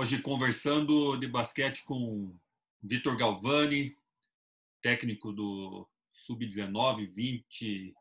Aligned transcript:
Hoje 0.00 0.22
conversando 0.22 1.16
de 1.16 1.26
basquete 1.26 1.82
com 1.82 2.32
Vitor 2.80 3.16
Galvani, 3.16 3.96
técnico 4.80 5.32
do 5.32 5.88
Sub-19, 6.12 7.12
20 7.12 7.96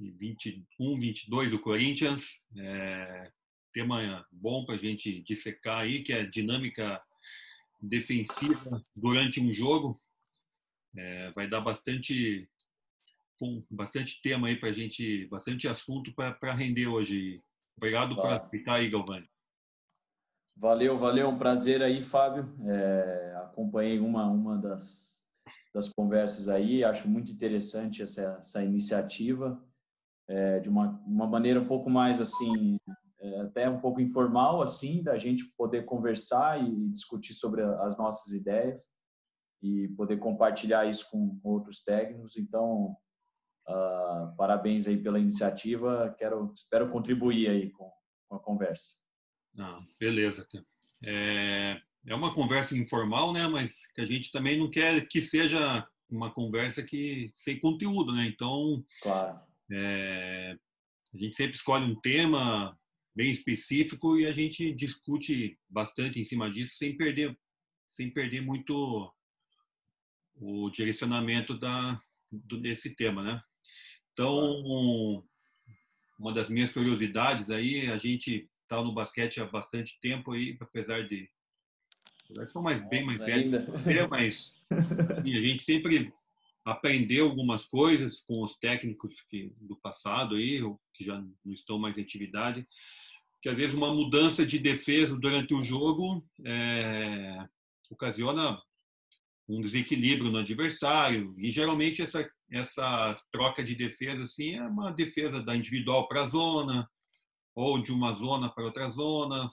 e 0.00 0.10
21, 0.10 0.98
22 0.98 1.52
do 1.52 1.60
Corinthians. 1.60 2.44
É, 2.56 3.30
tema 3.72 4.26
bom 4.32 4.64
para 4.64 4.74
a 4.74 4.78
gente 4.78 5.22
dissecar 5.22 5.82
aí, 5.82 6.02
que 6.02 6.12
é 6.12 6.26
dinâmica 6.26 7.00
defensiva 7.80 8.84
durante 8.96 9.40
um 9.40 9.52
jogo. 9.52 10.00
É, 10.96 11.30
vai 11.30 11.46
dar 11.46 11.60
bastante 11.60 12.48
bastante 13.70 14.20
tema 14.22 14.48
aí 14.48 14.56
para 14.56 14.70
a 14.70 14.72
gente, 14.72 15.26
bastante 15.26 15.68
assunto 15.68 16.12
para 16.12 16.52
render 16.52 16.88
hoje. 16.88 17.40
Obrigado 17.76 18.16
por 18.16 18.50
ficar 18.50 18.74
aí, 18.74 18.90
Galvani. 18.90 19.31
Valeu, 20.56 20.96
valeu, 20.96 21.28
um 21.28 21.38
prazer 21.38 21.82
aí, 21.82 22.00
Fábio. 22.00 22.54
É, 22.68 23.34
acompanhei 23.42 23.98
uma, 23.98 24.26
uma 24.30 24.58
das, 24.58 25.26
das 25.74 25.88
conversas 25.88 26.48
aí, 26.48 26.84
acho 26.84 27.08
muito 27.08 27.32
interessante 27.32 28.02
essa, 28.02 28.36
essa 28.38 28.64
iniciativa, 28.64 29.62
é, 30.28 30.60
de 30.60 30.68
uma, 30.68 31.02
uma 31.06 31.26
maneira 31.26 31.60
um 31.60 31.66
pouco 31.66 31.90
mais 31.90 32.20
assim, 32.20 32.76
é, 33.20 33.40
até 33.40 33.68
um 33.68 33.80
pouco 33.80 34.00
informal, 34.00 34.62
assim, 34.62 35.02
da 35.02 35.16
gente 35.18 35.44
poder 35.56 35.84
conversar 35.84 36.62
e 36.62 36.88
discutir 36.90 37.34
sobre 37.34 37.62
as 37.62 37.96
nossas 37.96 38.32
ideias 38.32 38.90
e 39.62 39.88
poder 39.96 40.18
compartilhar 40.18 40.86
isso 40.86 41.08
com, 41.10 41.38
outros 41.44 41.84
técnicos. 41.84 42.36
Então, 42.36 42.96
uh, 43.68 44.36
parabéns 44.36 44.88
aí 44.88 45.00
pela 45.00 45.20
iniciativa, 45.20 46.14
quero, 46.18 46.52
espero 46.54 46.90
contribuir 46.90 47.48
aí 47.48 47.70
com, 47.70 47.90
com 48.28 48.36
a 48.36 48.40
conversa. 48.40 49.01
Ah, 49.58 49.80
beleza. 49.98 50.46
É, 51.04 51.80
é 52.06 52.14
uma 52.14 52.34
conversa 52.34 52.76
informal, 52.76 53.32
né? 53.32 53.46
Mas 53.46 53.86
que 53.92 54.00
a 54.00 54.04
gente 54.04 54.30
também 54.30 54.58
não 54.58 54.70
quer 54.70 55.06
que 55.08 55.20
seja 55.20 55.86
uma 56.08 56.32
conversa 56.32 56.82
que 56.82 57.30
sem 57.34 57.58
conteúdo, 57.58 58.12
né? 58.12 58.26
Então, 58.26 58.84
claro. 59.02 59.40
é, 59.70 60.56
a 61.14 61.18
gente 61.18 61.36
sempre 61.36 61.56
escolhe 61.56 61.84
um 61.84 62.00
tema 62.00 62.78
bem 63.14 63.30
específico 63.30 64.18
e 64.18 64.26
a 64.26 64.32
gente 64.32 64.72
discute 64.72 65.58
bastante 65.68 66.18
em 66.18 66.24
cima 66.24 66.50
disso, 66.50 66.74
sem 66.76 66.96
perder, 66.96 67.38
sem 67.90 68.10
perder 68.10 68.40
muito 68.40 69.12
o 70.34 70.70
direcionamento 70.70 71.58
da 71.58 72.00
do, 72.30 72.58
desse 72.58 72.94
tema, 72.94 73.22
né? 73.22 73.42
Então, 74.12 75.22
uma 76.18 76.32
das 76.32 76.48
minhas 76.48 76.70
curiosidades 76.70 77.50
aí, 77.50 77.90
a 77.90 77.98
gente 77.98 78.48
está 78.72 78.82
no 78.82 78.94
basquete 78.94 79.40
há 79.40 79.44
bastante 79.44 79.98
tempo 80.00 80.32
aí, 80.32 80.56
apesar 80.58 81.06
de 81.06 81.28
sou 82.50 82.62
mais 82.62 82.80
bem 82.88 83.04
mais 83.04 83.18
velho 83.18 83.66
que 83.66 83.70
você, 83.70 84.06
mas 84.06 84.56
assim, 85.18 85.36
a 85.36 85.40
gente 85.42 85.62
sempre 85.62 86.10
aprendeu 86.64 87.26
algumas 87.28 87.66
coisas 87.66 88.20
com 88.20 88.42
os 88.42 88.58
técnicos 88.58 89.20
que, 89.28 89.52
do 89.60 89.76
passado 89.76 90.36
aí, 90.36 90.60
que 90.94 91.04
já 91.04 91.20
não 91.20 91.52
estão 91.52 91.78
mais 91.78 91.98
em 91.98 92.02
atividade, 92.02 92.66
que 93.42 93.48
às 93.48 93.56
vezes 93.56 93.74
uma 93.74 93.92
mudança 93.92 94.46
de 94.46 94.58
defesa 94.58 95.18
durante 95.18 95.52
o 95.52 95.62
jogo 95.62 96.24
é, 96.46 97.46
ocasiona 97.90 98.58
um 99.46 99.60
desequilíbrio 99.60 100.30
no 100.30 100.38
adversário 100.38 101.34
e 101.36 101.50
geralmente 101.50 102.00
essa 102.00 102.26
essa 102.50 103.18
troca 103.30 103.64
de 103.64 103.74
defesa 103.74 104.22
assim 104.22 104.56
é 104.56 104.62
uma 104.62 104.92
defesa 104.92 105.42
da 105.42 105.56
individual 105.56 106.06
para 106.06 106.22
a 106.22 106.26
zona 106.26 106.88
ou 107.54 107.82
de 107.82 107.92
uma 107.92 108.12
zona 108.12 108.48
para 108.48 108.64
outra 108.64 108.88
zona. 108.88 109.50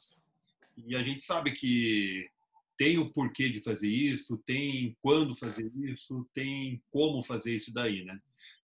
E 0.77 0.95
a 0.95 1.03
gente 1.03 1.21
sabe 1.21 1.51
que 1.51 2.29
tem 2.77 2.97
o 2.97 3.11
porquê 3.11 3.49
de 3.49 3.61
fazer 3.61 3.89
isso, 3.89 4.41
tem 4.45 4.95
quando 5.01 5.35
fazer 5.35 5.69
isso, 5.75 6.25
tem 6.33 6.81
como 6.89 7.21
fazer 7.21 7.55
isso 7.55 7.73
daí, 7.73 8.05
né? 8.05 8.17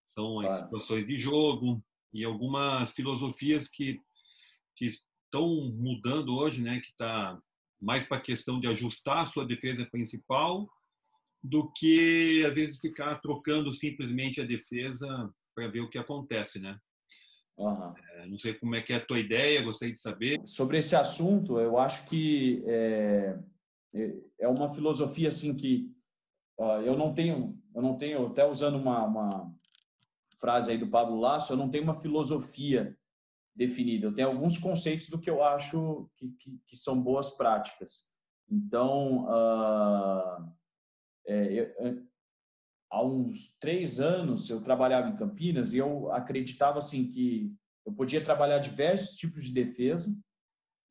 São 0.05 0.39
as 0.39 0.47
claro. 0.47 0.63
situações 0.63 1.07
de 1.07 1.17
jogo 1.17 1.83
e 2.13 2.23
algumas 2.23 2.91
filosofias 2.93 3.67
que, 3.67 3.99
que 4.75 4.85
estão 4.85 5.47
mudando 5.75 6.33
hoje, 6.33 6.61
né? 6.61 6.79
Que 6.79 6.91
está 6.91 7.37
mais 7.81 8.07
para 8.07 8.17
a 8.17 8.21
questão 8.21 8.59
de 8.59 8.67
ajustar 8.67 9.23
a 9.23 9.25
sua 9.25 9.45
defesa 9.45 9.85
principal 9.85 10.69
do 11.43 11.69
que 11.73 12.43
às 12.47 12.55
vezes 12.55 12.79
ficar 12.79 13.15
trocando 13.19 13.73
simplesmente 13.73 14.39
a 14.39 14.45
defesa 14.45 15.29
para 15.53 15.67
ver 15.67 15.81
o 15.81 15.89
que 15.89 15.97
acontece, 15.97 16.59
né? 16.59 16.79
Uhum. 17.57 17.93
É, 18.13 18.27
não 18.27 18.37
sei 18.37 18.53
como 18.53 18.75
é 18.75 18.81
que 18.81 18.91
é 18.91 18.97
a 18.97 19.05
tua 19.05 19.19
ideia, 19.19 19.61
gostaria 19.61 19.93
de 19.93 20.01
saber. 20.01 20.41
Sobre 20.45 20.77
esse 20.77 20.95
assunto, 20.95 21.59
eu 21.59 21.77
acho 21.77 22.05
que 22.07 22.63
é, 22.67 23.39
é, 23.93 24.13
é 24.41 24.47
uma 24.47 24.69
filosofia 24.69 25.29
assim 25.29 25.55
que 25.55 25.89
uh, 26.59 26.81
eu 26.83 26.97
não 26.97 27.13
tenho, 27.13 27.57
eu 27.73 27.81
não 27.81 27.97
tenho, 27.97 28.27
até 28.27 28.45
usando 28.45 28.75
uma, 28.75 29.05
uma 29.05 29.55
frase 30.37 30.71
aí 30.71 30.77
do 30.77 30.87
Pablo 30.87 31.19
Lasso, 31.19 31.53
eu 31.53 31.57
não 31.57 31.69
tenho 31.69 31.85
uma 31.85 31.95
filosofia 31.95 32.97
definida. 33.55 34.07
Eu 34.07 34.13
tenho 34.13 34.27
alguns 34.27 34.57
conceitos 34.57 35.07
do 35.07 35.19
que 35.19 35.29
eu 35.29 35.41
acho 35.41 36.09
que, 36.17 36.27
que, 36.33 36.59
que 36.67 36.75
são 36.75 37.01
boas 37.01 37.37
práticas. 37.37 38.13
Então, 38.51 39.25
uh, 39.25 40.51
é, 41.25 41.73
há 42.95 43.03
uns 43.03 43.57
três 43.59 43.99
anos 43.99 44.49
eu 44.49 44.61
trabalhava 44.61 45.09
em 45.09 45.17
Campinas 45.17 45.73
e 45.73 45.77
eu 45.77 46.11
acreditava 46.13 46.79
assim 46.79 47.07
que 47.07 47.53
eu 47.85 47.93
podia 47.93 48.23
trabalhar 48.23 48.59
diversos 48.59 49.17
tipos 49.17 49.45
de 49.45 49.51
defesa 49.51 50.09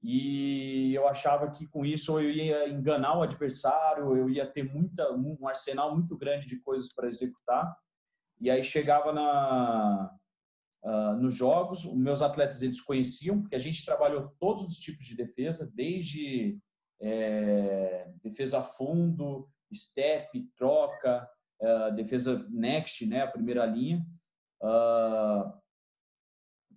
e 0.03 0.93
eu 0.95 1.09
achava 1.09 1.51
que 1.51 1.67
com 1.67 1.85
isso 1.85 2.21
eu 2.21 2.31
ia 2.31 2.69
enganar 2.69 3.19
o 3.19 3.23
adversário, 3.23 4.15
eu 4.15 4.29
ia 4.29 4.47
ter 4.47 4.63
muita, 4.63 5.11
um 5.13 5.49
arsenal 5.49 5.95
muito 5.95 6.15
grande 6.15 6.47
de 6.47 6.61
coisas 6.61 6.93
para 6.93 7.09
executar. 7.09 7.75
E 8.39 8.51
aí 8.51 8.63
chegava 8.63 9.15
na, 9.15 10.15
uh, 10.85 11.17
nos 11.17 11.35
jogos, 11.35 11.87
os 11.87 11.97
meus 11.97 12.21
atletas 12.21 12.61
eles 12.61 12.83
conheciam, 12.83 13.41
porque 13.41 13.57
a 13.57 13.61
gente 13.61 13.83
trabalhou 13.83 14.31
todos 14.39 14.65
os 14.65 14.77
tipos 14.77 15.07
de 15.07 15.17
defesa, 15.17 15.73
desde 15.75 16.59
é, 17.01 18.13
defesa 18.23 18.59
a 18.59 18.63
fundo, 18.63 19.49
step, 19.73 20.39
troca, 20.55 21.27
uh, 21.61 21.95
defesa 21.95 22.47
next, 22.51 23.07
né, 23.07 23.23
a 23.23 23.31
primeira 23.31 23.65
linha. 23.67 24.05
Uh, 24.63 25.53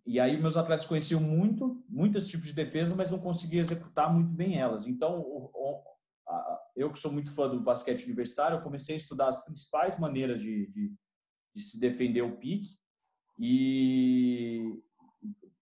e 0.05 0.19
aí 0.19 0.41
meus 0.41 0.55
atletas 0.55 0.85
conheciam 0.85 1.19
muito, 1.19 1.83
muitos 1.89 2.27
tipos 2.29 2.47
de 2.47 2.53
defesa, 2.53 2.95
mas 2.95 3.11
não 3.11 3.19
conseguiam 3.19 3.61
executar 3.61 4.13
muito 4.13 4.29
bem 4.29 4.57
elas. 4.57 4.87
Então, 4.87 5.19
o, 5.19 5.51
o, 5.53 5.83
a, 6.27 6.61
eu 6.75 6.91
que 6.91 6.99
sou 6.99 7.11
muito 7.11 7.33
fã 7.33 7.49
do 7.49 7.59
basquete 7.59 8.05
universitário, 8.05 8.57
eu 8.57 8.63
comecei 8.63 8.95
a 8.95 8.97
estudar 8.97 9.27
as 9.27 9.43
principais 9.43 9.99
maneiras 9.99 10.39
de, 10.39 10.67
de, 10.67 10.93
de 11.53 11.61
se 11.61 11.79
defender 11.79 12.21
o 12.21 12.37
pique 12.37 12.77
e, 13.37 14.81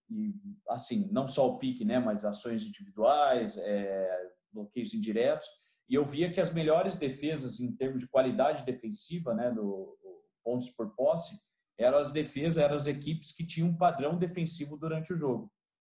e, 0.09 0.35
assim, 0.69 1.09
não 1.11 1.27
só 1.27 1.49
o 1.49 1.57
pique, 1.57 1.83
né, 1.83 1.99
mas 1.99 2.23
ações 2.23 2.63
individuais, 2.63 3.57
é, 3.57 4.31
bloqueios 4.53 4.93
indiretos. 4.93 5.47
E 5.87 5.95
eu 5.95 6.03
via 6.03 6.31
que 6.31 6.41
as 6.41 6.53
melhores 6.53 6.95
defesas 6.95 7.59
em 7.59 7.75
termos 7.75 8.01
de 8.01 8.07
qualidade 8.07 8.65
defensiva, 8.65 9.33
né, 9.33 9.51
do 9.51 9.97
pontos 10.43 10.69
por 10.69 10.95
posse, 10.95 11.39
eram 11.77 11.97
as 11.97 12.11
defesas, 12.11 12.57
eram 12.57 12.75
as 12.75 12.87
equipes 12.87 13.31
que 13.31 13.45
tinham 13.45 13.69
um 13.69 13.77
padrão 13.77 14.17
defensivo 14.17 14.77
durante 14.77 15.13
o 15.13 15.17
jogo. 15.17 15.51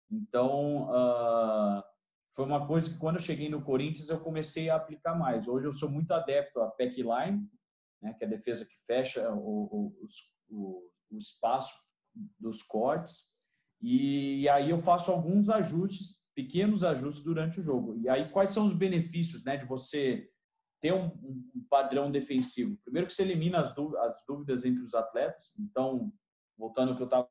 Então, 0.10 0.90
uh, 0.90 1.84
foi 2.32 2.46
uma 2.46 2.66
coisa 2.66 2.90
que 2.90 2.98
quando 2.98 3.18
eu 3.18 3.22
cheguei 3.22 3.50
no 3.50 3.64
Corinthians 3.64 4.10
eu 4.10 4.20
comecei 4.20 4.70
a 4.70 4.76
aplicar 4.76 5.16
mais. 5.16 5.48
Hoje 5.48 5.68
eu 5.68 5.74
sou 5.74 5.90
muito 5.90 6.12
adepto 6.12 6.62
à 6.62 6.72
pack 6.72 6.96
line, 7.02 7.48
né, 8.02 8.14
que 8.14 8.24
é 8.24 8.28
a 8.28 8.30
defesa 8.30 8.66
que 8.66 8.78
fecha 8.86 9.32
o, 9.32 9.92
o, 9.92 10.08
o, 10.50 10.90
o 11.12 11.18
espaço 11.18 11.74
dos 12.40 12.62
cortes. 12.62 13.34
E 13.82 14.48
aí 14.50 14.70
eu 14.70 14.80
faço 14.80 15.12
alguns 15.12 15.50
ajustes 15.50 16.23
pequenos 16.36 16.84
ajustes 16.84 17.24
durante 17.24 17.60
o 17.60 17.64
jogo. 17.64 17.98
E 18.00 18.10
aí, 18.10 18.30
quais 18.30 18.50
são 18.50 18.66
os 18.66 18.74
benefícios 18.74 19.44
né, 19.44 19.58
de 19.58 19.66
você 19.66 20.30
ter 20.80 20.94
um, 20.94 21.06
um 21.56 21.66
padrão 21.70 22.12
defensivo? 22.12 22.78
Primeiro 22.84 23.08
que 23.08 23.14
você 23.14 23.24
elimina 23.24 23.60
as 23.60 23.76
as 23.78 24.24
dúvidas 24.28 24.66
entre 24.66 24.84
os 24.84 24.94
atletas. 24.94 25.54
Então, 25.60 26.12
voltando 26.58 26.92
ao 26.92 26.96
que 26.96 27.04
eu 27.04 27.08
estava 27.08 27.30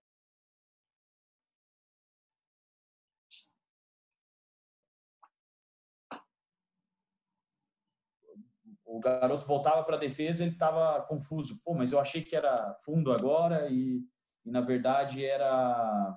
o 8.92 9.00
garoto 9.00 9.46
voltava 9.46 9.82
para 9.84 9.96
a 9.96 9.98
defesa, 10.00 10.44
ele 10.44 10.52
estava 10.52 11.00
confuso. 11.06 11.58
Pô, 11.64 11.74
mas 11.74 11.92
eu 11.92 11.98
achei 11.98 12.22
que 12.22 12.36
era 12.36 12.76
fundo 12.84 13.10
agora 13.10 13.68
e, 13.70 14.04
e 14.44 14.50
na 14.50 14.60
verdade 14.60 15.24
era 15.24 16.16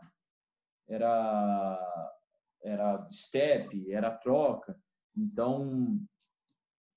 era 0.88 2.15
era 2.66 3.08
step, 3.12 3.92
era 3.92 4.12
troca. 4.12 4.78
Então, 5.16 6.00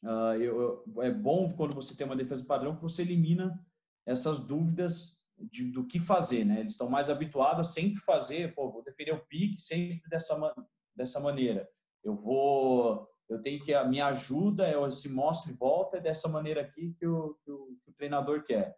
uh, 0.03 0.35
eu, 0.35 0.85
eu, 0.87 1.03
é 1.03 1.11
bom 1.11 1.53
quando 1.53 1.75
você 1.75 1.97
tem 1.97 2.06
uma 2.06 2.17
defesa 2.17 2.44
padrão 2.44 2.75
que 2.75 2.82
você 2.82 3.03
elimina 3.03 3.65
essas 4.06 4.41
dúvidas 4.41 5.23
de, 5.38 5.70
do 5.70 5.87
que 5.87 5.99
fazer, 5.99 6.44
né? 6.44 6.61
Eles 6.61 6.73
estão 6.73 6.88
mais 6.88 7.11
habituados 7.11 7.69
a 7.69 7.73
sempre 7.73 8.00
fazer, 8.00 8.55
pô, 8.55 8.70
vou 8.70 8.82
defender 8.82 9.12
o 9.12 9.25
pique 9.26 9.61
sempre 9.61 10.09
dessa, 10.09 10.55
dessa 10.97 11.20
maneira. 11.20 11.69
Eu 12.03 12.17
vou 12.17 13.09
eu 13.29 13.43
tenho 13.43 13.62
que 13.62 13.75
a 13.75 13.85
minha 13.85 14.06
ajuda 14.06 14.67
é 14.67 14.88
esse 14.88 15.09
mostra 15.09 15.53
e 15.53 15.55
volta 15.55 15.99
é 15.99 16.00
dessa 16.00 16.29
maneira 16.29 16.62
aqui 16.62 16.94
que 16.99 17.06
o, 17.06 17.35
que 17.44 17.50
o, 17.50 17.76
que 17.85 17.91
o 17.91 17.93
treinador 17.93 18.43
quer. 18.43 18.75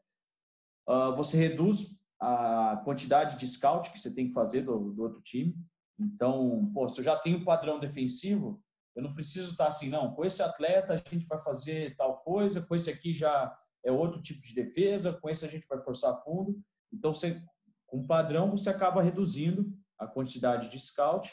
Uh, 0.89 1.15
você 1.15 1.37
reduz 1.37 1.97
a 2.19 2.83
quantidade 2.85 3.39
de 3.39 3.47
scout 3.47 3.91
que 3.91 3.99
você 3.99 4.13
tem 4.13 4.27
que 4.27 4.35
fazer 4.35 4.63
do, 4.63 4.93
do 4.93 5.03
outro 5.03 5.23
time. 5.23 5.55
Então, 6.01 6.71
pô, 6.73 6.89
se 6.89 6.99
eu 7.01 7.05
já 7.05 7.17
tenho 7.17 7.45
padrão 7.45 7.79
defensivo, 7.79 8.63
eu 8.97 9.03
não 9.03 9.15
preciso 9.15 9.53
estar 9.53 9.69
assim, 9.69 9.89
não, 9.89 10.15
com 10.15 10.25
esse 10.25 10.43
atleta 10.43 10.95
a 10.95 10.97
gente 10.97 11.27
vai 11.27 11.41
fazer 11.43 11.95
tal 11.97 12.19
coisa, 12.19 12.63
com 12.63 12.75
esse 12.75 12.91
aqui 12.91 13.13
já 13.13 13.55
é 13.85 13.93
outro 13.93 14.21
tipo 14.21 14.41
de 14.43 14.55
defesa, 14.55 15.13
com 15.13 15.29
esse 15.29 15.45
a 15.45 15.49
gente 15.49 15.67
vai 15.69 15.81
forçar 15.83 16.17
fundo. 16.25 16.59
Então, 16.93 17.15
você, 17.15 17.43
com 17.87 18.07
padrão, 18.07 18.51
você 18.51 18.71
acaba 18.71 19.03
reduzindo 19.03 19.73
a 19.99 20.07
quantidade 20.07 20.71
de 20.71 20.81
scout 20.81 21.31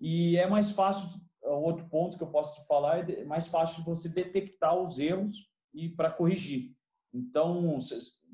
e 0.00 0.36
é 0.36 0.46
mais 0.46 0.70
fácil, 0.72 1.08
outro 1.42 1.88
ponto 1.88 2.16
que 2.16 2.22
eu 2.22 2.30
posso 2.30 2.60
te 2.60 2.66
falar, 2.66 3.08
é 3.10 3.24
mais 3.24 3.48
fácil 3.48 3.84
você 3.84 4.08
detectar 4.08 4.76
os 4.76 4.98
erros 4.98 5.50
e 5.74 5.88
para 5.88 6.10
corrigir. 6.10 6.76
Então, 7.12 7.78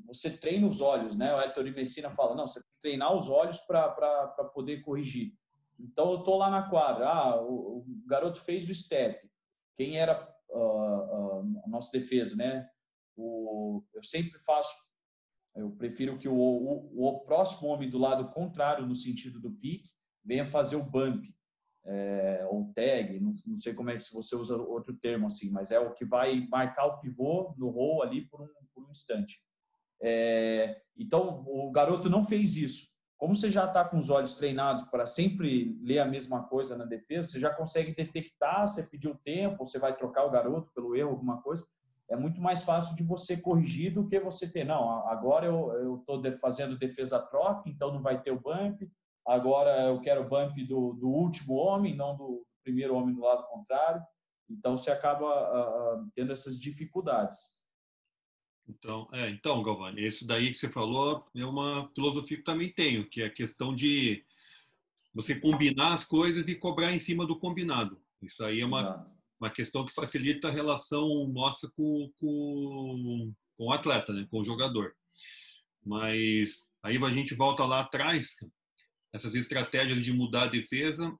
você 0.05 0.29
treina 0.37 0.67
os 0.67 0.79
olhos, 0.79 1.15
né? 1.15 1.33
O 1.35 1.41
Héctor 1.41 1.65
Messina 1.71 2.09
fala, 2.09 2.35
não, 2.35 2.47
você 2.47 2.61
treinar 2.81 3.15
os 3.15 3.29
olhos 3.29 3.59
para 3.61 4.27
poder 4.53 4.81
corrigir. 4.81 5.33
Então, 5.79 6.11
eu 6.11 6.19
estou 6.19 6.37
lá 6.37 6.49
na 6.49 6.69
quadra, 6.69 7.07
ah, 7.07 7.41
o, 7.41 7.79
o, 7.79 7.85
garoto 8.05 8.39
fez 8.41 8.69
o 8.69 8.75
step. 8.75 9.29
Quem 9.75 9.97
era 9.97 10.27
uh, 10.49 10.57
uh, 10.57 11.61
a 11.63 11.67
nossa 11.69 11.97
defesa, 11.97 12.35
né? 12.35 12.69
O, 13.15 13.83
eu 13.93 14.03
sempre 14.03 14.37
faço, 14.39 14.73
eu 15.55 15.71
prefiro 15.71 16.17
que 16.17 16.27
o, 16.27 16.35
o, 16.35 17.07
o 17.07 17.19
próximo 17.21 17.69
homem 17.69 17.89
do 17.89 17.97
lado 17.97 18.29
contrário, 18.31 18.85
no 18.85 18.95
sentido 18.95 19.39
do 19.39 19.51
pique, 19.51 19.89
venha 20.23 20.45
fazer 20.45 20.75
o 20.75 20.83
bump 20.83 21.23
é, 21.85 22.45
ou 22.49 22.71
tag, 22.73 23.19
não, 23.19 23.33
não, 23.47 23.57
sei 23.57 23.73
como 23.73 23.89
é 23.89 23.95
que 23.95 24.03
se 24.03 24.13
você 24.13 24.35
usa 24.35 24.55
outro 24.55 24.95
termo 24.97 25.27
assim, 25.27 25.49
mas 25.49 25.71
é 25.71 25.79
o 25.79 25.93
que 25.93 26.05
vai 26.05 26.45
marcar 26.47 26.85
o 26.85 26.99
pivô 26.99 27.55
no 27.57 27.69
roll 27.69 28.03
ali 28.03 28.27
por 28.27 28.41
um, 28.41 28.47
por 28.73 28.85
um 28.85 28.91
instante. 28.91 29.41
É, 30.01 30.81
então, 30.97 31.43
o 31.47 31.71
garoto 31.71 32.09
não 32.09 32.23
fez 32.23 32.55
isso. 32.55 32.89
Como 33.17 33.35
você 33.35 33.51
já 33.51 33.65
está 33.65 33.83
com 33.83 33.97
os 33.97 34.09
olhos 34.09 34.35
treinados 34.35 34.83
para 34.85 35.05
sempre 35.05 35.77
ler 35.81 35.99
a 35.99 36.05
mesma 36.05 36.43
coisa 36.43 36.77
na 36.77 36.85
defesa, 36.85 37.27
você 37.27 37.39
já 37.39 37.53
consegue 37.53 37.93
detectar, 37.93 38.65
você 38.65 38.83
pediu 38.83 39.13
tempo, 39.25 39.65
você 39.65 39.77
vai 39.77 39.93
trocar 39.93 40.25
o 40.25 40.31
garoto 40.31 40.71
pelo 40.73 40.95
erro, 40.95 41.09
alguma 41.09 41.41
coisa. 41.41 41.65
É 42.09 42.15
muito 42.15 42.41
mais 42.41 42.63
fácil 42.63 42.95
de 42.95 43.03
você 43.03 43.35
corrigir 43.35 43.93
do 43.93 44.07
que 44.07 44.19
você 44.21 44.49
ter. 44.49 44.63
Não, 44.63 45.05
agora 45.07 45.45
eu 45.45 45.97
estou 45.97 46.21
fazendo 46.39 46.79
defesa 46.79 47.19
troca, 47.19 47.69
então 47.69 47.93
não 47.93 48.01
vai 48.01 48.21
ter 48.21 48.31
o 48.31 48.39
bump. 48.39 48.89
Agora 49.27 49.87
eu 49.87 49.99
quero 49.99 50.21
o 50.21 50.27
bump 50.29 50.55
do, 50.65 50.93
do 50.93 51.09
último 51.09 51.55
homem, 51.55 51.95
não 51.95 52.15
do 52.15 52.43
primeiro 52.63 52.95
homem 52.95 53.13
do 53.13 53.21
lado 53.21 53.45
contrário. 53.47 54.01
Então 54.49 54.75
você 54.77 54.89
acaba 54.91 55.27
uh, 55.27 56.09
tendo 56.15 56.31
essas 56.31 56.59
dificuldades. 56.59 57.58
Então, 58.69 59.09
é, 59.11 59.29
então, 59.31 59.63
Galvani, 59.63 60.05
esse 60.05 60.27
daí 60.27 60.51
que 60.51 60.57
você 60.57 60.69
falou 60.69 61.27
é 61.35 61.43
uma 61.43 61.89
filosofia 61.95 62.37
que 62.37 62.43
também 62.43 62.71
tenho, 62.71 63.09
que 63.09 63.21
é 63.21 63.25
a 63.25 63.33
questão 63.33 63.73
de 63.73 64.23
você 65.11 65.39
combinar 65.39 65.93
as 65.95 66.03
coisas 66.03 66.47
e 66.47 66.55
cobrar 66.55 66.93
em 66.93 66.99
cima 66.99 67.25
do 67.25 67.39
combinado. 67.39 67.99
Isso 68.21 68.43
aí 68.43 68.61
é 68.61 68.65
uma, 68.65 69.11
uma 69.39 69.49
questão 69.49 69.83
que 69.83 69.93
facilita 69.93 70.47
a 70.47 70.51
relação 70.51 71.27
nossa 71.27 71.67
com, 71.71 72.11
com, 72.19 73.33
com 73.57 73.65
o 73.65 73.71
atleta, 73.71 74.13
né, 74.13 74.27
com 74.29 74.39
o 74.39 74.45
jogador. 74.45 74.95
Mas 75.83 76.67
aí 76.83 76.97
a 77.03 77.11
gente 77.11 77.33
volta 77.33 77.65
lá 77.65 77.79
atrás, 77.79 78.35
essas 79.11 79.33
estratégias 79.33 80.03
de 80.03 80.13
mudar 80.13 80.43
a 80.43 80.47
defesa, 80.47 81.11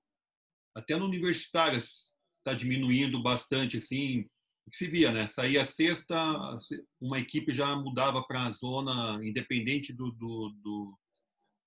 até 0.76 0.96
no 0.96 1.06
universitárias 1.06 2.14
está 2.38 2.54
diminuindo 2.54 3.22
bastante, 3.24 3.78
assim, 3.78 4.30
se 4.72 4.88
via, 4.88 5.12
né? 5.12 5.28
Saía 5.28 5.66
sexta, 5.66 6.16
uma 7.00 7.20
equipe 7.20 7.52
já 7.52 7.76
mudava 7.76 8.24
para 8.24 8.46
a 8.46 8.52
zona, 8.52 9.20
independente 9.24 9.94
do, 9.94 10.12
do, 10.12 10.50
do, 10.62 11.00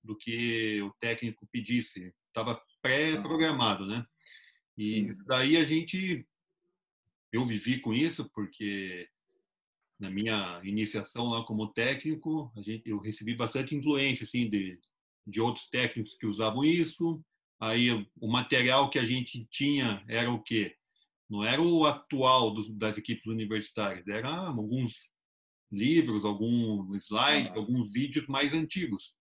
do, 0.04 0.16
que 0.16 0.80
o 0.82 0.92
técnico 1.00 1.48
pedisse. 1.50 2.12
Estava 2.28 2.60
pré-programado, 2.80 3.86
né? 3.86 4.04
E 4.76 4.90
Sim. 4.90 5.16
daí 5.26 5.56
a 5.56 5.64
gente, 5.64 6.26
eu 7.32 7.44
vivi 7.44 7.80
com 7.80 7.92
isso, 7.92 8.30
porque 8.32 9.08
na 9.98 10.10
minha 10.10 10.60
iniciação 10.64 11.28
lá 11.28 11.44
como 11.44 11.72
técnico, 11.72 12.52
a 12.56 12.62
gente, 12.62 12.88
eu 12.88 12.98
recebi 12.98 13.34
bastante 13.34 13.74
influência, 13.74 14.24
assim, 14.24 14.50
de, 14.50 14.78
de 15.26 15.40
outros 15.40 15.68
técnicos 15.68 16.16
que 16.18 16.26
usavam 16.26 16.64
isso. 16.64 17.22
Aí 17.60 17.90
o 18.20 18.28
material 18.28 18.90
que 18.90 18.98
a 18.98 19.04
gente 19.04 19.46
tinha 19.50 20.04
era 20.08 20.30
o 20.30 20.42
quê? 20.42 20.74
Não 21.32 21.42
era 21.42 21.62
o 21.62 21.86
atual 21.86 22.52
dos, 22.52 22.68
das 22.76 22.98
equipes 22.98 23.24
universitárias, 23.24 24.06
era 24.06 24.28
alguns 24.28 25.08
livros, 25.72 26.26
algum 26.26 26.94
slide, 26.96 27.48
ah. 27.48 27.54
alguns 27.56 27.90
vídeos 27.90 28.26
mais 28.26 28.52
antigos. 28.52 29.14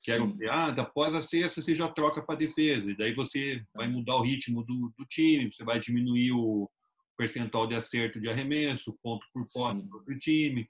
Que 0.00 0.12
eram, 0.12 0.38
ah, 0.48 0.68
após 0.68 1.12
a 1.16 1.20
sexta 1.20 1.60
você 1.60 1.74
já 1.74 1.88
troca 1.88 2.22
para 2.22 2.38
defesa, 2.38 2.88
e 2.88 2.96
daí 2.96 3.12
você 3.12 3.60
vai 3.74 3.88
mudar 3.88 4.14
o 4.14 4.22
ritmo 4.22 4.62
do, 4.62 4.94
do 4.96 5.04
time, 5.06 5.50
você 5.50 5.64
vai 5.64 5.80
diminuir 5.80 6.30
o 6.30 6.70
percentual 7.16 7.66
de 7.66 7.74
acerto 7.74 8.20
de 8.20 8.28
arremesso, 8.28 8.96
ponto 9.02 9.26
por 9.34 9.48
posse 9.48 9.82
do 9.82 9.96
outro 9.96 10.16
time. 10.16 10.68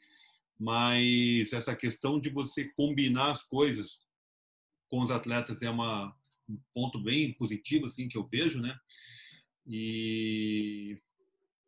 Mas 0.59 1.53
essa 1.53 1.77
questão 1.77 2.19
de 2.19 2.31
você 2.31 2.65
combinar 2.75 3.33
as 3.33 3.43
coisas 3.43 4.01
com 4.89 5.03
os 5.03 5.11
atletas 5.11 5.61
é 5.61 5.69
uma, 5.69 6.17
um 6.49 6.59
ponto 6.73 6.99
bem 6.99 7.35
positivo 7.35 7.85
assim 7.85 8.09
que 8.09 8.17
eu 8.17 8.27
vejo, 8.27 8.59
né? 8.59 8.75
E 9.69 10.99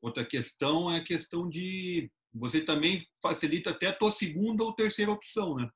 outra 0.01 0.25
questão 0.25 0.91
é 0.91 0.97
a 0.97 1.05
questão 1.05 1.49
de 1.49 2.11
você 2.33 2.63
também 2.63 3.05
facilita 3.23 3.71
até 3.71 3.89
a 3.89 3.93
tua 3.93 4.11
segunda 4.11 4.65
ou 4.65 4.75
terceira 4.75 5.13
opção, 5.13 5.57
né? 5.57 5.71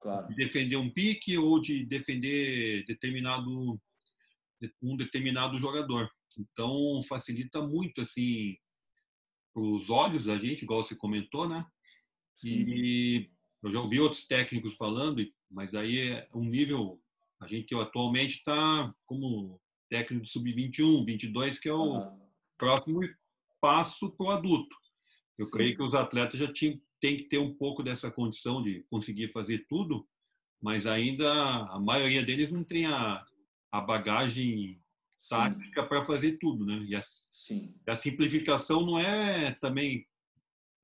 Claro. 0.00 0.28
De 0.28 0.34
defender 0.34 0.76
um 0.76 0.90
pique 0.90 1.36
ou 1.36 1.60
de 1.60 1.84
defender 1.84 2.84
determinado 2.86 3.78
um 4.82 4.96
determinado 4.96 5.58
jogador. 5.58 6.10
Então 6.38 7.00
facilita 7.06 7.60
muito 7.60 8.00
assim 8.00 8.56
os 9.54 9.90
olhos 9.90 10.24
da 10.24 10.38
gente, 10.38 10.62
igual 10.62 10.82
você 10.82 10.96
comentou, 10.96 11.46
né? 11.46 11.66
Sim. 12.36 12.64
E 12.66 13.30
eu 13.62 13.70
já 13.70 13.80
ouvi 13.80 14.00
outros 14.00 14.26
técnicos 14.26 14.74
falando, 14.76 15.22
mas 15.50 15.74
aí 15.74 15.98
é 16.08 16.28
um 16.34 16.44
nível 16.44 17.02
a 17.40 17.46
gente 17.46 17.74
atualmente 17.74 18.36
está 18.36 18.94
como 19.06 19.60
técnico 19.90 20.24
do 20.24 20.28
sub-21, 20.28 21.04
22, 21.04 21.58
que 21.58 21.68
é 21.68 21.74
o 21.74 21.98
uhum. 21.98 22.20
próximo 22.56 23.00
passo 23.60 24.10
para 24.12 24.26
o 24.26 24.30
adulto. 24.30 24.74
Eu 25.38 25.46
Sim. 25.46 25.50
creio 25.50 25.76
que 25.76 25.82
os 25.82 25.94
atletas 25.94 26.38
já 26.38 26.50
tinham, 26.50 26.80
têm 27.00 27.16
que 27.16 27.24
ter 27.24 27.38
um 27.38 27.52
pouco 27.54 27.82
dessa 27.82 28.10
condição 28.10 28.62
de 28.62 28.84
conseguir 28.88 29.32
fazer 29.32 29.66
tudo, 29.68 30.08
mas 30.62 30.86
ainda 30.86 31.30
a 31.66 31.78
maioria 31.80 32.22
deles 32.24 32.52
não 32.52 32.64
tem 32.64 32.86
a, 32.86 33.24
a 33.72 33.80
bagagem 33.80 34.80
Sim. 35.18 35.28
tática 35.28 35.84
para 35.84 36.04
fazer 36.04 36.38
tudo, 36.38 36.64
né? 36.64 36.84
E 36.88 36.94
a, 36.94 37.02
Sim. 37.02 37.74
a 37.86 37.96
simplificação 37.96 38.86
não 38.86 38.98
é 38.98 39.52
também 39.60 40.06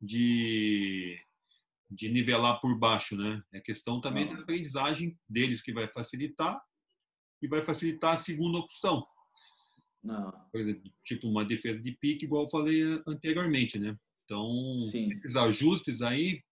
de 0.01 1.19
de 1.89 2.09
nivelar 2.09 2.61
por 2.61 2.77
baixo, 2.77 3.17
né? 3.17 3.41
É 3.53 3.61
questão 3.61 4.01
também 4.01 4.27
da 4.27 4.41
aprendizagem 4.41 5.17
deles 5.29 5.63
que 5.63 5.73
vai 5.73 5.89
facilitar 5.93 6.61
e 7.43 7.49
vai 7.49 7.63
facilitar 7.63 8.15
a 8.15 8.19
segunda 8.19 8.59
opção. 8.59 9.07
Não. 10.03 10.33
Tipo 11.05 11.29
uma 11.29 11.45
defesa 11.45 11.81
de 11.81 11.93
pique, 11.93 12.25
igual 12.25 12.45
eu 12.45 12.49
falei 12.51 12.83
anteriormente, 13.07 13.79
né? 13.79 13.97
Então, 14.25 14.79
Sim. 14.91 15.13
esses 15.13 15.37
ajustes 15.37 16.03
aí 16.03 16.43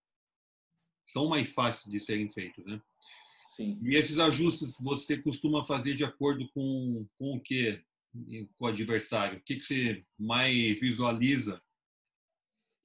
são 1.04 1.28
mais 1.28 1.52
fáceis 1.52 1.90
de 1.90 2.00
serem 2.00 2.30
feitos, 2.30 2.64
né? 2.64 2.80
Sim. 3.46 3.78
E 3.82 3.94
esses 3.94 4.18
ajustes 4.18 4.76
você 4.80 5.20
costuma 5.20 5.62
fazer 5.62 5.94
de 5.94 6.04
acordo 6.04 6.48
com, 6.52 7.06
com 7.18 7.36
o 7.36 7.40
que? 7.40 7.82
Com 8.58 8.64
o 8.64 8.68
adversário? 8.68 9.38
O 9.38 9.42
que, 9.42 9.56
que 9.56 9.64
você 9.64 10.04
mais 10.18 10.78
visualiza? 10.80 11.60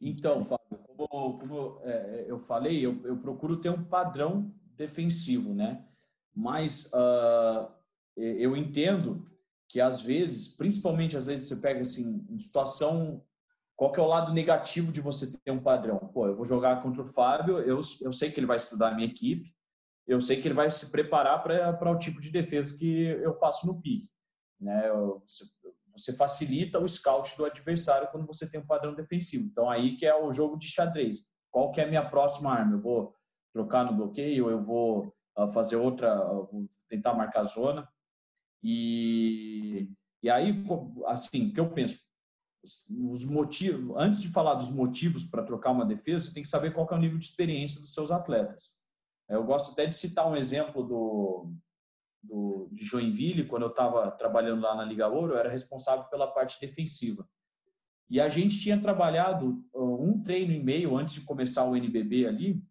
Então, 0.02 0.44
Fábio, 0.44 0.78
como, 0.96 1.40
como 1.40 1.82
é, 1.84 2.26
eu 2.28 2.40
falei, 2.40 2.86
eu, 2.86 3.02
eu 3.06 3.18
procuro 3.18 3.60
ter 3.60 3.70
um 3.70 3.84
padrão 3.84 4.54
defensivo, 4.76 5.54
né? 5.54 5.86
Mas 6.34 6.92
uh, 6.94 7.72
eu 8.18 8.56
entendo 8.56 9.26
que 9.68 9.80
às 9.80 10.02
vezes, 10.02 10.56
principalmente 10.56 11.16
às 11.16 11.28
vezes 11.28 11.48
você 11.48 11.58
pega 11.58 11.82
assim, 11.82 12.26
situação, 12.40 13.24
qual 13.76 13.92
que 13.92 14.00
é 14.00 14.04
o 14.04 14.08
lado 14.08 14.34
negativo 14.34 14.92
de 14.92 15.00
você 15.00 15.32
ter 15.46 15.52
um 15.52 15.62
padrão? 15.62 16.00
Pô, 16.14 16.28
eu 16.28 16.36
vou 16.36 16.46
jogar 16.46 16.82
contra 16.82 17.04
o 17.04 17.08
Fábio, 17.08 17.60
eu, 17.60 17.80
eu 18.02 18.12
sei 18.12 18.32
que 18.32 18.40
ele 18.40 18.48
vai 18.48 18.58
estudar 18.58 18.90
a 18.90 18.96
minha 18.96 19.08
equipe, 19.08 19.54
eu 20.08 20.20
sei 20.20 20.42
que 20.42 20.48
ele 20.48 20.56
vai 20.56 20.72
se 20.72 20.92
preparar 20.92 21.44
para 21.44 21.92
o 21.92 21.98
tipo 21.98 22.20
de 22.20 22.32
defesa 22.32 22.78
que 22.78 23.06
eu 23.06 23.38
faço 23.38 23.68
no 23.68 23.80
pique. 23.80 24.10
Né? 24.60 24.90
Você, 25.96 26.16
facilita 26.16 26.80
o 26.80 26.90
scout 26.90 27.38
do 27.38 27.46
adversário 27.46 28.10
quando 28.12 28.26
você 28.26 28.50
tem 28.50 28.60
um 28.60 28.66
padrão 28.66 28.96
defensivo. 28.96 29.46
Então 29.46 29.70
aí 29.70 29.96
que 29.98 30.06
é 30.06 30.16
o 30.16 30.34
jogo 30.34 30.58
de 30.58 30.68
xadrez. 30.68 31.28
Qual 31.52 31.72
que 31.72 31.80
é 31.80 31.84
a 31.84 31.88
minha 31.88 32.10
próxima 32.10 32.52
arma? 32.52 32.74
Eu 32.74 32.82
vou 32.82 33.16
trocar 33.54 33.86
no 33.86 33.96
bloqueio, 33.96 34.50
eu 34.50 34.64
vou 34.64 35.14
uh, 35.38 35.48
fazer 35.52 35.76
outra, 35.76 36.20
uh, 36.26 36.48
vou 36.52 36.70
tentar 36.90 37.14
marcar 37.14 37.44
zona. 37.44 37.88
E, 38.64 39.90
e 40.22 40.30
aí, 40.30 40.54
assim, 41.08 41.52
que 41.52 41.60
eu 41.60 41.72
penso? 41.72 42.00
os 42.90 43.26
motivos, 43.26 43.96
antes 43.98 44.22
de 44.22 44.28
falar 44.30 44.56
dos 44.56 44.70
motivos 44.70 45.24
para 45.24 45.44
trocar 45.44 45.72
uma 45.72 45.86
defesa, 45.86 46.26
você 46.26 46.34
tem 46.34 46.44
que 46.44 46.50
saber 46.50 46.74
qual 46.74 46.88
é 46.92 46.96
o 46.96 47.00
nível 47.00 47.18
de 47.18 47.26
experiência 47.26 47.80
dos 47.80 47.94
seus 47.94 48.12
atletas. 48.12 48.80
Eu 49.30 49.44
gosto 49.44 49.74
até 49.74 49.86
de 49.86 49.96
citar 49.96 50.28
um 50.28 50.36
exemplo 50.36 50.84
do, 50.84 51.54
do 52.22 52.70
de 52.72 52.84
Joinville, 52.84 53.48
quando 53.48 53.64
eu 53.64 53.70
estava 53.70 54.12
trabalhando 54.12 54.62
lá 54.62 54.76
na 54.76 54.84
Liga 54.84 55.08
Ouro, 55.08 55.34
eu 55.34 55.38
era 55.38 55.50
responsável 55.50 56.06
pela 56.06 56.28
parte 56.28 56.60
defensiva. 56.60 57.28
E 58.10 58.20
a 58.20 58.28
gente 58.28 58.60
tinha 58.60 58.82
trabalhado 58.82 59.64
uh, 59.74 60.04
um 60.04 60.22
treino 60.22 60.52
e 60.52 60.62
meio 60.62 60.98
antes 60.98 61.14
de 61.14 61.22
começar 61.22 61.64
o 61.66 61.76
NBB 61.76 62.26
ali, 62.26 62.64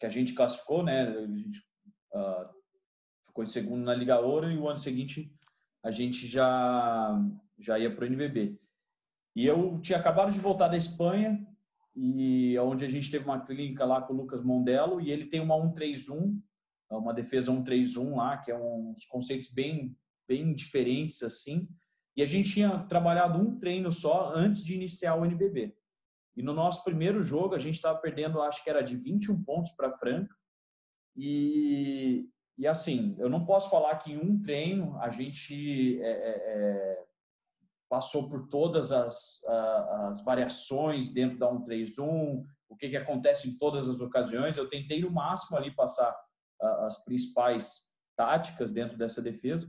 que 0.00 0.04
a 0.04 0.08
gente 0.08 0.34
classificou, 0.34 0.82
né? 0.82 1.02
A 1.02 1.26
gente 1.26 1.60
uh, 2.12 2.61
ficou 3.32 3.42
em 3.42 3.48
segundo 3.48 3.82
na 3.82 3.94
Liga 3.94 4.20
Ouro 4.20 4.50
e 4.50 4.58
o 4.58 4.68
ano 4.68 4.78
seguinte 4.78 5.34
a 5.82 5.90
gente 5.90 6.26
já 6.26 7.18
já 7.58 7.78
ia 7.78 7.94
para 7.94 8.04
o 8.04 8.06
NBB. 8.06 8.60
E 9.34 9.46
eu 9.46 9.80
tinha 9.80 9.98
acabado 9.98 10.30
de 10.30 10.38
voltar 10.38 10.68
da 10.68 10.76
Espanha 10.76 11.44
e 11.96 12.58
onde 12.58 12.84
a 12.84 12.88
gente 12.88 13.10
teve 13.10 13.24
uma 13.24 13.44
clínica 13.44 13.84
lá 13.84 14.02
com 14.02 14.12
o 14.12 14.16
Lucas 14.16 14.44
Mondelo 14.44 15.00
e 15.00 15.10
ele 15.10 15.26
tem 15.26 15.40
uma 15.40 15.56
131, 15.56 16.40
uma 16.90 17.14
defesa 17.14 17.50
131 17.50 18.16
lá, 18.16 18.36
que 18.36 18.50
é 18.50 18.58
uns 18.58 19.06
conceitos 19.06 19.50
bem 19.50 19.96
bem 20.28 20.54
diferentes 20.54 21.22
assim. 21.22 21.68
E 22.16 22.22
a 22.22 22.26
gente 22.26 22.52
tinha 22.52 22.80
trabalhado 22.84 23.38
um 23.38 23.58
treino 23.58 23.90
só 23.90 24.32
antes 24.34 24.62
de 24.62 24.74
iniciar 24.74 25.14
o 25.14 25.24
NBB. 25.24 25.74
E 26.36 26.42
no 26.42 26.52
nosso 26.52 26.84
primeiro 26.84 27.22
jogo 27.22 27.54
a 27.54 27.58
gente 27.58 27.76
estava 27.76 27.98
perdendo, 27.98 28.42
acho 28.42 28.62
que 28.62 28.70
era 28.70 28.82
de 28.82 28.96
21 28.96 29.42
pontos 29.42 29.72
para 29.72 29.92
Franca. 29.92 30.34
E, 31.16 32.28
e 32.58 32.66
assim, 32.66 33.16
eu 33.18 33.28
não 33.28 33.44
posso 33.44 33.70
falar 33.70 33.96
que 33.96 34.12
em 34.12 34.18
um 34.18 34.40
treino 34.42 34.98
a 34.98 35.10
gente 35.10 36.00
é, 36.02 36.10
é, 36.10 36.30
é 36.30 37.04
passou 37.88 38.30
por 38.30 38.48
todas 38.48 38.90
as, 38.90 39.44
as 40.08 40.24
variações 40.24 41.12
dentro 41.12 41.38
da 41.38 41.50
131, 41.50 42.42
o 42.70 42.74
que, 42.74 42.88
que 42.88 42.96
acontece 42.96 43.50
em 43.50 43.58
todas 43.58 43.86
as 43.86 44.00
ocasiões. 44.00 44.56
Eu 44.56 44.66
tentei 44.66 45.02
no 45.02 45.10
máximo 45.10 45.58
ali 45.58 45.74
passar 45.74 46.16
as 46.86 47.04
principais 47.04 47.92
táticas 48.16 48.72
dentro 48.72 48.96
dessa 48.96 49.20
defesa. 49.20 49.66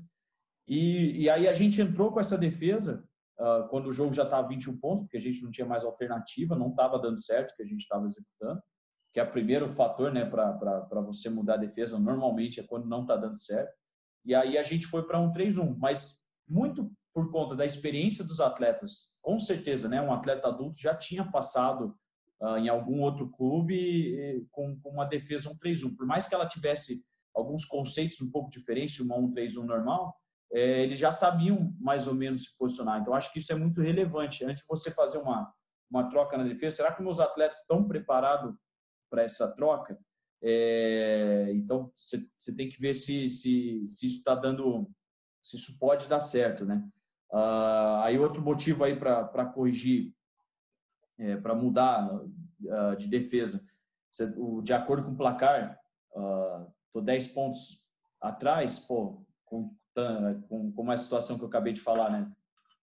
E, 0.68 1.24
e 1.24 1.30
aí 1.30 1.48
a 1.48 1.54
gente 1.54 1.82
entrou 1.82 2.12
com 2.12 2.20
essa 2.20 2.38
defesa 2.38 3.04
uh, 3.40 3.68
quando 3.70 3.88
o 3.88 3.94
jogo 3.94 4.14
já 4.14 4.24
estava 4.24 4.48
21 4.48 4.80
pontos, 4.80 5.04
porque 5.04 5.18
a 5.18 5.22
gente 5.22 5.44
não 5.44 5.52
tinha 5.52 5.68
mais 5.68 5.84
alternativa, 5.84 6.56
não 6.56 6.70
estava 6.70 6.98
dando 7.00 7.22
certo 7.22 7.52
o 7.52 7.56
que 7.56 7.64
a 7.64 7.68
gente 7.68 7.82
estava 7.82 8.06
executando, 8.06 8.62
que 9.14 9.20
é 9.20 9.24
o 9.24 9.32
primeiro 9.32 9.70
fator 9.70 10.12
né, 10.12 10.26
para 10.26 11.02
você 11.02 11.30
mudar 11.30 11.54
a 11.54 11.58
defesa, 11.58 12.00
normalmente 12.00 12.60
é 12.60 12.64
quando 12.64 12.88
não 12.88 13.04
está 13.04 13.16
dando 13.16 13.38
certo. 13.38 13.72
E 14.26 14.34
aí 14.34 14.58
a 14.58 14.64
gente 14.64 14.88
foi 14.88 15.06
para 15.06 15.20
um 15.20 15.32
3-1, 15.32 15.78
mas 15.78 16.24
muito 16.48 16.92
por 17.14 17.32
conta 17.32 17.56
da 17.56 17.64
experiência 17.64 18.24
dos 18.26 18.42
atletas, 18.42 19.20
com 19.22 19.38
certeza, 19.38 19.88
né, 19.88 20.02
um 20.02 20.12
atleta 20.12 20.48
adulto 20.48 20.80
já 20.80 20.96
tinha 20.96 21.24
passado 21.30 21.96
uh, 22.42 22.58
em 22.58 22.68
algum 22.70 23.02
outro 23.02 23.30
clube 23.30 24.48
com, 24.50 24.80
com, 24.82 24.90
uma 24.90 25.06
defesa 25.06 25.48
1-3-1. 25.50 25.96
Por 25.96 26.08
mais 26.08 26.28
que 26.28 26.34
ela 26.34 26.48
tivesse 26.48 27.06
alguns 27.36 27.66
conceitos 27.66 28.20
um 28.20 28.32
pouco 28.32 28.50
diferentes 28.50 28.96
de 28.96 29.04
uma 29.04 29.16
1-3-1 29.16 29.64
normal, 29.64 30.18
é, 30.52 30.84
eles 30.84 30.98
já 30.98 31.12
sabiam 31.12 31.72
mais 31.80 32.08
ou 32.08 32.16
menos 32.16 32.46
se 32.46 32.58
posicionar. 32.58 33.00
Então, 33.00 33.14
acho 33.14 33.32
que 33.32 33.40
isso 33.40 33.52
é 33.52 33.56
muito 33.56 33.80
relevante. 33.80 34.44
Antes 34.44 34.62
de 34.62 34.68
você 34.68 34.90
fazer 34.92 35.20
uma, 35.20 35.52
uma 35.90 36.10
troca 36.10 36.36
na 36.36 36.44
defesa, 36.44 36.78
será 36.78 36.94
que 36.94 37.04
meus 37.04 37.20
atletas 37.20 37.62
estão 37.62 37.88
preparados 37.88 38.56
para 39.14 39.22
essa 39.22 39.56
troca? 39.56 40.00
É, 40.42 41.52
então, 41.54 41.92
você 41.96 42.56
tem 42.56 42.68
que 42.68 42.82
ver 42.82 42.96
se, 42.96 43.30
se, 43.30 43.88
se 43.88 44.08
isso 44.08 44.18
está 44.18 44.34
dando, 44.34 44.90
se 45.44 45.56
isso 45.56 45.78
pode 45.78 46.08
dar 46.08 46.20
certo, 46.20 46.66
né? 46.66 46.84
Uh, 47.32 48.02
aí 48.02 48.18
outro 48.18 48.42
motivo 48.42 48.84
aí 48.84 48.96
para 48.96 49.46
corrigir, 49.46 50.12
é, 51.20 51.38
para 51.38 51.54
mudar 51.54 52.12
uh, 52.12 52.96
de 52.98 53.08
defesa, 53.08 53.64
o, 54.36 54.62
de 54.62 54.74
acordo 54.74 55.06
com 55.06 55.12
o 55.12 55.18
placar, 55.18 55.80
uh, 56.16 56.72
tô 56.92 57.00
10 57.00 57.28
pontos 57.28 57.86
atrás, 58.20 58.80
pô, 58.80 59.24
com, 59.46 59.76
com, 60.50 60.72
com 60.72 60.82
uma 60.82 60.98
situação 60.98 61.38
que 61.38 61.44
eu 61.44 61.48
acabei 61.48 61.74
de 61.74 61.82
falar, 61.82 62.10
né? 62.10 62.32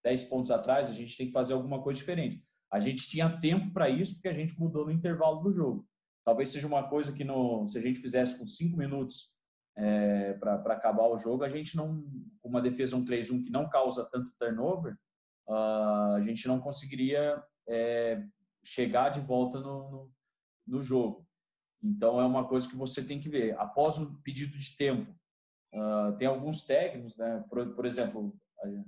10 0.03 0.23
pontos 0.25 0.49
atrás, 0.49 0.89
a 0.89 0.93
gente 0.93 1.17
tem 1.17 1.27
que 1.27 1.33
fazer 1.33 1.53
alguma 1.53 1.81
coisa 1.81 1.99
diferente. 1.99 2.41
A 2.71 2.79
gente 2.79 3.07
tinha 3.09 3.39
tempo 3.39 3.71
para 3.73 3.89
isso 3.89 4.15
porque 4.15 4.29
a 4.29 4.33
gente 4.33 4.57
mudou 4.57 4.85
no 4.85 4.91
intervalo 4.91 5.41
do 5.41 5.51
jogo. 5.51 5.85
Talvez 6.23 6.49
seja 6.49 6.67
uma 6.67 6.87
coisa 6.87 7.11
que 7.11 7.23
no, 7.23 7.67
se 7.67 7.77
a 7.77 7.81
gente 7.81 7.99
fizesse 7.99 8.37
com 8.37 8.45
5 8.45 8.77
minutos 8.77 9.33
é, 9.75 10.33
para 10.33 10.73
acabar 10.73 11.07
o 11.07 11.17
jogo, 11.17 11.43
a 11.43 11.49
gente 11.49 11.75
não, 11.75 12.03
com 12.41 12.49
uma 12.49 12.61
defesa 12.61 12.97
1-3-1 12.97 13.43
que 13.43 13.49
não 13.49 13.69
causa 13.69 14.07
tanto 14.11 14.35
turnover, 14.37 14.95
uh, 15.47 16.15
a 16.15 16.21
gente 16.21 16.47
não 16.47 16.59
conseguiria 16.59 17.41
é, 17.67 18.23
chegar 18.63 19.09
de 19.09 19.19
volta 19.19 19.59
no, 19.59 19.89
no, 19.89 20.11
no, 20.67 20.81
jogo. 20.81 21.25
Então 21.81 22.19
é 22.19 22.25
uma 22.25 22.47
coisa 22.47 22.67
que 22.67 22.75
você 22.75 23.03
tem 23.03 23.19
que 23.19 23.29
ver. 23.29 23.57
Após 23.57 23.97
o 23.97 24.21
pedido 24.21 24.57
de 24.57 24.75
tempo, 24.75 25.11
uh, 25.73 26.15
tem 26.17 26.27
alguns 26.27 26.63
técnicos, 26.65 27.15
né? 27.17 27.43
por, 27.49 27.73
por 27.73 27.85
exemplo, 27.85 28.35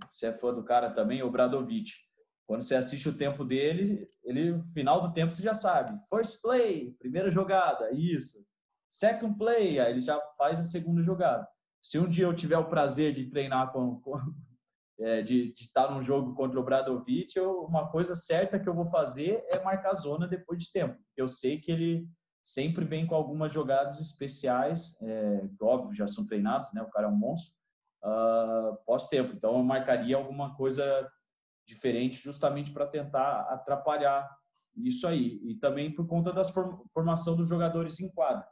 você 0.10 0.28
é 0.28 0.34
fã 0.34 0.54
do 0.54 0.63
cara 0.63 0.92
também, 0.92 1.24
o 1.24 1.32
Bradovic. 1.32 1.92
Quando 2.46 2.62
você 2.62 2.76
assiste 2.76 3.08
o 3.08 3.18
tempo 3.18 3.44
dele, 3.44 4.08
ele 4.24 4.62
final 4.74 5.02
do 5.02 5.14
tempo 5.14 5.32
você 5.32 5.42
já 5.42 5.54
sabe. 5.54 5.98
First 6.10 6.42
play, 6.42 6.92
primeira 7.00 7.32
jogada, 7.32 7.92
isso 7.92 8.46
Second 8.94 9.36
play, 9.40 9.80
aí 9.80 9.92
ele 9.92 10.02
já 10.02 10.22
faz 10.38 10.60
a 10.60 10.64
segunda 10.64 11.02
jogada. 11.02 11.48
Se 11.82 11.98
um 11.98 12.08
dia 12.08 12.26
eu 12.26 12.36
tiver 12.36 12.60
o 12.60 12.70
prazer 12.70 13.12
de 13.12 13.26
treinar 13.26 13.72
com, 13.72 14.00
com 14.00 14.20
é, 15.02 15.24
de, 15.24 15.52
de, 15.52 15.64
estar 15.64 15.90
num 15.90 16.04
jogo 16.04 16.36
contra 16.36 16.60
o 16.60 16.64
Bradovic, 16.64 17.36
eu, 17.36 17.62
uma 17.62 17.90
coisa 17.90 18.16
certa 18.16 18.60
que 18.60 18.70
eu 18.70 18.76
vou 18.76 18.86
fazer 18.86 19.44
é 19.50 19.60
marcar 19.64 19.96
zona 19.96 20.28
depois 20.28 20.62
de 20.62 20.72
tempo. 20.72 20.96
Eu 21.18 21.28
sei 21.28 21.60
que 21.60 21.72
ele 21.72 22.08
sempre 22.44 22.86
vem 22.86 23.08
com 23.08 23.16
algumas 23.16 23.52
jogadas 23.52 24.00
especiais, 24.00 25.02
é, 25.02 25.42
óbvio, 25.60 25.96
já 25.96 26.06
são 26.06 26.24
treinados, 26.28 26.72
né? 26.72 26.84
O 26.84 26.92
cara 26.92 27.08
é 27.08 27.10
um 27.10 27.18
monstro, 27.18 27.52
uh, 28.04 28.78
pós-tempo. 28.86 29.34
Então, 29.36 29.58
eu 29.58 29.64
marcaria 29.64 30.16
alguma 30.16 30.56
coisa 30.56 31.10
diferente 31.65 32.17
justamente 32.17 32.72
para 32.72 32.88
tentar 32.88 33.41
atrapalhar 33.50 34.29
isso 34.75 35.08
aí. 35.08 35.39
E 35.43 35.55
também 35.55 35.93
por 35.93 36.08
conta 36.08 36.32
da 36.32 36.43
formação 36.93 37.36
dos 37.36 37.48
jogadores 37.48 38.00
em 38.00 38.10
quadra. 38.10 38.46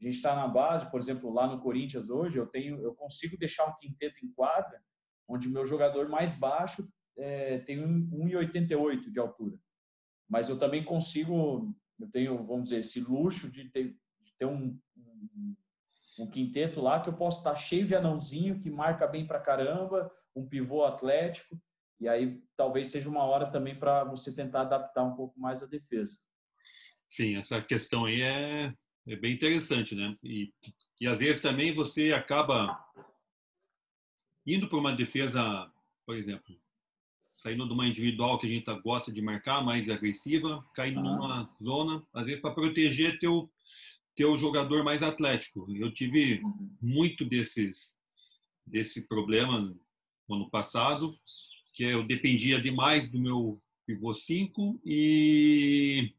A 0.00 0.04
gente 0.04 0.16
está 0.16 0.34
na 0.34 0.46
base, 0.46 0.90
por 0.90 1.00
exemplo, 1.00 1.32
lá 1.32 1.46
no 1.46 1.60
Corinthians 1.60 2.10
hoje, 2.10 2.38
eu 2.38 2.46
tenho, 2.46 2.80
eu 2.82 2.94
consigo 2.94 3.36
deixar 3.38 3.66
um 3.66 3.76
quinteto 3.78 4.24
em 4.24 4.32
quadra, 4.32 4.80
onde 5.26 5.48
o 5.48 5.50
meu 5.50 5.64
jogador 5.64 6.08
mais 6.08 6.38
baixo 6.38 6.86
é, 7.16 7.58
tem 7.60 7.78
1,88 7.78 9.10
de 9.10 9.18
altura. 9.18 9.58
Mas 10.28 10.48
eu 10.48 10.58
também 10.58 10.84
consigo, 10.84 11.74
eu 11.98 12.10
tenho, 12.10 12.44
vamos 12.44 12.64
dizer, 12.64 12.80
esse 12.80 13.00
luxo 13.00 13.50
de 13.50 13.70
ter, 13.70 13.96
de 14.20 14.36
ter 14.38 14.44
um, 14.44 14.78
um, 14.96 15.56
um, 16.18 16.30
quinteto 16.30 16.80
lá 16.80 17.00
que 17.00 17.08
eu 17.08 17.16
posso 17.16 17.38
estar 17.38 17.54
cheio 17.54 17.86
de 17.86 17.94
anãozinho, 17.94 18.60
que 18.60 18.68
marca 18.68 19.06
bem 19.06 19.26
pra 19.26 19.40
caramba, 19.40 20.12
um 20.34 20.46
pivô 20.46 20.84
atlético, 20.84 21.58
e 22.00 22.08
aí 22.08 22.42
talvez 22.56 22.88
seja 22.88 23.08
uma 23.08 23.24
hora 23.24 23.50
também 23.50 23.78
para 23.78 24.04
você 24.04 24.34
tentar 24.34 24.62
adaptar 24.62 25.04
um 25.04 25.14
pouco 25.14 25.38
mais 25.38 25.62
a 25.62 25.66
defesa. 25.66 26.18
Sim, 27.08 27.36
essa 27.36 27.60
questão 27.62 28.04
aí 28.04 28.22
é 28.22 28.74
é 29.08 29.14
bem 29.14 29.32
interessante, 29.32 29.94
né? 29.94 30.16
E, 30.22 30.52
e 31.00 31.06
às 31.06 31.20
vezes 31.20 31.40
também 31.40 31.72
você 31.72 32.12
acaba 32.12 32.84
indo 34.44 34.68
para 34.68 34.78
uma 34.78 34.92
defesa, 34.92 35.70
por 36.04 36.16
exemplo, 36.16 36.56
saindo 37.34 37.66
de 37.66 37.72
uma 37.72 37.86
individual 37.86 38.38
que 38.38 38.46
a 38.46 38.48
gente 38.48 38.64
gosta 38.82 39.12
de 39.12 39.22
marcar, 39.22 39.62
mais 39.62 39.88
agressiva, 39.88 40.64
caindo 40.74 41.00
ah. 41.00 41.02
numa 41.02 41.56
zona, 41.62 42.04
às 42.12 42.26
vezes 42.26 42.40
para 42.40 42.54
proteger 42.54 43.18
teu 43.18 43.50
teu 44.16 44.34
jogador 44.38 44.82
mais 44.82 45.02
atlético. 45.02 45.66
Eu 45.76 45.92
tive 45.92 46.40
uhum. 46.42 46.70
muito 46.80 47.22
desses 47.22 48.00
desse 48.66 49.02
problema 49.02 49.60
no 50.26 50.34
ano 50.34 50.50
passado, 50.50 51.16
que 51.76 51.84
eu 51.84 52.02
dependia 52.02 52.58
demais 52.58 53.06
do 53.08 53.20
meu 53.20 53.62
pivô 53.86 54.14
5 54.14 54.80
e 54.84 56.10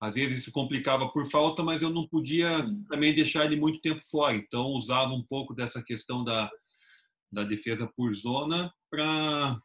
às 0.00 0.14
vezes 0.14 0.42
se 0.42 0.50
complicava 0.50 1.12
por 1.12 1.30
falta, 1.30 1.62
mas 1.62 1.82
eu 1.82 1.90
não 1.90 2.08
podia 2.08 2.66
também 2.88 3.14
deixar 3.14 3.44
ele 3.44 3.56
muito 3.56 3.82
tempo 3.82 4.00
fora. 4.10 4.34
Então, 4.34 4.68
usava 4.68 5.12
um 5.12 5.22
pouco 5.22 5.54
dessa 5.54 5.82
questão 5.82 6.24
da, 6.24 6.50
da 7.30 7.44
defesa 7.44 7.86
por 7.94 8.14
zona 8.14 8.72
para 8.90 9.60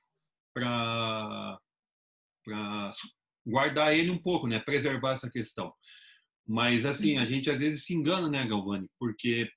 guardar 3.48 3.95
ele 3.95 4.12
um 4.12 4.22
pouco, 4.22 4.45
né? 4.45 4.60
preservar 4.60 5.13
essa 5.13 5.29
questão. 5.29 5.74
Mas, 6.45 6.86
assim, 6.86 7.17
a 7.17 7.25
gente 7.25 7.50
às 7.50 7.57
vezes 7.57 7.86
se 7.86 7.95
engana, 7.95 8.29
né, 8.29 8.45
Galvani? 8.45 8.89
Porque, 9.00 9.50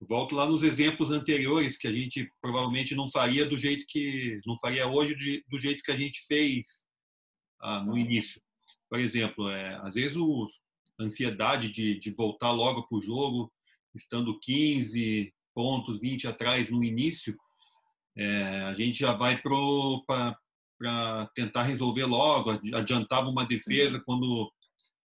volto 0.00 0.34
lá 0.34 0.46
nos 0.46 0.62
exemplos 0.62 1.10
anteriores, 1.10 1.76
que 1.76 1.86
a 1.86 1.92
gente 1.92 2.30
provavelmente 2.40 2.94
não 2.94 3.08
faria 3.08 3.44
do 3.44 3.56
jeito 3.58 3.84
que. 3.88 4.40
não 4.46 4.58
faria 4.58 4.86
hoje 4.86 5.14
do 5.48 5.58
jeito 5.58 5.82
que 5.82 5.92
a 5.92 5.96
gente 5.96 6.20
fez 6.26 6.86
ah, 7.60 7.82
no 7.84 7.98
início 7.98 8.40
por 8.90 8.98
exemplo, 8.98 9.48
é, 9.48 9.76
às 9.76 9.94
vezes 9.94 10.16
o, 10.16 10.46
a 10.98 11.04
ansiedade 11.04 11.70
de, 11.70 11.96
de 11.98 12.10
voltar 12.10 12.50
logo 12.50 12.86
para 12.88 12.98
o 12.98 13.00
jogo, 13.00 13.52
estando 13.94 14.38
15 14.40 15.32
pontos, 15.54 16.00
20 16.00 16.26
atrás 16.26 16.68
no 16.68 16.82
início, 16.82 17.36
é, 18.18 18.62
a 18.62 18.74
gente 18.74 18.98
já 18.98 19.12
vai 19.12 19.40
para 19.40 21.30
tentar 21.36 21.62
resolver 21.62 22.04
logo, 22.04 22.50
adiantava 22.74 23.30
uma 23.30 23.46
defesa 23.46 23.98
Sim. 23.98 24.02
quando 24.04 24.52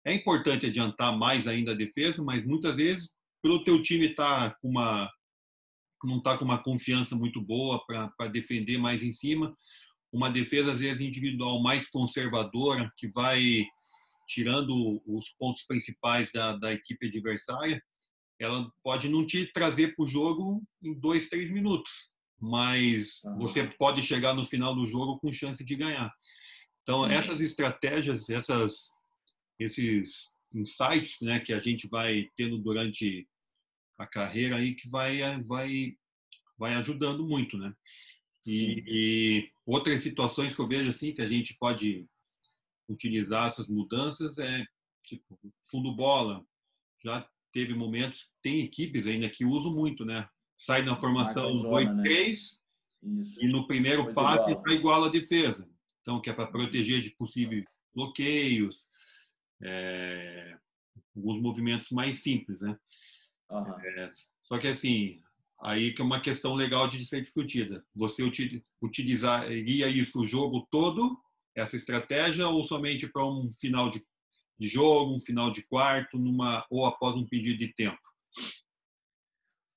é 0.06 0.14
importante 0.14 0.68
adiantar 0.68 1.18
mais 1.18 1.48
ainda 1.48 1.72
a 1.72 1.76
defesa, 1.76 2.24
mas 2.24 2.46
muitas 2.46 2.76
vezes 2.76 3.16
pelo 3.44 3.64
teu 3.64 3.82
time 3.82 4.08
estar 4.08 4.52
tá 4.52 4.58
com 4.60 4.70
uma 4.70 5.12
não 6.04 6.18
está 6.18 6.38
com 6.38 6.44
uma 6.44 6.62
confiança 6.62 7.16
muito 7.16 7.40
boa 7.42 7.82
para 7.86 8.28
defender 8.28 8.78
mais 8.78 9.02
em 9.02 9.12
cima, 9.14 9.56
uma 10.12 10.30
defesa 10.30 10.74
às 10.74 10.80
vezes 10.80 11.00
individual 11.00 11.62
mais 11.62 11.90
conservadora 11.90 12.92
que 12.98 13.08
vai 13.08 13.66
tirando 14.28 15.02
os 15.06 15.30
pontos 15.40 15.64
principais 15.64 16.30
da, 16.32 16.58
da 16.58 16.74
equipe 16.74 17.08
adversária, 17.08 17.82
ela 18.40 18.70
pode 18.84 19.08
não 19.08 19.26
te 19.26 19.46
trazer 19.54 19.96
para 19.96 20.04
o 20.04 20.08
jogo 20.08 20.62
em 20.82 20.94
dois, 21.00 21.30
três 21.30 21.50
minutos, 21.50 22.14
mas 22.40 23.22
você 23.38 23.66
pode 23.66 24.02
chegar 24.02 24.34
no 24.34 24.44
final 24.44 24.76
do 24.76 24.86
jogo 24.86 25.20
com 25.20 25.32
chance 25.32 25.64
de 25.64 25.76
ganhar. 25.76 26.12
Então 26.82 27.06
essas 27.06 27.40
estratégias, 27.40 28.30
essas 28.30 28.90
esses 29.58 30.36
insights 30.54 31.16
né, 31.22 31.40
que 31.40 31.54
a 31.54 31.60
gente 31.60 31.88
vai 31.88 32.30
tendo 32.36 32.58
durante 32.58 33.26
a 34.04 34.08
carreira 34.08 34.58
aí 34.58 34.76
que 34.76 34.90
vai 34.90 35.22
vai 35.44 35.96
vai 36.58 36.74
ajudando 36.76 37.28
muito, 37.28 37.58
né? 37.58 37.74
E, 38.46 38.84
e, 38.86 39.52
outras 39.66 40.02
situações 40.02 40.54
que 40.54 40.62
eu 40.62 40.68
vejo 40.68 40.90
assim 40.90 41.14
que 41.14 41.22
a 41.22 41.28
gente 41.28 41.56
pode 41.58 42.06
utilizar 42.90 43.48
essas 43.48 43.70
mudanças 43.70 44.38
é 44.38 44.66
tipo 45.04 45.40
fundo 45.70 45.96
bola. 45.96 46.46
Já 47.04 47.28
teve 47.52 47.74
momentos, 47.74 48.32
tem 48.42 48.62
equipes 48.62 49.08
ainda 49.08 49.30
que 49.30 49.46
usam 49.46 49.74
muito, 49.74 50.06
né? 50.06 50.28
Sai 50.58 50.84
na 50.84 51.00
formação 51.00 51.54
2-3 51.54 52.60
né? 53.02 53.24
e 53.40 53.48
no 53.48 53.68
primeiro 53.68 54.04
pois 54.04 54.16
passe 54.16 54.52
está 54.54 54.72
igual 54.72 55.04
a 55.04 55.10
defesa. 55.10 55.70
Então, 56.02 56.22
que 56.22 56.30
é 56.30 56.34
para 56.34 56.48
proteger 56.48 57.02
de 57.02 57.12
possíveis 57.12 57.64
bloqueios, 57.96 58.90
é, 59.62 60.58
alguns 61.16 61.42
movimentos 61.42 61.90
mais 61.92 62.22
simples, 62.22 62.62
né? 62.62 62.78
Uhum. 63.54 63.80
É, 63.80 64.12
só 64.44 64.58
que 64.58 64.68
assim, 64.68 65.22
aí 65.62 65.94
que 65.94 66.02
é 66.02 66.06
uma 66.06 66.22
questão 66.22 66.56
legal 66.56 66.88
de 66.88 67.06
ser 67.06 67.22
discutida. 67.22 67.86
Você 67.96 68.24
utilizaria 68.82 69.88
isso 69.88 70.22
o 70.22 70.26
jogo 70.26 70.68
todo, 70.72 71.18
essa 71.56 71.76
estratégia, 71.76 72.48
ou 72.48 72.66
somente 72.66 73.08
para 73.08 73.26
um 73.26 73.52
final 73.52 73.90
de, 73.90 74.04
jogo, 74.60 75.16
um 75.16 75.20
final 75.20 75.52
de 75.52 75.66
quarto, 75.68 76.18
numa 76.18 76.66
ou 76.70 76.86
após 76.86 77.16
um 77.16 77.28
pedido 77.28 77.60
de 77.60 77.74
tempo? 77.74 78.00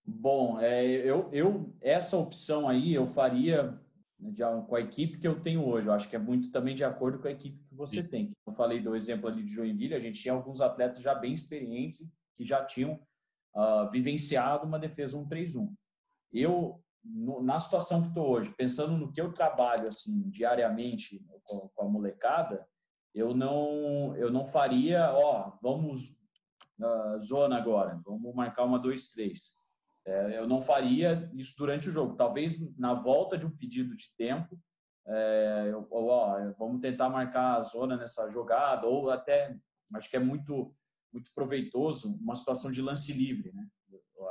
Bom, 0.04 0.60
é, 0.60 0.84
eu, 0.86 1.28
eu 1.32 1.74
essa 1.82 2.16
opção 2.16 2.68
aí 2.68 2.94
eu 2.94 3.06
faria 3.08 3.78
né, 4.18 4.30
de, 4.30 4.42
com 4.66 4.76
a 4.76 4.80
equipe 4.80 5.18
que 5.18 5.26
eu 5.26 5.40
tenho 5.40 5.66
hoje. 5.66 5.88
Eu 5.88 5.92
acho 5.92 6.08
que 6.08 6.16
é 6.16 6.18
muito 6.18 6.50
também 6.50 6.74
de 6.74 6.84
acordo 6.84 7.18
com 7.18 7.28
a 7.28 7.32
equipe 7.32 7.62
que 7.64 7.74
você 7.74 8.02
Sim. 8.02 8.08
tem. 8.08 8.32
Eu 8.46 8.54
falei 8.54 8.80
do 8.80 8.94
exemplo 8.94 9.28
ali 9.28 9.42
de 9.42 9.52
Joinville, 9.52 9.94
a 9.94 10.00
gente 10.00 10.22
tinha 10.22 10.32
alguns 10.32 10.60
atletas 10.60 11.02
já 11.02 11.14
bem 11.14 11.32
experientes 11.32 12.08
que 12.36 12.44
já 12.44 12.64
tinham 12.64 13.00
uh, 13.56 13.90
vivenciado 13.90 14.66
uma 14.66 14.78
defesa 14.78 15.18
1-3-1. 15.18 15.68
Eu, 16.32 16.80
no, 17.02 17.42
na 17.42 17.58
situação 17.58 18.02
que 18.02 18.08
estou 18.08 18.28
hoje, 18.28 18.54
pensando 18.56 18.96
no 18.96 19.10
que 19.10 19.20
eu 19.20 19.32
trabalho 19.32 19.88
assim 19.88 20.28
diariamente 20.28 21.24
com, 21.44 21.68
com, 21.74 21.84
a 21.84 21.88
molecada, 21.88 22.64
eu 23.14 23.34
não, 23.34 24.14
eu 24.16 24.30
não 24.30 24.44
faria, 24.44 25.10
ó, 25.12 25.56
vamos 25.60 26.20
uh, 26.78 27.20
zona 27.20 27.56
agora, 27.56 28.00
vamos 28.04 28.34
marcar 28.34 28.64
uma 28.64 28.80
2-3 28.80 29.34
é, 30.06 30.38
eu 30.38 30.46
não 30.46 30.62
faria 30.62 31.28
isso 31.34 31.54
durante 31.58 31.88
o 31.88 31.92
jogo. 31.92 32.14
Talvez 32.14 32.56
na 32.78 32.94
volta 32.94 33.36
de 33.36 33.44
um 33.44 33.50
pedido 33.50 33.94
de 33.96 34.14
tempo, 34.16 34.58
é, 35.04 35.68
eu, 35.72 35.86
ó, 35.90 36.52
vamos 36.56 36.80
tentar 36.80 37.08
marcar 37.08 37.56
a 37.56 37.60
zona 37.60 37.96
nessa 37.96 38.28
jogada, 38.28 38.86
ou 38.86 39.10
até, 39.10 39.56
acho 39.94 40.08
que 40.08 40.16
é 40.16 40.20
muito, 40.20 40.72
muito 41.16 41.32
proveitoso 41.34 42.14
uma 42.20 42.34
situação 42.34 42.70
de 42.70 42.82
lance 42.82 43.12
livre. 43.12 43.52
Né? 43.52 43.66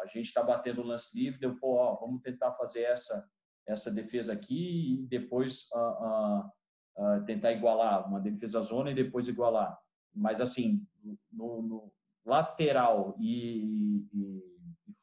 A 0.01 0.05
gente 0.05 0.27
está 0.27 0.43
batendo 0.43 0.81
o 0.81 0.85
lance 0.85 1.19
livre, 1.19 1.39
deu, 1.39 1.55
pô, 1.57 1.75
ó, 1.75 1.95
vamos 1.95 2.21
tentar 2.21 2.51
fazer 2.53 2.83
essa, 2.83 3.27
essa 3.67 3.91
defesa 3.91 4.33
aqui 4.33 4.93
e 4.93 5.07
depois 5.07 5.67
uh, 5.73 6.05
uh, 6.05 7.17
uh, 7.17 7.25
tentar 7.25 7.51
igualar, 7.53 8.07
uma 8.07 8.19
defesa 8.19 8.61
zona 8.61 8.91
e 8.91 8.95
depois 8.95 9.27
igualar. 9.27 9.77
Mas, 10.13 10.39
assim, 10.39 10.85
no, 11.31 11.61
no 11.61 11.91
lateral 12.23 13.15
e, 13.19 14.07
e 14.13 14.43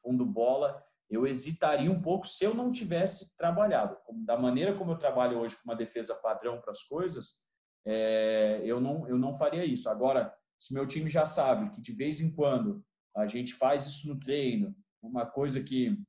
fundo 0.00 0.24
bola, 0.24 0.82
eu 1.10 1.26
hesitaria 1.26 1.90
um 1.90 2.00
pouco 2.00 2.26
se 2.26 2.44
eu 2.44 2.54
não 2.54 2.70
tivesse 2.70 3.36
trabalhado. 3.36 3.96
Da 4.24 4.38
maneira 4.38 4.74
como 4.76 4.92
eu 4.92 4.98
trabalho 4.98 5.38
hoje 5.38 5.56
com 5.56 5.64
uma 5.64 5.76
defesa 5.76 6.14
padrão 6.14 6.60
para 6.60 6.70
as 6.70 6.82
coisas, 6.84 7.42
é, 7.84 8.62
eu, 8.64 8.80
não, 8.80 9.06
eu 9.08 9.18
não 9.18 9.34
faria 9.34 9.64
isso. 9.64 9.90
Agora, 9.90 10.34
se 10.62 10.72
meu 10.72 10.86
time 10.86 11.10
já 11.10 11.26
sabe 11.26 11.70
que 11.72 11.80
de 11.80 11.92
vez 11.92 12.20
em 12.20 12.30
quando 12.30 12.84
a 13.16 13.26
gente 13.26 13.52
faz 13.52 13.84
isso 13.84 14.06
no 14.06 14.16
treino, 14.16 14.72
uma 15.02 15.26
coisa 15.26 15.60
que 15.60 16.00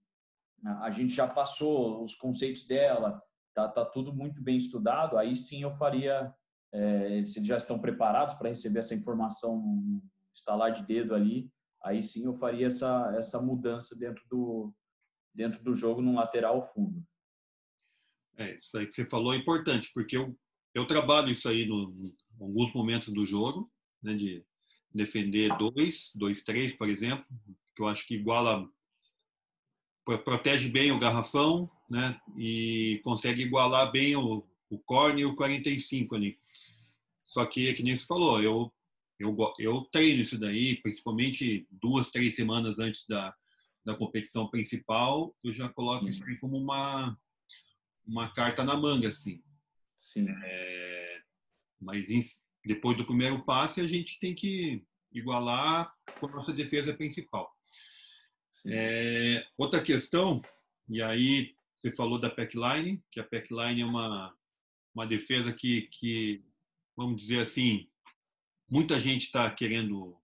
a 0.63 0.91
gente 0.91 1.11
já 1.11 1.27
passou 1.27 2.03
os 2.03 2.13
conceitos 2.13 2.67
dela, 2.67 3.19
tá, 3.55 3.67
tá 3.67 3.83
tudo 3.83 4.13
muito 4.13 4.43
bem 4.43 4.55
estudado, 4.55 5.17
aí 5.17 5.35
sim 5.35 5.63
eu 5.63 5.71
faria, 5.71 6.31
é, 6.71 7.25
se 7.25 7.39
eles 7.39 7.47
já 7.47 7.57
estão 7.57 7.79
preparados 7.79 8.35
para 8.35 8.49
receber 8.49 8.79
essa 8.79 8.93
informação, 8.93 9.99
estalar 10.35 10.71
de 10.71 10.85
dedo 10.85 11.15
ali, 11.15 11.49
aí 11.83 12.03
sim 12.03 12.23
eu 12.23 12.35
faria 12.35 12.67
essa, 12.67 13.11
essa 13.17 13.41
mudança 13.41 13.97
dentro 13.97 14.23
do, 14.29 14.71
dentro 15.33 15.63
do 15.63 15.73
jogo 15.73 15.99
no 15.99 16.13
lateral 16.13 16.61
fundo. 16.61 17.03
É, 18.37 18.55
isso 18.55 18.77
aí 18.77 18.85
que 18.85 18.93
você 18.93 19.03
falou 19.03 19.33
é 19.33 19.37
importante, 19.37 19.89
porque 19.95 20.15
eu, 20.15 20.37
eu 20.75 20.85
trabalho 20.85 21.31
isso 21.31 21.49
aí 21.49 21.63
em 21.63 22.13
alguns 22.39 22.71
momentos 22.71 23.11
do 23.11 23.25
jogo, 23.25 23.72
né, 24.03 24.13
de 24.15 24.43
defender 24.93 25.55
dois, 25.57 26.11
dois, 26.15 26.43
três, 26.43 26.75
por 26.75 26.89
exemplo, 26.89 27.25
que 27.75 27.81
eu 27.81 27.87
acho 27.87 28.05
que 28.05 28.15
iguala, 28.15 28.69
protege 30.05 30.69
bem 30.69 30.91
o 30.91 30.99
garrafão, 30.99 31.69
né, 31.89 32.19
e 32.37 32.99
consegue 33.03 33.41
igualar 33.43 33.91
bem 33.91 34.15
o, 34.15 34.45
o 34.69 34.77
corne 34.79 35.21
e 35.21 35.25
o 35.25 35.35
45 35.35 36.15
ali. 36.15 36.37
Só 37.25 37.45
que, 37.45 37.69
é 37.69 37.73
que 37.73 37.81
nem 37.81 37.97
você 37.97 38.05
falou, 38.05 38.41
eu 38.41 38.71
eu, 39.19 39.35
eu 39.59 39.81
treino 39.85 40.21
isso 40.21 40.37
daí, 40.37 40.75
principalmente 40.81 41.67
duas, 41.71 42.09
três 42.09 42.35
semanas 42.35 42.79
antes 42.79 43.07
da, 43.07 43.33
da 43.85 43.95
competição 43.95 44.49
principal, 44.49 45.35
eu 45.43 45.53
já 45.53 45.69
coloco 45.69 46.07
isso 46.07 46.23
aí 46.25 46.37
como 46.37 46.57
uma, 46.57 47.17
uma 48.05 48.33
carta 48.33 48.63
na 48.63 48.75
manga, 48.75 49.07
assim. 49.07 49.41
Sim. 50.01 50.27
É, 50.29 51.21
mas 51.79 52.09
depois 52.65 52.97
do 52.97 53.05
primeiro 53.05 53.43
passe, 53.43 53.81
a 53.81 53.87
gente 53.87 54.19
tem 54.19 54.33
que 54.33 54.83
igualar 55.11 55.93
com 56.19 56.27
a 56.27 56.31
nossa 56.31 56.53
defesa 56.53 56.93
principal. 56.93 57.51
É, 58.65 59.45
outra 59.57 59.81
questão, 59.81 60.41
e 60.89 61.01
aí 61.01 61.55
você 61.75 61.91
falou 61.91 62.19
da 62.19 62.29
packline, 62.29 63.03
que 63.11 63.19
a 63.19 63.23
packline 63.23 63.81
é 63.81 63.85
uma, 63.85 64.33
uma 64.95 65.05
defesa 65.05 65.51
que, 65.51 65.83
que, 65.91 66.43
vamos 66.95 67.21
dizer 67.21 67.39
assim, 67.39 67.89
muita 68.69 68.99
gente 68.99 69.23
está 69.23 69.49
querendo 69.51 70.17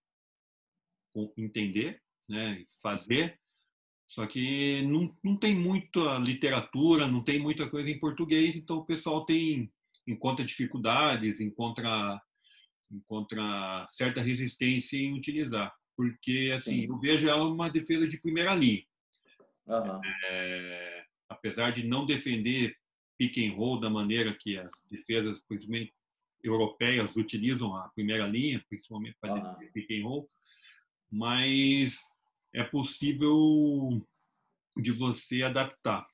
entender, 1.37 2.01
né, 2.29 2.63
fazer, 2.81 3.37
só 4.07 4.25
que 4.25 4.81
não, 4.83 5.15
não 5.23 5.37
tem 5.37 5.55
muita 5.55 6.17
literatura, 6.17 7.07
não 7.07 7.23
tem 7.23 7.39
muita 7.39 7.69
coisa 7.69 7.89
em 7.89 7.99
português, 7.99 8.55
então 8.55 8.77
o 8.77 8.85
pessoal 8.85 9.25
tem 9.25 9.71
encontra 10.07 10.43
dificuldades, 10.43 11.39
encontra 11.39 12.19
encontra 12.91 13.87
certa 13.91 14.21
resistência 14.21 14.97
em 14.97 15.13
utilizar, 15.13 15.73
porque 15.95 16.51
assim 16.55 16.81
Sim. 16.81 16.87
eu 16.87 16.99
vejo 16.99 17.27
ela 17.29 17.45
uma 17.45 17.69
defesa 17.69 18.07
de 18.07 18.19
primeira 18.19 18.53
linha. 18.55 18.83
Uhum. 19.67 20.01
É, 20.25 21.05
apesar 21.29 21.71
de 21.71 21.85
não 21.85 22.05
defender 22.05 22.75
pick 23.17 23.37
and 23.37 23.55
roll 23.55 23.79
da 23.79 23.89
maneira 23.89 24.35
que 24.39 24.57
as 24.57 24.83
defesas, 24.89 25.43
principalmente 25.47 25.93
europeias 26.43 27.17
utilizam 27.17 27.75
a 27.75 27.89
primeira 27.89 28.25
linha, 28.25 28.63
principalmente 28.69 29.17
para 29.19 29.35
ah. 29.35 29.59
pick 29.73 29.91
and 29.91 30.07
roll, 30.07 30.25
mas 31.11 31.97
é 32.53 32.63
possível 32.63 34.01
de 34.77 34.91
você 34.91 35.43
adaptar. 35.43 36.07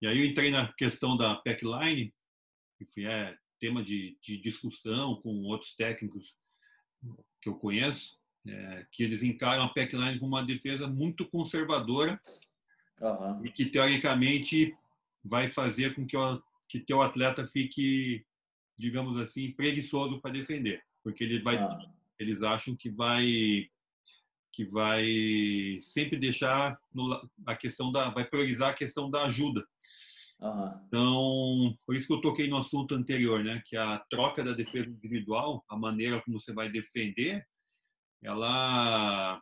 E 0.00 0.06
aí 0.06 0.18
eu 0.18 0.24
entrei 0.24 0.50
na 0.50 0.72
questão 0.74 1.16
da 1.16 1.36
packline, 1.36 2.14
que 2.78 2.86
foi 2.86 3.04
é, 3.04 3.36
tema 3.64 3.82
de, 3.82 4.16
de 4.20 4.36
discussão 4.36 5.16
com 5.22 5.42
outros 5.44 5.74
técnicos 5.74 6.36
que 7.40 7.48
eu 7.48 7.54
conheço, 7.54 8.18
é, 8.46 8.86
que 8.92 9.02
eles 9.02 9.22
encaram 9.22 9.62
a 9.62 9.68
packline 9.68 10.18
como 10.18 10.34
uma 10.36 10.44
defesa 10.44 10.86
muito 10.86 11.26
conservadora 11.26 12.20
uhum. 13.00 13.46
e 13.46 13.50
que 13.50 13.64
teoricamente 13.64 14.76
vai 15.24 15.48
fazer 15.48 15.94
com 15.94 16.06
que 16.06 16.16
o 16.16 16.42
que 16.68 16.78
teu 16.80 17.00
atleta 17.00 17.46
fique 17.46 18.24
digamos 18.78 19.18
assim, 19.18 19.52
preguiçoso 19.52 20.20
para 20.20 20.32
defender, 20.32 20.82
porque 21.02 21.22
ele 21.24 21.40
vai, 21.40 21.56
ah. 21.56 21.78
eles 22.18 22.42
acham 22.42 22.76
que 22.76 22.90
vai 22.90 23.68
que 24.52 24.64
vai 24.64 25.78
sempre 25.80 26.16
deixar 26.16 26.78
no, 26.92 27.28
a 27.44 27.56
questão 27.56 27.90
da 27.90 28.10
vai 28.10 28.24
priorizar 28.24 28.70
a 28.70 28.74
questão 28.74 29.10
da 29.10 29.24
ajuda. 29.24 29.66
Uhum. 30.44 30.80
Então, 30.86 31.78
por 31.86 31.96
isso 31.96 32.06
que 32.06 32.12
eu 32.12 32.20
toquei 32.20 32.48
no 32.48 32.58
assunto 32.58 32.94
anterior, 32.94 33.42
né? 33.42 33.62
Que 33.64 33.76
a 33.76 33.98
troca 34.10 34.44
da 34.44 34.52
defesa 34.52 34.90
individual, 34.90 35.64
a 35.70 35.76
maneira 35.76 36.20
como 36.20 36.38
você 36.38 36.52
vai 36.52 36.68
defender, 36.68 37.42
ela 38.22 39.40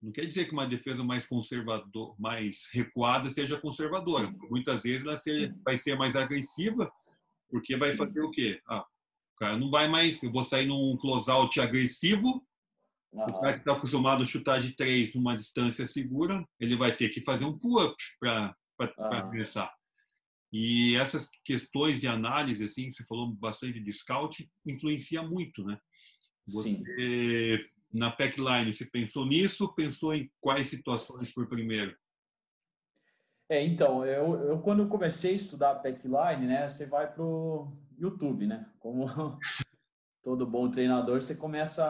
não 0.00 0.12
quer 0.12 0.26
dizer 0.26 0.44
que 0.44 0.52
uma 0.52 0.66
defesa 0.66 1.02
mais 1.02 1.26
conservador, 1.26 2.14
mais 2.20 2.68
recuada 2.72 3.30
seja 3.30 3.60
conservadora. 3.60 4.24
Muitas 4.48 4.82
vezes 4.82 5.04
ela 5.04 5.16
seja, 5.16 5.52
vai 5.64 5.76
ser 5.76 5.96
mais 5.96 6.14
agressiva, 6.14 6.90
porque 7.50 7.76
vai 7.76 7.96
fazer 7.96 8.20
o 8.20 8.30
quê? 8.30 8.60
Ah, 8.68 8.82
o 9.34 9.38
cara 9.38 9.56
não 9.58 9.70
vai 9.70 9.88
mais, 9.88 10.22
eu 10.22 10.30
vou 10.30 10.44
sair 10.44 10.66
num 10.66 10.96
close-out 10.98 11.60
agressivo, 11.60 12.44
uhum. 13.12 13.24
o 13.24 13.40
cara 13.40 13.54
que 13.54 13.60
está 13.60 13.72
acostumado 13.72 14.22
a 14.22 14.26
chutar 14.26 14.60
de 14.60 14.72
três 14.76 15.16
numa 15.16 15.36
distância 15.36 15.86
segura, 15.86 16.44
ele 16.60 16.76
vai 16.76 16.94
ter 16.96 17.08
que 17.08 17.24
fazer 17.24 17.44
um 17.44 17.58
pull-up 17.58 17.96
para 18.20 18.54
uhum. 18.80 19.30
começar. 19.30 19.72
E 20.52 20.94
essas 20.96 21.30
questões 21.44 21.98
de 21.98 22.06
análise, 22.06 22.62
assim, 22.62 22.90
você 22.90 23.02
falou 23.04 23.32
bastante 23.32 23.80
de 23.80 23.92
scout, 23.92 24.46
influencia 24.66 25.22
muito, 25.22 25.64
né? 25.64 25.78
Você, 26.46 26.68
Sim. 26.68 26.84
na 27.90 28.10
packline, 28.10 28.72
você 28.72 28.84
pensou 28.84 29.24
nisso? 29.24 29.74
Pensou 29.74 30.14
em 30.14 30.30
quais 30.40 30.68
situações 30.68 31.32
por 31.32 31.48
primeiro? 31.48 31.96
É, 33.48 33.64
então, 33.64 34.04
eu, 34.04 34.34
eu 34.44 34.58
quando 34.60 34.82
eu 34.82 34.88
comecei 34.88 35.32
a 35.32 35.36
estudar 35.36 35.74
packline, 35.76 36.46
né, 36.46 36.68
você 36.68 36.86
vai 36.86 37.10
pro 37.10 37.72
YouTube, 37.98 38.46
né? 38.46 38.70
Como 38.78 39.06
todo 40.22 40.46
bom 40.46 40.70
treinador, 40.70 41.22
você 41.22 41.34
começa 41.34 41.84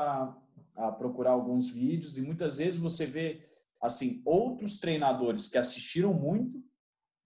a, 0.77 0.87
a 0.87 0.93
procurar 0.93 1.33
alguns 1.33 1.69
vídeos 1.69 2.17
e 2.17 2.23
muitas 2.23 2.59
vezes 2.59 2.79
você 2.79 3.07
vê, 3.07 3.45
assim, 3.81 4.23
outros 4.25 4.79
treinadores 4.79 5.49
que 5.49 5.59
assistiram 5.59 6.15
muito 6.15 6.63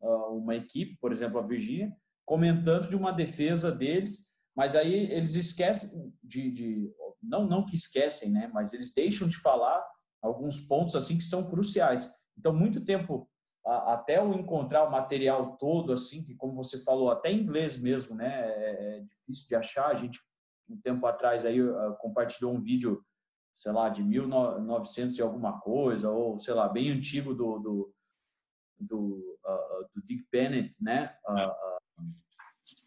uma 0.01 0.55
equipe, 0.55 0.97
por 1.01 1.13
exemplo, 1.13 1.39
a 1.39 1.47
Virgínia, 1.47 1.93
comentando 2.25 2.89
de 2.89 2.97
uma 2.97 3.13
defesa 3.13 3.71
deles, 3.71 4.33
mas 4.57 4.75
aí 4.75 4.95
eles 5.13 5.35
esquecem 5.35 6.13
de, 6.23 6.51
de, 6.51 6.93
não 7.23 7.47
não 7.47 7.65
que 7.65 7.75
esquecem, 7.75 8.31
né, 8.31 8.51
mas 8.53 8.73
eles 8.73 8.93
deixam 8.93 9.29
de 9.29 9.37
falar 9.39 9.85
alguns 10.23 10.61
pontos 10.67 10.97
assim 10.97 11.17
que 11.17 11.25
são 11.25 11.49
cruciais. 11.49 12.11
Então, 12.39 12.53
muito 12.53 12.85
tempo 12.85 13.29
até 13.65 14.19
eu 14.19 14.33
encontrar 14.33 14.85
o 14.85 14.91
material 14.91 15.57
todo 15.57 15.93
assim, 15.93 16.23
que 16.23 16.37
como 16.37 16.55
você 16.55 16.83
falou, 16.85 17.11
até 17.11 17.33
em 17.33 17.41
inglês 17.41 17.79
mesmo, 17.79 18.15
né, 18.15 18.49
é, 18.49 18.99
é 18.99 19.01
difícil 19.01 19.49
de 19.49 19.57
achar. 19.57 19.89
A 19.89 19.95
gente 19.95 20.21
um 20.69 20.81
tempo 20.81 21.07
atrás 21.07 21.45
aí 21.45 21.59
compartilhou 21.99 22.53
um 22.53 22.61
vídeo, 22.61 23.05
sei 23.55 23.73
lá, 23.73 23.89
de 23.89 24.03
1900 24.03 25.17
e 25.17 25.23
alguma 25.23 25.61
coisa, 25.61 26.11
ou 26.11 26.39
sei 26.39 26.55
lá, 26.55 26.69
bem 26.69 26.91
antigo 26.91 27.35
do, 27.35 27.59
do 27.59 27.95
do, 28.79 29.39
uh, 29.45 29.89
do 29.95 30.03
Dick 30.05 30.27
Bennett, 30.31 30.75
né? 30.81 31.15
Uh, 31.29 32.05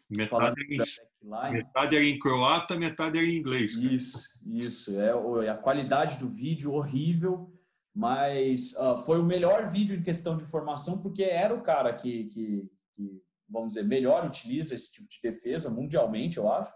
metade, 0.08 0.62
em, 0.62 1.52
metade 1.52 1.96
era 1.96 2.04
em 2.04 2.18
croata, 2.18 2.76
metade 2.76 3.18
era 3.18 3.26
em 3.26 3.36
inglês. 3.36 3.72
Isso, 3.76 4.38
isso. 4.46 5.00
É, 5.00 5.48
a 5.48 5.56
qualidade 5.56 6.18
do 6.18 6.28
vídeo 6.28 6.72
horrível, 6.72 7.52
mas 7.94 8.72
uh, 8.76 8.98
foi 8.98 9.20
o 9.20 9.24
melhor 9.24 9.68
vídeo 9.68 9.96
em 9.96 10.02
questão 10.02 10.36
de 10.36 10.44
formação, 10.44 11.02
porque 11.02 11.22
era 11.22 11.54
o 11.54 11.62
cara 11.62 11.94
que, 11.94 12.24
que, 12.24 12.70
que, 12.94 13.22
vamos 13.48 13.70
dizer, 13.70 13.84
melhor 13.84 14.26
utiliza 14.26 14.74
esse 14.74 14.92
tipo 14.92 15.08
de 15.08 15.18
defesa 15.22 15.70
mundialmente, 15.70 16.38
eu 16.38 16.50
acho. 16.50 16.72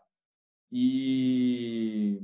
E 0.70 2.20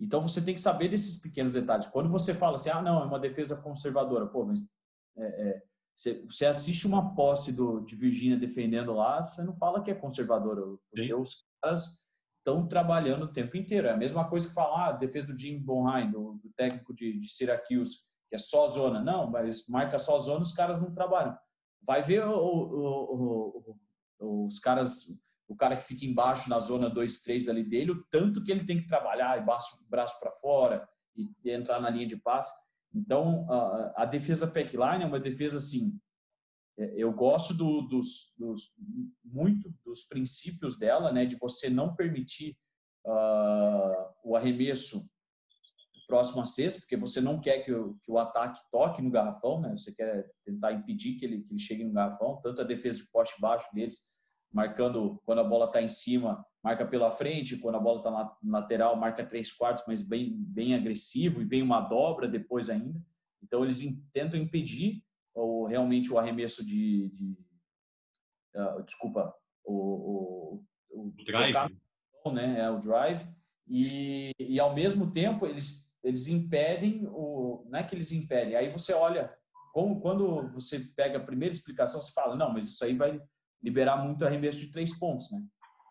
então 0.00 0.22
você 0.22 0.40
tem 0.40 0.54
que 0.54 0.60
saber 0.60 0.88
desses 0.88 1.20
pequenos 1.20 1.52
detalhes. 1.52 1.86
Quando 1.88 2.08
você 2.08 2.32
fala 2.32 2.54
assim, 2.54 2.70
ah, 2.70 2.80
não, 2.80 3.02
é 3.02 3.04
uma 3.04 3.20
defesa 3.20 3.60
conservadora, 3.60 4.26
pô, 4.26 4.46
mas 4.46 4.60
é, 5.18 5.48
é, 5.48 5.62
você, 6.00 6.46
assiste 6.46 6.86
uma 6.86 7.14
posse 7.14 7.52
do, 7.52 7.80
de 7.80 7.94
Virgínia 7.94 8.38
defendendo 8.38 8.92
lá, 8.94 9.22
você 9.22 9.42
não 9.42 9.54
fala 9.54 9.82
que 9.82 9.90
é 9.90 9.94
conservadora, 9.94 10.62
porque 10.90 11.06
Sim. 11.08 11.14
os 11.14 11.44
caras 11.62 12.00
estão 12.38 12.66
trabalhando 12.66 13.24
o 13.24 13.32
tempo 13.32 13.56
inteiro. 13.56 13.86
É 13.86 13.92
a 13.92 13.96
mesma 13.96 14.28
coisa 14.28 14.48
que 14.48 14.54
falar 14.54 14.88
a 14.88 14.92
defesa 14.92 15.26
do 15.26 15.38
Jim 15.38 15.58
Bonheim, 15.58 16.10
do, 16.10 16.40
do 16.42 16.50
técnico 16.56 16.94
de, 16.94 17.20
de 17.20 17.28
Syracuse, 17.28 17.98
que 18.30 18.36
é 18.36 18.38
só 18.38 18.66
zona. 18.68 19.02
Não, 19.02 19.30
mas 19.30 19.66
marca 19.68 19.98
só 19.98 20.18
zona, 20.18 20.40
os 20.40 20.54
caras 20.54 20.80
não 20.80 20.94
trabalham. 20.94 21.36
Vai 21.82 22.02
ver 22.02 22.26
o, 22.26 22.32
o, 22.32 23.76
o, 24.18 24.46
os 24.46 24.58
caras, 24.58 25.06
o 25.46 25.54
cara 25.54 25.76
que 25.76 25.82
fica 25.82 26.06
embaixo 26.06 26.48
na 26.48 26.60
zona 26.60 26.88
2, 26.88 27.22
3 27.22 27.48
ali 27.50 27.62
dele, 27.62 27.90
o 27.90 28.04
tanto 28.10 28.42
que 28.42 28.50
ele 28.50 28.64
tem 28.64 28.80
que 28.80 28.88
trabalhar, 28.88 29.38
e 29.38 29.44
braço, 29.44 29.84
braço 29.88 30.18
para 30.18 30.32
fora, 30.32 30.88
e, 31.14 31.28
e 31.44 31.50
entrar 31.50 31.78
na 31.78 31.90
linha 31.90 32.06
de 32.06 32.16
passe. 32.16 32.52
Então, 32.94 33.50
a, 33.50 34.02
a 34.02 34.04
defesa 34.04 34.46
packline 34.46 35.04
é 35.04 35.06
uma 35.06 35.20
defesa 35.20 35.58
assim. 35.58 35.98
É, 36.78 36.94
eu 36.96 37.12
gosto 37.12 37.54
do, 37.54 37.82
dos, 37.82 38.34
dos, 38.38 38.74
muito 39.24 39.72
dos 39.84 40.02
princípios 40.04 40.78
dela, 40.78 41.12
né, 41.12 41.24
de 41.24 41.36
você 41.36 41.68
não 41.70 41.94
permitir 41.94 42.56
uh, 43.06 44.12
o 44.24 44.36
arremesso 44.36 45.08
próximo 46.06 46.42
à 46.42 46.46
cesta, 46.46 46.80
porque 46.80 46.96
você 46.96 47.20
não 47.20 47.40
quer 47.40 47.60
que 47.60 47.72
o, 47.72 47.94
que 48.02 48.10
o 48.10 48.18
ataque 48.18 48.60
toque 48.72 49.00
no 49.00 49.12
garrafão, 49.12 49.60
né? 49.60 49.70
Você 49.76 49.94
quer 49.94 50.28
tentar 50.44 50.72
impedir 50.72 51.14
que 51.14 51.24
ele, 51.24 51.42
que 51.42 51.52
ele 51.52 51.60
chegue 51.60 51.84
no 51.84 51.92
garrafão, 51.92 52.40
tanto 52.42 52.60
a 52.60 52.64
defesa 52.64 52.98
de 52.98 53.10
poste 53.12 53.40
baixo 53.40 53.72
deles, 53.72 54.12
marcando 54.52 55.20
quando 55.24 55.40
a 55.40 55.44
bola 55.44 55.66
está 55.66 55.80
em 55.80 55.88
cima, 55.88 56.44
marca 56.62 56.84
pela 56.84 57.10
frente, 57.10 57.56
quando 57.56 57.76
a 57.76 57.80
bola 57.80 57.98
está 57.98 58.10
na 58.10 58.36
lateral, 58.58 58.96
marca 58.96 59.24
três 59.24 59.52
quartos, 59.52 59.84
mas 59.86 60.02
bem, 60.02 60.34
bem 60.36 60.74
agressivo, 60.74 61.40
e 61.40 61.44
vem 61.44 61.62
uma 61.62 61.80
dobra 61.80 62.28
depois 62.28 62.68
ainda. 62.68 63.00
Então, 63.42 63.64
eles 63.64 63.80
tentam 64.12 64.38
impedir 64.38 65.02
ou 65.34 65.66
realmente 65.66 66.12
o 66.12 66.18
arremesso 66.18 66.64
de. 66.64 67.08
de 67.10 67.36
uh, 68.56 68.82
desculpa, 68.82 69.34
o, 69.64 69.74
o, 69.74 70.64
o 70.90 71.12
drive. 71.24 71.52
Tocar, 71.52 71.70
né? 72.32 72.60
É 72.60 72.70
o 72.70 72.80
drive. 72.80 73.26
E, 73.66 74.32
e 74.38 74.58
ao 74.58 74.74
mesmo 74.74 75.12
tempo, 75.12 75.46
eles, 75.46 75.96
eles 76.02 76.26
impedem 76.28 77.06
o. 77.06 77.66
Não 77.70 77.78
é 77.78 77.82
que 77.84 77.94
eles 77.94 78.12
impedem, 78.12 78.56
aí 78.56 78.70
você 78.70 78.92
olha. 78.92 79.34
Como, 79.72 80.00
quando 80.00 80.50
você 80.52 80.80
pega 80.96 81.18
a 81.18 81.24
primeira 81.24 81.54
explicação, 81.54 82.02
você 82.02 82.10
fala, 82.10 82.34
não, 82.34 82.52
mas 82.52 82.66
isso 82.66 82.84
aí 82.84 82.96
vai 82.96 83.22
liberar 83.62 83.96
muito 83.96 84.24
arremesso 84.24 84.58
de 84.60 84.70
três 84.70 84.98
pontos, 84.98 85.30
né? 85.30 85.42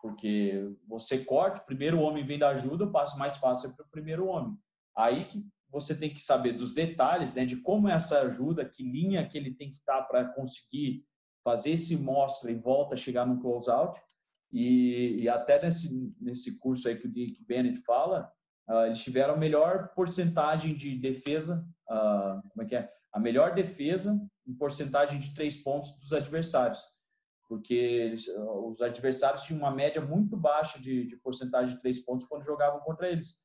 Porque 0.02 0.72
você 0.88 1.24
corta, 1.24 1.60
o 1.60 1.66
primeiro 1.66 2.00
homem 2.00 2.24
vem 2.24 2.38
da 2.38 2.48
ajuda, 2.50 2.84
o 2.84 2.92
passo 2.92 3.18
mais 3.18 3.36
fácil 3.36 3.70
é 3.70 3.72
para 3.74 3.84
o 3.84 3.90
primeiro 3.90 4.26
homem. 4.26 4.56
Aí 4.96 5.24
que 5.24 5.44
você 5.70 5.96
tem 5.96 6.12
que 6.12 6.20
saber 6.20 6.52
dos 6.52 6.74
detalhes, 6.74 7.34
né, 7.34 7.44
de 7.44 7.56
como 7.58 7.88
é 7.88 7.92
essa 7.92 8.20
ajuda, 8.22 8.64
que 8.64 8.82
linha 8.82 9.26
que 9.26 9.38
ele 9.38 9.54
tem 9.54 9.70
que 9.70 9.78
estar 9.78 9.98
tá 9.98 10.02
para 10.02 10.24
conseguir 10.24 11.04
fazer 11.44 11.70
esse 11.70 11.96
mostra 11.96 12.50
e 12.50 12.56
volta 12.56 12.94
a 12.94 12.98
chegar 12.98 13.26
no 13.26 13.40
close-out. 13.40 14.00
E, 14.52 15.20
e, 15.20 15.28
até 15.28 15.62
nesse, 15.62 16.12
nesse 16.20 16.58
curso 16.58 16.88
aí 16.88 16.96
que 16.96 17.06
o 17.06 17.12
Dick 17.12 17.44
Bennett 17.44 17.78
fala, 17.84 18.28
uh, 18.68 18.86
eles 18.86 19.00
tiveram 19.00 19.34
a 19.34 19.38
melhor 19.38 19.92
porcentagem 19.94 20.74
de 20.74 20.98
defesa, 20.98 21.64
uh, 21.88 22.42
como 22.48 22.62
é 22.62 22.64
que 22.64 22.74
é? 22.74 22.90
A 23.12 23.20
melhor 23.20 23.54
defesa 23.54 24.20
em 24.46 24.54
porcentagem 24.54 25.20
de 25.20 25.34
três 25.34 25.62
pontos 25.62 25.96
dos 25.98 26.12
adversários 26.12 26.80
porque 27.50 27.74
eles, 27.74 28.28
os 28.28 28.80
adversários 28.80 29.42
tinham 29.42 29.58
uma 29.58 29.72
média 29.72 30.00
muito 30.00 30.36
baixa 30.36 30.78
de, 30.78 31.04
de, 31.04 31.16
porcentagem 31.16 31.74
de 31.74 31.82
três 31.82 31.98
pontos 31.98 32.24
quando 32.26 32.44
jogavam 32.44 32.78
contra 32.78 33.10
eles. 33.10 33.42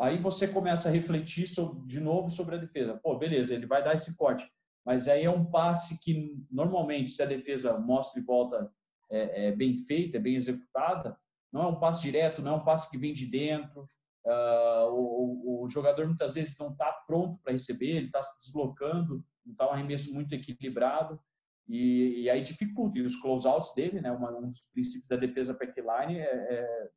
Aí 0.00 0.20
você 0.20 0.48
começa 0.48 0.88
a 0.88 0.92
refletir 0.92 1.46
sobre, 1.46 1.86
de 1.86 2.00
novo 2.00 2.32
sobre 2.32 2.56
a 2.56 2.58
defesa. 2.58 2.98
Pô, 3.00 3.16
beleza, 3.16 3.54
ele 3.54 3.64
vai 3.64 3.82
dar 3.82 3.94
esse 3.94 4.16
corte, 4.16 4.44
mas 4.84 5.06
aí 5.06 5.24
é 5.24 5.30
um 5.30 5.44
passe 5.44 6.00
que 6.00 6.44
normalmente, 6.50 7.12
se 7.12 7.22
a 7.22 7.26
defesa 7.26 7.78
mostra 7.78 8.20
e 8.20 8.24
volta 8.24 8.68
é, 9.08 9.46
é 9.46 9.52
bem 9.52 9.76
feita, 9.76 10.16
é 10.16 10.20
bem 10.20 10.34
executada, 10.34 11.16
não 11.52 11.62
é 11.62 11.66
um 11.68 11.78
passe 11.78 12.02
direto, 12.02 12.42
não 12.42 12.54
é 12.54 12.56
um 12.56 12.64
passe 12.64 12.90
que 12.90 12.98
vem 12.98 13.12
de 13.12 13.24
dentro. 13.24 13.86
Uh, 14.26 14.90
o, 14.90 15.62
o, 15.62 15.68
jogador 15.68 16.08
muitas 16.08 16.34
vezes 16.34 16.58
não 16.58 16.72
está 16.72 16.90
pronto 17.06 17.40
para 17.40 17.52
receber, 17.52 17.90
ele 17.90 18.06
está 18.06 18.20
se 18.20 18.46
deslocando, 18.46 19.24
não 19.46 19.52
está 19.52 19.68
um 19.68 19.72
arremesso 19.74 20.12
muito 20.12 20.34
equilibrado. 20.34 21.20
E, 21.68 22.22
e 22.22 22.30
aí 22.30 22.42
dificulta. 22.42 22.98
E 22.98 23.02
os 23.02 23.16
closeouts 23.16 23.74
dele, 23.74 24.00
né, 24.00 24.10
uma, 24.10 24.36
um 24.36 24.48
dos 24.48 24.60
princípios 24.72 25.08
da 25.08 25.16
defesa 25.16 25.52
backline 25.52 26.18
é, 26.18 26.24
é 26.24 26.90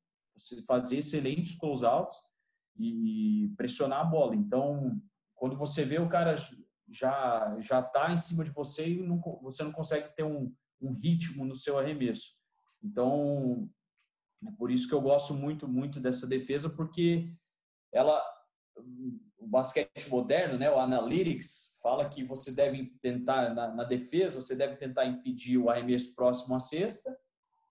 fazer 0.66 0.98
excelentes 0.98 1.58
closeouts 1.58 2.18
e, 2.80 3.54
pressionar 3.58 4.00
a 4.00 4.06
bola. 4.06 4.36
Então, 4.36 5.00
quando 5.36 5.58
você 5.58 5.84
vê 5.84 6.00
o 6.00 6.10
cara 6.10 6.36
já 6.90 7.58
já 7.60 7.80
está 7.80 8.12
em 8.12 8.18
cima 8.18 8.44
de 8.44 8.52
você 8.52 8.90
e 8.90 9.02
não, 9.02 9.20
você 9.42 9.64
não 9.64 9.72
consegue 9.72 10.14
ter 10.16 10.24
um, 10.24 10.54
um 10.82 10.94
ritmo 10.94 11.46
no 11.46 11.56
seu 11.56 11.78
arremesso. 11.78 12.36
Então, 12.84 13.70
é 14.46 14.52
por 14.52 14.72
isso 14.72 14.88
que 14.88 14.94
eu 14.94 15.02
gosto 15.02 15.34
muito 15.34 15.68
muito 15.68 16.00
dessa 16.00 16.28
defesa 16.28 16.70
porque 16.70 17.34
ela 17.94 18.22
o 19.38 19.48
basquete 19.48 20.10
moderno, 20.10 20.58
né, 20.58 20.72
o 20.72 20.80
analytics 20.80 21.71
fala 21.82 22.08
que 22.08 22.24
você 22.24 22.52
deve 22.52 22.94
tentar, 23.02 23.54
na, 23.54 23.74
na, 23.74 23.84
defesa, 23.84 24.42
você 24.42 24.56
deve 24.56 24.76
tentar 24.76 25.06
impedir 25.06 25.58
o 25.58 25.70
arremesso 25.70 26.14
próximo 26.16 26.56
à 26.56 26.60
cesta 26.60 27.16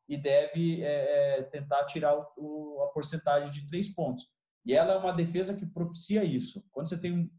e 0.09 0.16
deve 0.16 0.83
é, 0.83 1.38
é, 1.38 1.42
tentar 1.44 1.85
tirar 1.85 2.16
o, 2.16 2.27
o, 2.37 2.83
a 2.83 2.88
porcentagem 2.88 3.51
de 3.51 3.66
três 3.66 3.88
pontos. 3.94 4.29
E 4.64 4.75
ela 4.75 4.94
é 4.94 4.99
uma 4.99 5.12
defesa 5.12 5.57
que 5.57 5.64
propicia 5.64 6.25
isso. 6.25 6.64
Quando 6.70 6.88
você 6.88 7.01
tem 7.01 7.12
um, 7.12 7.31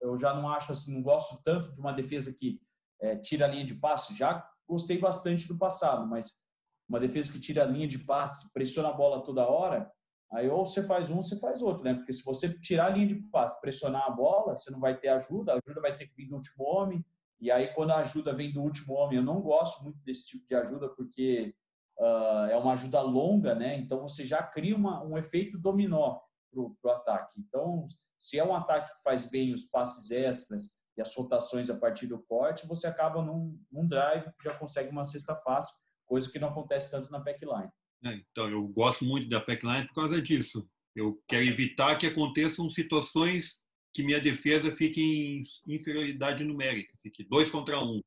eu 0.00 0.18
já 0.18 0.32
não 0.34 0.48
acho 0.48 0.72
assim, 0.72 0.94
não 0.94 1.02
gosto 1.02 1.42
tanto 1.42 1.72
de 1.72 1.80
uma 1.80 1.92
defesa 1.92 2.32
que 2.32 2.60
é, 3.00 3.16
tira 3.16 3.46
a 3.46 3.48
linha 3.48 3.64
de 3.64 3.74
passe, 3.74 4.16
já 4.16 4.46
gostei 4.68 4.98
bastante 4.98 5.48
do 5.48 5.58
passado, 5.58 6.06
mas 6.06 6.40
uma 6.88 7.00
defesa 7.00 7.32
que 7.32 7.40
tira 7.40 7.62
a 7.62 7.66
linha 7.66 7.88
de 7.88 7.98
passe, 7.98 8.52
pressiona 8.52 8.88
a 8.88 8.92
bola 8.92 9.24
toda 9.24 9.46
hora, 9.46 9.90
aí 10.32 10.48
ou 10.48 10.64
você 10.64 10.82
faz 10.82 11.10
um, 11.10 11.16
você 11.16 11.38
faz 11.38 11.62
outro, 11.62 11.82
né? 11.82 11.94
Porque 11.94 12.12
se 12.12 12.24
você 12.24 12.48
tirar 12.48 12.86
a 12.86 12.90
linha 12.90 13.08
de 13.08 13.16
passe, 13.30 13.60
pressionar 13.60 14.06
a 14.06 14.10
bola, 14.10 14.56
você 14.56 14.70
não 14.70 14.80
vai 14.80 14.96
ter 14.96 15.08
ajuda, 15.08 15.52
a 15.52 15.60
ajuda 15.64 15.80
vai 15.80 15.94
ter 15.94 16.06
que 16.06 16.14
vir 16.14 16.28
do 16.28 16.36
último 16.36 16.64
homem, 16.64 17.04
e 17.40 17.50
aí 17.50 17.68
quando 17.74 17.90
a 17.90 17.96
ajuda 17.96 18.34
vem 18.34 18.52
do 18.52 18.62
último 18.62 18.94
homem, 18.94 19.18
eu 19.18 19.24
não 19.24 19.40
gosto 19.40 19.82
muito 19.82 19.98
desse 20.04 20.26
tipo 20.26 20.46
de 20.46 20.54
ajuda, 20.54 20.88
porque 20.90 21.54
uh, 21.98 22.46
é 22.50 22.56
uma 22.56 22.72
ajuda 22.72 23.00
longa, 23.00 23.54
né? 23.54 23.76
Então 23.78 24.00
você 24.00 24.26
já 24.26 24.42
cria 24.42 24.76
uma, 24.76 25.02
um 25.02 25.16
efeito 25.18 25.58
dominó 25.58 26.20
para 26.52 26.90
o 26.90 26.94
ataque. 26.94 27.34
Então, 27.38 27.86
se 28.18 28.38
é 28.38 28.44
um 28.44 28.54
ataque 28.54 28.94
que 28.94 29.02
faz 29.02 29.28
bem 29.28 29.54
os 29.54 29.66
passes 29.66 30.10
extras 30.10 30.74
e 30.96 31.00
as 31.00 31.14
rotações 31.14 31.70
a 31.70 31.76
partir 31.76 32.06
do 32.06 32.18
corte, 32.18 32.66
você 32.66 32.86
acaba 32.86 33.22
num, 33.22 33.58
num 33.70 33.86
drive 33.86 34.30
que 34.38 34.44
já 34.44 34.54
consegue 34.54 34.90
uma 34.90 35.04
cesta 35.04 35.34
fácil, 35.36 35.74
coisa 36.04 36.30
que 36.30 36.38
não 36.38 36.48
acontece 36.48 36.90
tanto 36.90 37.10
na 37.10 37.18
backline. 37.18 37.70
É, 38.04 38.14
então, 38.30 38.48
eu 38.48 38.66
gosto 38.68 39.04
muito 39.04 39.28
da 39.28 39.40
backline 39.40 39.86
por 39.88 39.94
causa 39.94 40.20
disso. 40.20 40.68
Eu 40.94 41.22
quero 41.28 41.44
evitar 41.44 41.96
que 41.96 42.06
aconteçam 42.06 42.68
situações 42.70 43.62
que 43.92 44.02
minha 44.02 44.20
defesa 44.20 44.74
fique 44.74 45.02
em 45.02 45.42
inferioridade 45.66 46.44
numérica, 46.44 46.96
fique 47.02 47.24
dois 47.24 47.50
contra 47.50 47.82
um. 47.82 48.00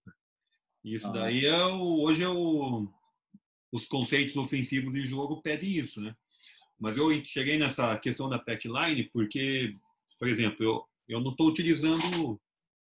Isso 0.84 1.12
daí 1.12 1.46
é 1.46 1.66
o, 1.66 2.02
hoje 2.02 2.24
é 2.24 2.30
o, 2.30 2.88
os 3.72 3.86
conceitos 3.86 4.36
ofensivos 4.36 4.94
de 4.94 5.02
jogo 5.02 5.42
pedem 5.42 5.72
isso, 5.72 6.02
né? 6.02 6.16
Mas 6.80 6.98
eu 6.98 7.10
cheguei 7.26 7.58
nessa 7.58 7.98
questão 7.98 8.28
da 8.30 8.38
backline 8.38 9.10
porque 9.14 9.78
por 10.24 10.30
exemplo, 10.30 10.64
eu, 10.64 10.86
eu 11.10 11.20
não 11.20 11.32
estou 11.32 11.50
utilizando, 11.50 12.40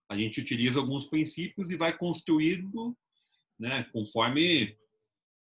a 0.09 0.17
gente 0.17 0.41
utiliza 0.41 0.79
alguns 0.79 1.05
princípios 1.05 1.71
e 1.71 1.77
vai 1.77 1.95
construindo, 1.95 2.97
né, 3.59 3.85
conforme 3.93 4.75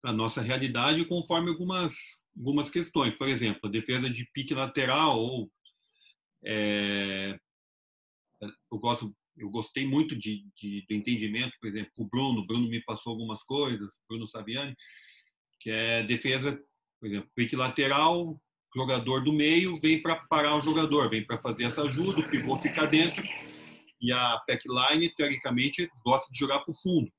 a 0.06 0.13
nossa 0.13 0.41
realidade, 0.41 1.06
conforme 1.06 1.50
algumas 1.50 2.24
algumas 2.38 2.70
questões. 2.70 3.15
Por 3.18 3.30
exemplo, 3.30 3.62
a 3.63 3.72
defesa 3.72 4.10
de 4.10 4.30
pique 4.34 4.54
lateral 4.54 5.20
ou 5.20 5.52
é, 6.46 7.38
eu 8.41 8.80
gosto 8.80 9.15
eu 9.38 9.50
gostei 9.50 9.86
muito 9.86 10.15
de, 10.15 10.46
de, 10.56 10.86
do 10.88 10.96
entendimento, 10.96 11.52
por 11.60 11.68
exemplo, 11.68 11.91
o 11.98 12.08
Bruno, 12.08 12.39
o 12.39 12.48
Bruno 12.48 12.70
me 12.70 12.82
passou 12.84 13.12
algumas 13.12 13.44
coisas, 13.44 14.00
Bruno 14.08 14.26
Saviani, 14.26 14.74
que 15.60 15.70
é 15.70 16.04
defesa, 16.04 16.58
por 17.02 17.10
exemplo, 17.10 17.30
pique 17.36 17.54
lateral, 17.54 18.39
jogador 18.74 19.24
do 19.26 19.34
meio 19.34 19.80
vem 19.82 20.02
para 20.02 20.15
parar 20.30 20.56
o 20.56 20.62
jogador, 20.62 21.10
vem 21.10 21.26
para 21.26 21.41
fazer 21.41 21.65
essa 21.65 21.82
ajuda, 21.82 22.22
o 22.22 22.30
pivô 22.30 22.56
fica 22.56 22.86
dentro 22.86 23.24
e 24.02 24.12
a 24.12 24.41
backline, 24.48 25.13
teoricamente, 25.15 25.89
gosta 26.06 26.32
de 26.32 26.38
jogar 26.38 26.60
para 26.60 26.72
o 26.72 26.76
fundo. 26.76 27.12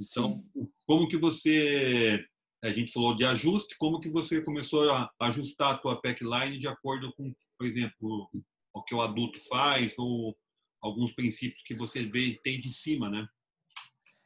Então, 0.00 0.44
Sim. 0.54 0.68
como 0.86 1.08
que 1.08 1.16
você, 1.16 2.24
a 2.62 2.70
gente 2.70 2.92
falou 2.92 3.16
de 3.16 3.24
ajuste, 3.24 3.76
como 3.78 4.00
que 4.00 4.08
você 4.08 4.40
começou 4.40 4.90
a 4.90 5.10
ajustar 5.20 5.74
a 5.74 5.78
tua 5.78 6.00
backline 6.00 6.58
de 6.58 6.68
acordo 6.68 7.12
com, 7.14 7.34
por 7.58 7.66
exemplo, 7.66 8.30
o 8.72 8.82
que 8.82 8.94
o 8.94 9.00
adulto 9.00 9.38
faz 9.48 9.94
ou 9.98 10.36
alguns 10.80 11.12
princípios 11.12 11.62
que 11.62 11.74
você 11.74 12.04
vê 12.04 12.38
tem 12.42 12.60
de 12.60 12.72
cima, 12.72 13.10
né? 13.10 13.26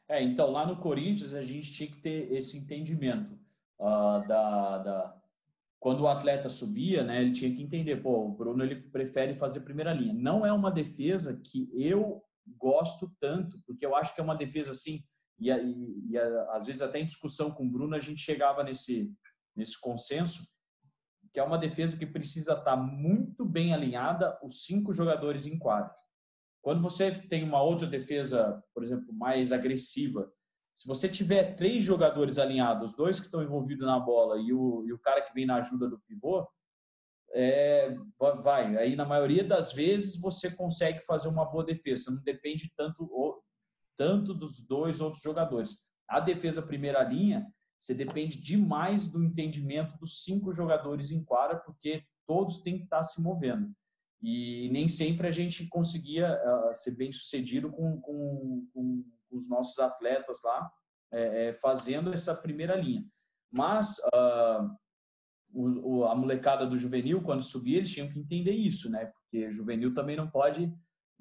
É, 0.07 0.21
então 0.21 0.51
lá 0.51 0.65
no 0.65 0.77
Corinthians 0.77 1.33
a 1.33 1.43
gente 1.43 1.71
tinha 1.71 1.89
que 1.89 1.99
ter 1.99 2.31
esse 2.31 2.57
entendimento 2.57 3.33
uh, 3.79 4.27
da, 4.27 4.77
da 4.77 5.23
quando 5.79 6.01
o 6.01 6.07
atleta 6.07 6.47
subia, 6.47 7.03
né, 7.03 7.21
ele 7.21 7.33
tinha 7.33 7.53
que 7.53 7.61
entender, 7.61 7.97
pô, 7.97 8.25
o 8.25 8.31
Bruno 8.31 8.63
ele 8.63 8.75
prefere 8.75 9.35
fazer 9.35 9.61
primeira 9.61 9.91
linha. 9.91 10.13
Não 10.13 10.45
é 10.45 10.53
uma 10.53 10.71
defesa 10.71 11.37
que 11.43 11.69
eu 11.73 12.23
gosto 12.57 13.11
tanto, 13.19 13.61
porque 13.65 13.85
eu 13.85 13.93
acho 13.93 14.15
que 14.15 14.21
é 14.21 14.23
uma 14.23 14.35
defesa 14.35 14.71
assim, 14.71 15.03
e, 15.39 15.49
e, 15.51 16.11
e 16.11 16.17
às 16.51 16.65
vezes 16.65 16.81
até 16.81 16.99
em 16.99 17.05
discussão 17.05 17.51
com 17.51 17.65
o 17.65 17.69
Bruno 17.69 17.95
a 17.95 17.99
gente 17.99 18.21
chegava 18.21 18.63
nesse, 18.63 19.11
nesse 19.55 19.79
consenso, 19.79 20.47
que 21.33 21.39
é 21.39 21.43
uma 21.43 21.57
defesa 21.57 21.97
que 21.97 22.05
precisa 22.05 22.53
estar 22.53 22.75
muito 22.75 23.45
bem 23.45 23.73
alinhada 23.73 24.37
os 24.43 24.65
cinco 24.65 24.93
jogadores 24.93 25.45
em 25.45 25.57
quadro. 25.57 25.93
Quando 26.61 26.81
você 26.81 27.11
tem 27.11 27.43
uma 27.43 27.61
outra 27.61 27.87
defesa, 27.87 28.63
por 28.73 28.83
exemplo, 28.83 29.13
mais 29.13 29.51
agressiva, 29.51 30.31
se 30.75 30.87
você 30.87 31.09
tiver 31.09 31.55
três 31.55 31.83
jogadores 31.83 32.37
alinhados, 32.37 32.95
dois 32.95 33.19
que 33.19 33.25
estão 33.25 33.43
envolvidos 33.43 33.85
na 33.85 33.99
bola 33.99 34.39
e 34.39 34.53
o, 34.53 34.83
e 34.87 34.93
o 34.93 34.99
cara 34.99 35.21
que 35.21 35.33
vem 35.33 35.45
na 35.45 35.57
ajuda 35.57 35.87
do 35.87 35.99
pivô, 35.99 36.47
é, 37.33 37.95
vai. 38.43 38.77
Aí, 38.77 38.95
na 38.95 39.05
maioria 39.05 39.43
das 39.43 39.73
vezes, 39.73 40.19
você 40.19 40.55
consegue 40.55 41.01
fazer 41.01 41.27
uma 41.27 41.45
boa 41.45 41.63
defesa. 41.63 42.11
Não 42.11 42.23
depende 42.23 42.71
tanto, 42.75 43.03
tanto 43.97 44.33
dos 44.33 44.65
dois 44.67 45.01
outros 45.01 45.21
jogadores. 45.21 45.79
A 46.09 46.19
defesa 46.19 46.61
primeira 46.61 47.03
linha, 47.03 47.45
você 47.79 47.93
depende 47.93 48.39
demais 48.39 49.11
do 49.11 49.23
entendimento 49.23 49.97
dos 49.97 50.23
cinco 50.23 50.53
jogadores 50.53 51.11
em 51.11 51.23
quadra, 51.23 51.57
porque 51.59 52.03
todos 52.27 52.61
têm 52.61 52.77
que 52.77 52.83
estar 52.83 53.03
se 53.03 53.21
movendo. 53.21 53.71
E 54.21 54.69
nem 54.71 54.87
sempre 54.87 55.27
a 55.27 55.31
gente 55.31 55.67
conseguia 55.67 56.33
uh, 56.33 56.73
ser 56.73 56.95
bem 56.95 57.11
sucedido 57.11 57.69
com, 57.69 57.99
com, 57.99 58.67
com 58.73 59.03
os 59.31 59.49
nossos 59.49 59.77
atletas 59.79 60.41
lá 60.43 60.71
é, 61.11 61.49
é, 61.49 61.53
fazendo 61.55 62.11
essa 62.13 62.33
primeira 62.35 62.75
linha. 62.75 63.05
Mas 63.51 63.97
uh, 64.15 64.75
o, 65.53 66.05
a 66.05 66.15
molecada 66.15 66.65
do 66.65 66.77
juvenil, 66.77 67.21
quando 67.21 67.43
subir, 67.43 67.75
eles 67.75 67.91
tinham 67.91 68.09
que 68.09 68.19
entender 68.19 68.53
isso, 68.53 68.89
né? 68.89 69.05
Porque 69.05 69.51
juvenil 69.51 69.93
também 69.93 70.15
não 70.15 70.29
pode 70.29 70.73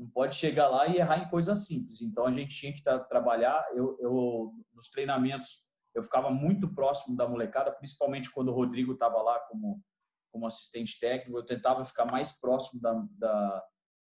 não 0.03 0.11
pode 0.11 0.37
chegar 0.37 0.69
lá 0.69 0.87
e 0.88 0.97
errar 0.97 1.19
em 1.19 1.31
coisas 1.31 1.67
simples. 1.67 2.01
Então 2.03 2.27
a 2.27 2.33
gente 2.33 2.57
tinha 2.57 2.73
que 2.73 2.83
tra 2.83 2.99
trabalhar. 2.99 3.65
Eu, 3.75 3.97
eu 4.01 4.53
nos 4.75 4.91
treinamentos 4.91 5.65
eu 5.95 6.03
ficava 6.03 6.31
muito 6.31 6.73
próximo 6.75 7.17
da 7.17 7.29
molecada, 7.29 7.71
principalmente 7.71 8.31
quando 8.31 8.49
o 8.49 8.55
Rodrigo 8.55 8.93
estava 8.93 9.21
lá 9.23 9.38
como 9.49 9.81
como 10.33 10.47
assistente 10.47 10.99
técnico. 10.99 11.38
Eu 11.38 11.45
tentava 11.45 11.85
ficar 11.85 12.11
mais 12.11 12.41
próximo 12.41 12.81
da, 12.81 13.05
da 13.19 13.62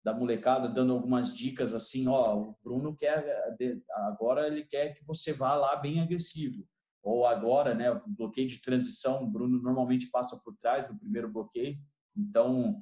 da 0.04 0.14
molecada 0.14 0.68
dando 0.68 0.92
algumas 0.92 1.34
dicas 1.34 1.74
assim, 1.74 2.08
ó, 2.08 2.38
o 2.38 2.58
Bruno 2.62 2.94
quer 2.94 3.24
agora 3.90 4.48
ele 4.48 4.66
quer 4.66 4.94
que 4.94 5.06
você 5.06 5.32
vá 5.32 5.56
lá 5.56 5.78
bem 5.78 6.02
agressivo. 6.02 6.68
Ou 7.02 7.26
agora, 7.26 7.74
né, 7.74 8.02
bloqueio 8.08 8.48
de 8.48 8.62
transição, 8.62 9.24
o 9.24 9.30
Bruno 9.30 9.62
normalmente 9.62 10.10
passa 10.10 10.40
por 10.44 10.56
trás 10.58 10.86
do 10.86 10.98
primeiro 10.98 11.32
bloqueio. 11.32 11.78
Então, 12.16 12.82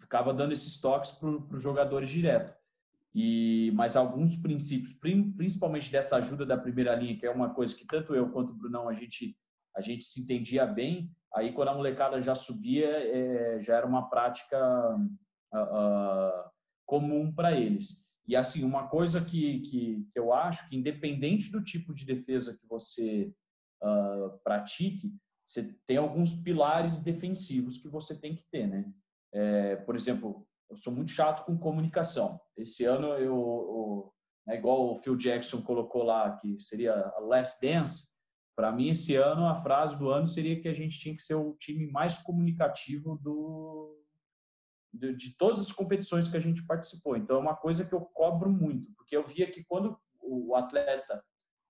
ficava 0.00 0.32
dando 0.32 0.52
esses 0.52 0.80
toques 0.80 1.12
para 1.12 1.28
os 1.28 1.62
jogadores 1.62 2.08
direto. 2.08 2.54
E 3.14 3.72
mas 3.74 3.96
alguns 3.96 4.36
princípios, 4.36 4.92
principalmente 4.92 5.90
dessa 5.90 6.16
ajuda 6.16 6.44
da 6.44 6.58
primeira 6.58 6.94
linha, 6.94 7.18
que 7.18 7.26
é 7.26 7.30
uma 7.30 7.54
coisa 7.54 7.74
que 7.74 7.86
tanto 7.86 8.14
eu 8.14 8.30
quanto 8.30 8.52
o 8.52 8.54
Brunão 8.54 8.88
a 8.88 8.94
gente 8.94 9.36
a 9.74 9.80
gente 9.80 10.04
se 10.04 10.22
entendia 10.22 10.66
bem. 10.66 11.10
Aí 11.34 11.52
quando 11.52 11.68
a 11.68 11.74
molecada 11.74 12.20
já 12.20 12.34
subia, 12.34 12.88
é, 12.88 13.60
já 13.60 13.76
era 13.76 13.86
uma 13.86 14.08
prática 14.08 14.58
uh, 15.52 16.50
comum 16.86 17.32
para 17.32 17.52
eles. 17.58 18.06
E 18.26 18.34
assim, 18.34 18.64
uma 18.64 18.88
coisa 18.88 19.20
que, 19.20 19.60
que, 19.60 20.08
que, 20.12 20.18
eu 20.18 20.32
acho 20.32 20.68
que, 20.68 20.76
independente 20.76 21.50
do 21.50 21.62
tipo 21.62 21.94
de 21.94 22.04
defesa 22.04 22.56
que 22.58 22.66
você 22.66 23.32
uh, 23.82 24.38
pratique, 24.42 25.14
você 25.44 25.74
tem 25.86 25.96
alguns 25.96 26.34
pilares 26.40 27.00
defensivos 27.00 27.78
que 27.78 27.88
você 27.88 28.18
tem 28.18 28.34
que 28.34 28.44
ter, 28.50 28.66
né? 28.66 28.92
É, 29.32 29.76
por 29.76 29.94
exemplo, 29.96 30.46
eu 30.70 30.76
sou 30.76 30.92
muito 30.92 31.10
chato 31.10 31.44
com 31.44 31.58
comunicação. 31.58 32.40
Esse 32.56 32.84
ano 32.84 33.08
eu, 33.08 33.34
eu 33.34 34.12
é 34.48 34.56
igual 34.56 34.92
o 34.92 34.96
Phil 34.96 35.16
Jackson 35.16 35.60
colocou 35.60 36.04
lá, 36.04 36.36
que 36.36 36.58
seria 36.60 36.94
a 36.94 37.20
Last 37.20 37.66
Dance. 37.66 38.10
Para 38.54 38.72
mim, 38.72 38.90
esse 38.90 39.14
ano, 39.16 39.46
a 39.46 39.56
frase 39.56 39.98
do 39.98 40.08
ano 40.08 40.26
seria 40.26 40.60
que 40.60 40.68
a 40.68 40.72
gente 40.72 40.98
tinha 40.98 41.14
que 41.14 41.22
ser 41.22 41.34
o 41.34 41.54
time 41.54 41.90
mais 41.90 42.18
comunicativo 42.18 43.18
do, 43.18 44.00
de, 44.92 45.14
de, 45.14 45.36
todas 45.36 45.60
as 45.60 45.72
competições 45.72 46.28
que 46.28 46.36
a 46.36 46.40
gente 46.40 46.64
participou. 46.64 47.16
Então, 47.16 47.36
é 47.36 47.40
uma 47.40 47.56
coisa 47.56 47.84
que 47.84 47.92
eu 47.92 48.00
cobro 48.00 48.50
muito, 48.50 48.90
porque 48.94 49.16
eu 49.16 49.26
via 49.26 49.50
que 49.50 49.64
quando 49.64 49.98
o 50.22 50.54
atleta, 50.54 51.22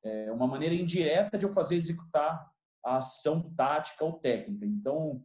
é 0.04 0.30
uma 0.30 0.46
maneira 0.46 0.74
indireta 0.74 1.36
de 1.36 1.44
eu 1.44 1.50
fazer 1.50 1.76
executar 1.76 2.48
a 2.84 2.98
ação 2.98 3.52
tática 3.56 4.04
ou 4.04 4.20
técnica. 4.20 4.64
Então, 4.64 5.24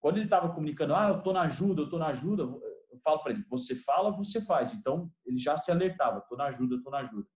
quando 0.00 0.16
ele 0.16 0.24
estava 0.24 0.52
comunicando, 0.52 0.94
ah, 0.94 1.08
eu 1.08 1.18
estou 1.18 1.32
na 1.32 1.42
ajuda, 1.42 1.80
eu 1.82 1.84
estou 1.84 1.98
na 1.98 2.08
ajuda, 2.08 2.42
eu 2.42 2.98
falo 3.02 3.22
para 3.22 3.32
ele, 3.32 3.44
você 3.48 3.74
fala, 3.74 4.10
você 4.10 4.40
faz. 4.40 4.72
Então, 4.72 5.10
ele 5.26 5.38
já 5.38 5.56
se 5.56 5.70
alertava, 5.70 6.18
estou 6.18 6.38
na 6.38 6.44
ajuda, 6.44 6.76
estou 6.76 6.92
na 6.92 6.98
ajuda. 6.98 7.26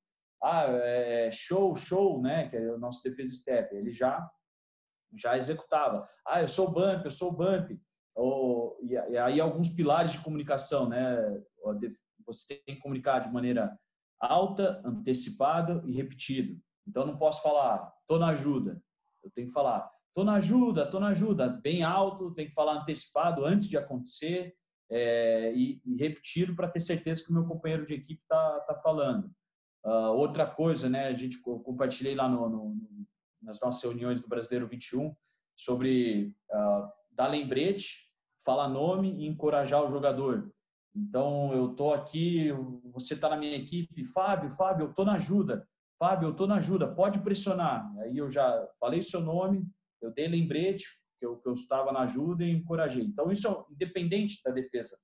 Ah, 0.42 0.64
é 0.66 1.30
show, 1.32 1.74
show, 1.74 2.22
né, 2.22 2.48
que 2.48 2.56
é 2.56 2.72
o 2.72 2.78
nosso 2.78 3.02
defesa 3.02 3.34
step. 3.34 3.74
Ele 3.74 3.90
já 3.90 4.28
já 5.16 5.36
executava. 5.36 6.06
Ah, 6.26 6.42
eu 6.42 6.48
sou 6.48 6.70
bump, 6.70 7.04
eu 7.04 7.10
sou 7.10 7.34
bump 7.34 7.80
ou, 8.14 8.78
e, 8.82 8.92
e 8.92 9.16
aí 9.16 9.40
alguns 9.40 9.70
pilares 9.70 10.12
de 10.12 10.20
comunicação, 10.20 10.88
né? 10.88 11.16
Você 12.26 12.60
tem 12.66 12.74
que 12.74 12.82
comunicar 12.82 13.20
de 13.20 13.32
maneira 13.32 13.78
alta, 14.20 14.82
antecipada 14.84 15.82
e 15.86 15.92
repetido. 15.92 16.60
Então 16.86 17.06
não 17.06 17.16
posso 17.16 17.42
falar, 17.42 17.92
tô 18.06 18.18
na 18.18 18.28
ajuda. 18.28 18.82
Eu 19.22 19.30
tenho 19.30 19.46
que 19.46 19.52
falar, 19.52 19.88
tô 20.18 20.24
na 20.24 20.34
ajuda, 20.34 20.84
tô 20.84 20.98
na 20.98 21.10
ajuda, 21.10 21.48
bem 21.48 21.84
alto, 21.84 22.34
tem 22.34 22.48
que 22.48 22.52
falar 22.52 22.80
antecipado 22.80 23.44
antes 23.44 23.68
de 23.68 23.78
acontecer 23.78 24.52
é, 24.90 25.52
e, 25.54 25.80
e 25.86 26.54
para 26.56 26.68
ter 26.68 26.80
certeza 26.80 27.22
que 27.22 27.30
o 27.30 27.34
meu 27.34 27.44
companheiro 27.44 27.86
de 27.86 27.94
equipe 27.94 28.20
tá, 28.28 28.60
tá 28.66 28.74
falando. 28.74 29.30
Uh, 29.84 30.10
outra 30.16 30.44
coisa, 30.44 30.88
né, 30.88 31.06
a 31.06 31.12
gente 31.12 31.38
compartilhei 31.40 32.16
lá 32.16 32.28
no, 32.28 32.48
no, 32.48 32.76
nas 33.40 33.60
nossas 33.60 33.80
reuniões 33.80 34.20
do 34.20 34.26
Brasileiro 34.26 34.66
21 34.66 35.14
sobre 35.56 36.34
uh, 36.50 36.88
dar 37.12 37.28
lembrete, 37.28 38.10
falar 38.44 38.68
nome 38.68 39.20
e 39.20 39.26
encorajar 39.28 39.84
o 39.84 39.88
jogador. 39.88 40.52
Então, 40.96 41.52
eu 41.52 41.76
tô 41.76 41.94
aqui, 41.94 42.48
você 42.92 43.14
está 43.14 43.28
na 43.28 43.36
minha 43.36 43.54
equipe, 43.54 44.04
Fábio, 44.04 44.50
Fábio, 44.50 44.86
eu 44.86 44.92
tô 44.92 45.04
na 45.04 45.12
ajuda. 45.12 45.64
Fábio, 45.96 46.30
eu 46.30 46.34
tô 46.34 46.44
na 46.44 46.56
ajuda, 46.56 46.92
pode 46.92 47.20
pressionar. 47.20 47.88
Aí 48.00 48.18
eu 48.18 48.28
já 48.28 48.66
falei 48.80 48.98
o 48.98 49.04
seu 49.04 49.20
nome, 49.20 49.64
eu 50.00 50.12
dei 50.12 50.28
lembrete, 50.28 50.84
que 51.18 51.26
eu, 51.26 51.36
que 51.36 51.48
eu 51.48 51.52
estava 51.52 51.92
na 51.92 52.00
ajuda 52.00 52.44
e 52.44 52.50
encorajei. 52.50 53.04
Então, 53.04 53.30
isso 53.30 53.48
é 53.48 53.72
independente 53.72 54.40
da 54.44 54.50
defesa 54.50 54.96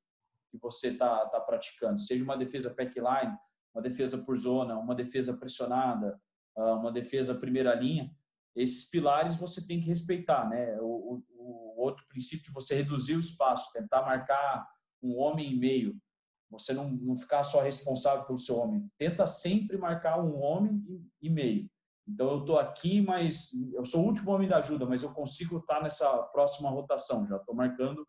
que 0.51 0.59
você 0.59 0.89
está 0.89 1.27
tá 1.27 1.41
praticando, 1.41 2.01
seja 2.01 2.23
uma 2.23 2.37
defesa 2.37 2.73
backline, 2.75 3.37
uma 3.75 3.83
defesa 3.83 4.19
por 4.19 4.37
zona, 4.37 4.79
uma 4.79 4.95
defesa 4.95 5.37
pressionada, 5.37 6.21
ah, 6.57 6.75
uma 6.75 6.93
defesa 6.93 7.35
primeira 7.35 7.75
linha, 7.75 8.15
esses 8.55 8.89
pilares 8.89 9.35
você 9.35 9.67
tem 9.67 9.81
que 9.81 9.89
respeitar, 9.89 10.49
né? 10.49 10.79
O, 10.81 11.25
o, 11.37 11.75
o 11.77 11.81
outro 11.81 12.07
princípio 12.09 12.45
de 12.45 12.53
você 12.53 12.77
reduzir 12.77 13.17
o 13.17 13.21
espaço, 13.21 13.73
tentar 13.73 14.03
marcar 14.03 14.65
um 15.03 15.19
homem 15.19 15.53
e 15.53 15.57
meio, 15.57 16.01
você 16.49 16.73
não, 16.73 16.89
não 16.89 17.17
ficar 17.17 17.43
só 17.43 17.61
responsável 17.61 18.25
pelo 18.25 18.39
seu 18.39 18.57
homem. 18.57 18.89
Tenta 18.97 19.27
sempre 19.27 19.77
marcar 19.77 20.23
um 20.23 20.41
homem 20.41 20.83
e 21.21 21.29
meio. 21.29 21.69
Então 22.07 22.31
eu 22.31 22.41
estou 22.41 22.59
aqui, 22.59 23.01
mas 23.01 23.51
eu 23.73 23.85
sou 23.85 24.03
o 24.03 24.07
último 24.07 24.31
homem 24.31 24.49
da 24.49 24.59
ajuda, 24.59 24.85
mas 24.85 25.03
eu 25.03 25.13
consigo 25.13 25.59
estar 25.59 25.83
nessa 25.83 26.11
próxima 26.25 26.71
rotação. 26.71 27.27
Já 27.27 27.37
estou 27.37 27.55
marcando 27.55 28.07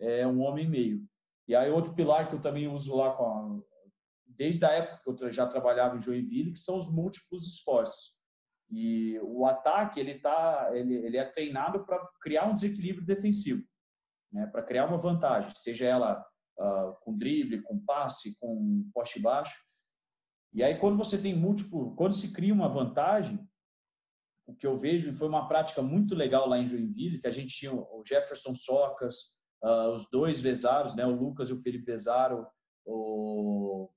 é, 0.00 0.26
um 0.26 0.40
homem 0.40 0.64
e 0.64 0.68
meio. 0.68 1.06
E 1.48 1.54
aí 1.54 1.70
outro 1.70 1.94
pilar 1.94 2.28
que 2.28 2.34
eu 2.34 2.40
também 2.40 2.66
uso 2.66 2.96
lá 2.96 3.10
a, 3.10 3.58
desde 4.26 4.64
a 4.64 4.72
época 4.72 5.14
que 5.16 5.24
eu 5.24 5.32
já 5.32 5.46
trabalhava 5.46 5.96
em 5.96 6.00
Joinville, 6.00 6.52
que 6.52 6.58
são 6.58 6.76
os 6.76 6.92
múltiplos 6.92 7.46
esforços. 7.46 8.16
E 8.68 9.18
o 9.22 9.46
ataque 9.46 10.00
ele 10.00 10.18
tá, 10.18 10.70
ele, 10.72 10.94
ele 10.94 11.16
é 11.16 11.24
treinado 11.24 11.84
para 11.84 12.04
criar 12.20 12.46
um 12.46 12.54
desequilíbrio 12.54 13.06
defensivo, 13.06 13.62
né? 14.32 14.46
Para 14.48 14.62
criar 14.62 14.86
uma 14.86 14.98
vantagem, 14.98 15.52
seja 15.54 15.86
ela 15.86 16.20
uh, 16.58 16.96
com 17.00 17.16
drible, 17.16 17.62
com 17.62 17.78
passe, 17.78 18.36
com 18.40 18.90
poste 18.92 19.20
baixo. 19.20 19.54
E 20.56 20.64
aí, 20.64 20.78
quando 20.78 20.96
você 20.96 21.20
tem 21.20 21.36
múltiplo, 21.36 21.94
quando 21.96 22.14
se 22.14 22.32
cria 22.32 22.54
uma 22.54 22.66
vantagem, 22.66 23.38
o 24.46 24.54
que 24.54 24.66
eu 24.66 24.78
vejo, 24.78 25.10
e 25.10 25.14
foi 25.14 25.28
uma 25.28 25.46
prática 25.46 25.82
muito 25.82 26.14
legal 26.14 26.48
lá 26.48 26.58
em 26.58 26.66
Joinville, 26.66 27.20
que 27.20 27.26
a 27.26 27.30
gente 27.30 27.54
tinha 27.54 27.74
o 27.74 28.02
Jefferson 28.08 28.54
Socas, 28.54 29.34
uh, 29.62 29.90
os 29.94 30.08
dois 30.08 30.40
Vezaros, 30.40 30.96
né, 30.96 31.04
o 31.04 31.14
Lucas 31.14 31.50
e 31.50 31.52
o 31.52 31.60
Felipe 31.60 31.84
Vezaro, 31.84 32.46
o 32.86 33.90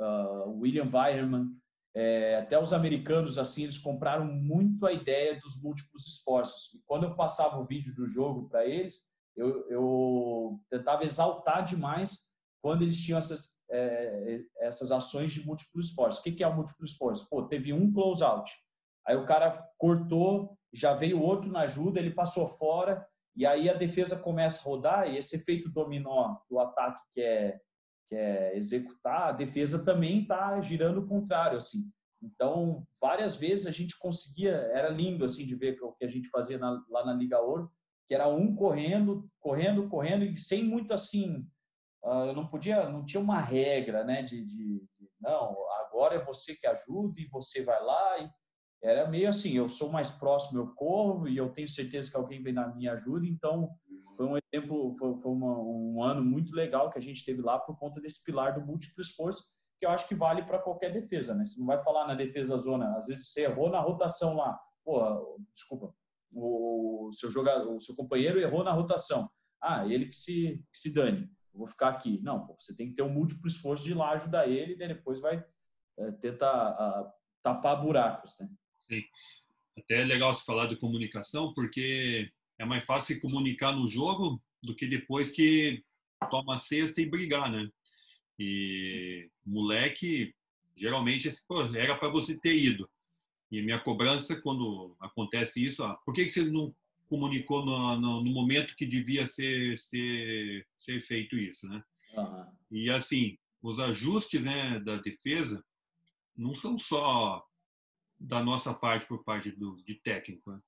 uh, 0.00 0.58
William 0.58 0.88
Weierman, 0.90 1.50
é, 1.94 2.36
até 2.38 2.58
os 2.58 2.72
americanos, 2.72 3.38
assim, 3.38 3.64
eles 3.64 3.76
compraram 3.76 4.24
muito 4.24 4.86
a 4.86 4.92
ideia 4.92 5.38
dos 5.38 5.62
múltiplos 5.62 6.08
esforços. 6.08 6.72
E 6.72 6.82
quando 6.86 7.04
eu 7.04 7.14
passava 7.14 7.58
o 7.58 7.66
vídeo 7.66 7.94
do 7.94 8.08
jogo 8.08 8.48
para 8.48 8.64
eles, 8.64 9.10
eu, 9.36 9.68
eu 9.68 10.60
tentava 10.70 11.04
exaltar 11.04 11.62
demais 11.62 12.32
quando 12.64 12.80
eles 12.80 12.98
tinham 12.98 13.18
essas, 13.18 13.60
é, 13.70 14.40
essas 14.60 14.90
ações 14.90 15.34
de 15.34 15.46
múltiplos 15.46 15.88
esforços. 15.88 16.20
O 16.20 16.24
que, 16.24 16.32
que 16.32 16.42
é 16.42 16.48
o 16.48 16.56
múltiplo 16.56 16.86
esforço? 16.86 17.28
Pô, 17.28 17.42
teve 17.42 17.74
um 17.74 17.92
close-out, 17.92 18.50
aí 19.06 19.14
o 19.14 19.26
cara 19.26 19.62
cortou, 19.76 20.56
já 20.72 20.94
veio 20.94 21.20
outro 21.20 21.52
na 21.52 21.60
ajuda, 21.60 22.00
ele 22.00 22.14
passou 22.14 22.48
fora, 22.48 23.06
e 23.36 23.44
aí 23.44 23.68
a 23.68 23.74
defesa 23.74 24.18
começa 24.18 24.60
a 24.60 24.64
rodar, 24.64 25.06
e 25.10 25.18
esse 25.18 25.36
efeito 25.36 25.70
dominó 25.70 26.36
que 26.48 26.54
o 26.54 26.58
ataque 26.58 27.02
quer, 27.14 27.60
quer 28.08 28.56
executar, 28.56 29.28
a 29.28 29.32
defesa 29.32 29.84
também 29.84 30.22
está 30.22 30.58
girando 30.62 31.02
o 31.02 31.06
contrário, 31.06 31.58
assim. 31.58 31.92
Então, 32.22 32.82
várias 32.98 33.36
vezes 33.36 33.66
a 33.66 33.72
gente 33.72 33.98
conseguia, 33.98 34.52
era 34.72 34.88
lindo 34.88 35.26
assim 35.26 35.46
de 35.46 35.54
ver 35.54 35.78
o 35.82 35.92
que 35.92 36.06
a 36.06 36.08
gente 36.08 36.30
fazia 36.30 36.56
na, 36.56 36.82
lá 36.88 37.04
na 37.04 37.12
Liga 37.12 37.38
Ouro, 37.42 37.70
que 38.08 38.14
era 38.14 38.26
um 38.26 38.56
correndo, 38.56 39.28
correndo, 39.38 39.86
correndo 39.90 40.24
e 40.24 40.34
sem 40.38 40.64
muito 40.64 40.94
assim, 40.94 41.46
eu 42.04 42.34
não 42.34 42.46
podia, 42.46 42.88
não 42.88 43.04
tinha 43.04 43.20
uma 43.20 43.40
regra, 43.40 44.04
né, 44.04 44.22
de, 44.22 44.44
de, 44.44 44.80
de, 44.80 45.10
não, 45.20 45.56
agora 45.86 46.16
é 46.16 46.24
você 46.24 46.54
que 46.54 46.66
ajuda 46.66 47.20
e 47.20 47.28
você 47.28 47.62
vai 47.62 47.82
lá 47.82 48.18
e 48.18 48.30
era 48.82 49.08
meio 49.08 49.30
assim, 49.30 49.56
eu 49.56 49.68
sou 49.68 49.90
mais 49.90 50.10
próximo, 50.10 50.60
eu 50.60 50.74
corro 50.74 51.26
e 51.26 51.36
eu 51.36 51.48
tenho 51.50 51.66
certeza 51.66 52.10
que 52.10 52.16
alguém 52.16 52.42
vem 52.42 52.52
na 52.52 52.68
minha 52.74 52.92
ajuda, 52.92 53.26
então 53.26 53.70
foi 54.16 54.26
um 54.26 54.36
exemplo, 54.36 54.94
foi, 54.98 55.16
foi 55.16 55.32
uma, 55.32 55.58
um 55.58 56.02
ano 56.02 56.22
muito 56.22 56.54
legal 56.54 56.90
que 56.90 56.98
a 56.98 57.02
gente 57.02 57.24
teve 57.24 57.40
lá 57.40 57.58
por 57.58 57.78
conta 57.78 58.00
desse 58.00 58.22
pilar 58.22 58.52
do 58.52 58.64
múltiplo 58.64 59.00
esforço, 59.00 59.42
que 59.78 59.86
eu 59.86 59.90
acho 59.90 60.06
que 60.06 60.14
vale 60.14 60.42
para 60.42 60.58
qualquer 60.58 60.92
defesa, 60.92 61.34
né? 61.34 61.46
Você 61.46 61.58
não 61.58 61.66
vai 61.66 61.82
falar 61.82 62.06
na 62.06 62.14
defesa 62.14 62.56
zona, 62.58 62.94
às 62.96 63.06
vezes 63.06 63.32
você 63.32 63.44
errou 63.44 63.70
na 63.70 63.80
rotação 63.80 64.36
lá, 64.36 64.60
pô, 64.84 65.38
desculpa, 65.54 65.94
o 66.30 67.10
seu 67.12 67.30
jogador, 67.30 67.74
o 67.74 67.80
seu 67.80 67.96
companheiro 67.96 68.38
errou 68.38 68.62
na 68.62 68.72
rotação. 68.72 69.30
Ah, 69.60 69.86
ele 69.86 70.06
que 70.06 70.16
se, 70.16 70.62
que 70.70 70.78
se 70.78 70.92
dane, 70.92 71.28
eu 71.54 71.58
vou 71.58 71.68
ficar 71.68 71.88
aqui. 71.88 72.20
Não, 72.22 72.44
pô, 72.44 72.54
você 72.58 72.74
tem 72.74 72.88
que 72.88 72.94
ter 72.94 73.02
um 73.02 73.08
múltiplo 73.08 73.46
esforço 73.46 73.84
de 73.84 73.92
ir 73.92 73.94
lá 73.94 74.10
ajudar 74.10 74.48
ele 74.48 74.72
e 74.72 74.76
depois 74.76 75.20
vai 75.20 75.44
é, 75.96 76.10
tentar 76.12 76.50
a, 76.50 77.12
tapar 77.42 77.80
buracos. 77.80 78.36
Né? 78.40 78.50
Sim. 78.90 79.02
Até 79.78 80.02
é 80.02 80.04
legal 80.04 80.34
se 80.34 80.44
falar 80.44 80.66
de 80.66 80.76
comunicação, 80.76 81.54
porque 81.54 82.30
é 82.58 82.64
mais 82.64 82.84
fácil 82.84 83.20
comunicar 83.20 83.72
no 83.72 83.86
jogo 83.86 84.42
do 84.62 84.74
que 84.74 84.86
depois 84.86 85.30
que 85.30 85.82
toma 86.30 86.56
a 86.56 86.58
cesta 86.58 87.00
e 87.00 87.06
brigar, 87.06 87.50
né? 87.50 87.68
E 88.38 89.30
moleque, 89.44 90.34
geralmente, 90.76 91.30
era 91.76 91.96
para 91.96 92.08
você 92.08 92.38
ter 92.38 92.56
ido. 92.56 92.88
E 93.50 93.62
minha 93.62 93.78
cobrança, 93.78 94.40
quando 94.40 94.96
acontece 95.00 95.64
isso, 95.64 95.82
ah, 95.82 95.94
por 96.04 96.14
que 96.14 96.28
você 96.28 96.42
não 96.42 96.74
comunicou 97.14 97.64
no, 97.64 98.00
no, 98.00 98.24
no, 98.24 98.30
momento 98.32 98.74
que 98.74 98.84
devia 98.84 99.24
ser, 99.24 99.78
ser, 99.78 100.66
ser 100.74 101.00
feito 101.00 101.36
isso, 101.36 101.68
né? 101.68 101.80
Uhum. 102.16 102.46
E 102.72 102.90
assim, 102.90 103.38
os 103.62 103.78
ajustes 103.78 104.42
né, 104.42 104.80
da 104.80 104.96
defesa 104.96 105.64
não 106.36 106.56
são 106.56 106.76
só 106.76 107.44
da 108.18 108.42
nossa 108.42 108.74
parte 108.74 109.06
por 109.06 109.22
parte 109.22 109.52
do, 109.52 109.76
de 109.84 109.94
técnico. 109.94 110.50
Né? 110.50 110.60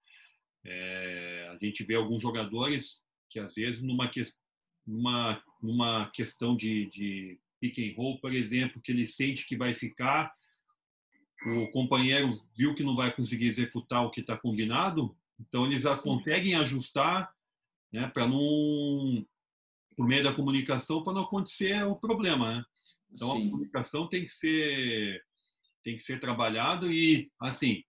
É, 0.64 1.48
a 1.52 1.64
gente 1.64 1.82
vê 1.82 1.96
alguns 1.96 2.22
jogadores 2.22 3.04
que 3.28 3.40
às 3.40 3.56
vezes 3.56 3.82
numa, 3.82 4.09
que, 4.09 4.22
numa, 4.87 5.42
numa 5.61 6.11
questão 6.11 6.54
de, 6.54 6.87
de 6.87 7.40
pick 7.61 7.76
and 7.78 7.96
roll, 7.96 8.20
por 8.20 8.32
exemplo, 8.32 8.80
que 8.80 8.92
ele 8.92 9.09
sente 9.09 9.48
que 9.48 9.56
vai 9.56 9.74
ficar 9.74 10.32
o 11.44 11.68
companheiro 11.70 12.30
viu 12.56 12.74
que 12.74 12.82
não 12.82 12.96
vai 12.96 13.14
conseguir 13.14 13.46
executar 13.46 14.04
o 14.04 14.11
que 14.11 14.20
está 14.20 14.37
combinado, 14.37 15.16
então 15.38 15.66
eles 15.66 15.83
já 15.83 15.96
conseguem 15.96 16.55
ajustar 16.55 17.33
né, 17.92 18.07
para 18.09 18.27
não, 18.27 19.27
por 19.96 20.07
meio 20.07 20.25
da 20.25 20.35
comunicação, 20.35 21.03
para 21.03 21.12
não 21.12 21.22
acontecer 21.22 21.85
o 21.85 21.96
problema. 21.96 22.57
Né? 22.57 22.64
Então 23.12 23.33
Sim. 23.33 23.46
a 23.46 23.51
comunicação 23.51 24.09
tem 24.09 24.22
que 24.22 24.31
ser 24.31 25.22
tem 25.83 25.94
que 25.94 26.03
ser 26.03 26.18
trabalhado 26.18 26.92
e 26.92 27.31
assim 27.40 27.85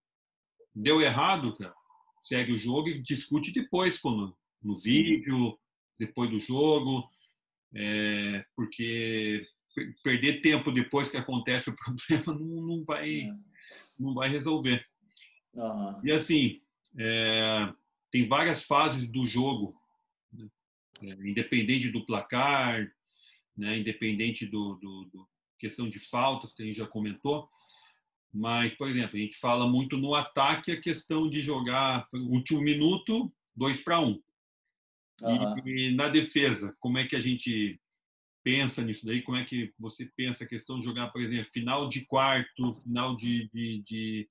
deu 0.75 1.01
errado, 1.01 1.57
cara, 1.57 1.73
segue 2.21 2.51
o 2.51 2.57
jogo 2.57 2.89
e 2.89 3.01
discute 3.01 3.51
depois 3.51 3.97
quando, 3.97 4.37
no 4.61 4.77
vídeo, 4.77 5.57
depois 5.97 6.29
do 6.29 6.39
jogo, 6.39 7.09
é, 7.75 8.45
porque 8.55 9.47
perder 10.03 10.41
tempo 10.41 10.71
depois 10.71 11.09
que 11.09 11.17
acontece 11.17 11.69
o 11.71 11.75
problema 12.07 12.39
não, 12.39 12.61
não 12.61 12.85
vai 12.85 13.21
é. 13.21 13.33
não 13.99 14.13
vai 14.13 14.29
resolver. 14.29 14.85
Uhum. 15.53 16.01
E 16.03 16.11
assim, 16.11 16.61
é, 16.97 17.73
tem 18.11 18.27
várias 18.27 18.63
fases 18.63 19.07
do 19.07 19.25
jogo, 19.25 19.75
né? 20.31 20.47
é, 21.03 21.29
independente 21.29 21.89
do 21.89 22.05
placar, 22.05 22.91
né? 23.55 23.77
independente 23.77 24.45
do, 24.45 24.75
do, 24.75 25.05
do, 25.13 25.27
questão 25.59 25.89
de 25.89 25.99
faltas 25.99 26.53
que 26.53 26.63
a 26.63 26.65
gente 26.65 26.77
já 26.77 26.87
comentou. 26.87 27.49
Mas, 28.33 28.73
por 28.75 28.87
exemplo, 28.87 29.15
a 29.15 29.19
gente 29.19 29.37
fala 29.37 29.67
muito 29.67 29.97
no 29.97 30.13
ataque 30.13 30.71
a 30.71 30.81
questão 30.81 31.29
de 31.29 31.41
jogar 31.41 32.07
último 32.13 32.61
minuto, 32.61 33.33
dois 33.55 33.81
para 33.81 33.99
um. 33.99 34.21
Uhum. 35.21 35.67
E, 35.67 35.89
e 35.89 35.95
na 35.95 36.09
defesa, 36.09 36.75
como 36.79 36.97
é 36.97 37.07
que 37.07 37.15
a 37.15 37.19
gente 37.19 37.79
pensa 38.43 38.83
nisso 38.83 39.05
daí? 39.05 39.21
Como 39.21 39.37
é 39.37 39.43
que 39.43 39.73
você 39.79 40.05
pensa 40.15 40.43
a 40.43 40.47
questão 40.47 40.79
de 40.79 40.85
jogar, 40.85 41.07
por 41.07 41.21
exemplo, 41.21 41.51
final 41.51 41.89
de 41.89 42.05
quarto, 42.05 42.73
final 42.75 43.15
de, 43.15 43.49
de, 43.49 43.81
de, 43.83 44.29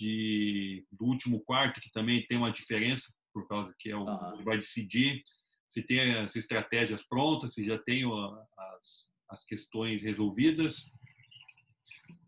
de 0.00 0.86
do 0.90 1.04
último 1.04 1.40
quarto, 1.40 1.80
que 1.80 1.90
também 1.92 2.24
tem 2.26 2.38
uma 2.38 2.50
diferença, 2.50 3.12
por 3.32 3.46
causa 3.46 3.74
que 3.78 3.90
é 3.90 3.96
o 3.96 4.04
uhum. 4.04 4.38
que 4.38 4.44
vai 4.44 4.56
decidir. 4.56 5.22
Se 5.68 5.82
tem 5.82 6.14
as 6.14 6.34
estratégias 6.34 7.02
prontas, 7.02 7.54
se 7.54 7.62
já 7.62 7.78
tem 7.78 8.02
as, 8.04 9.08
as 9.28 9.44
questões 9.44 10.02
resolvidas. 10.02 10.90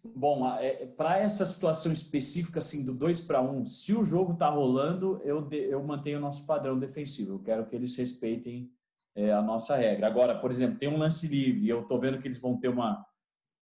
Bom, 0.04 0.48
é, 0.58 0.86
para 0.86 1.18
essa 1.18 1.46
situação 1.46 1.92
específica 1.92 2.58
assim 2.58 2.84
do 2.84 2.94
2 2.94 3.20
para 3.22 3.40
1, 3.40 3.60
um, 3.60 3.66
se 3.66 3.92
o 3.94 4.04
jogo 4.04 4.32
está 4.32 4.48
rolando, 4.48 5.20
eu, 5.24 5.48
eu 5.52 5.82
mantenho 5.82 6.18
o 6.18 6.22
nosso 6.22 6.46
padrão 6.46 6.78
defensivo. 6.78 7.34
Eu 7.34 7.42
quero 7.42 7.66
que 7.66 7.74
eles 7.74 7.96
respeitem 7.96 8.70
é, 9.14 9.32
a 9.32 9.42
nossa 9.42 9.76
regra. 9.76 10.06
Agora, 10.06 10.38
por 10.38 10.50
exemplo, 10.50 10.78
tem 10.78 10.88
um 10.88 10.98
lance 10.98 11.26
livre 11.26 11.64
e 11.64 11.68
eu 11.68 11.82
estou 11.82 12.00
vendo 12.00 12.20
que 12.20 12.26
eles 12.26 12.40
vão 12.40 12.58
ter 12.58 12.68
uma 12.68 13.04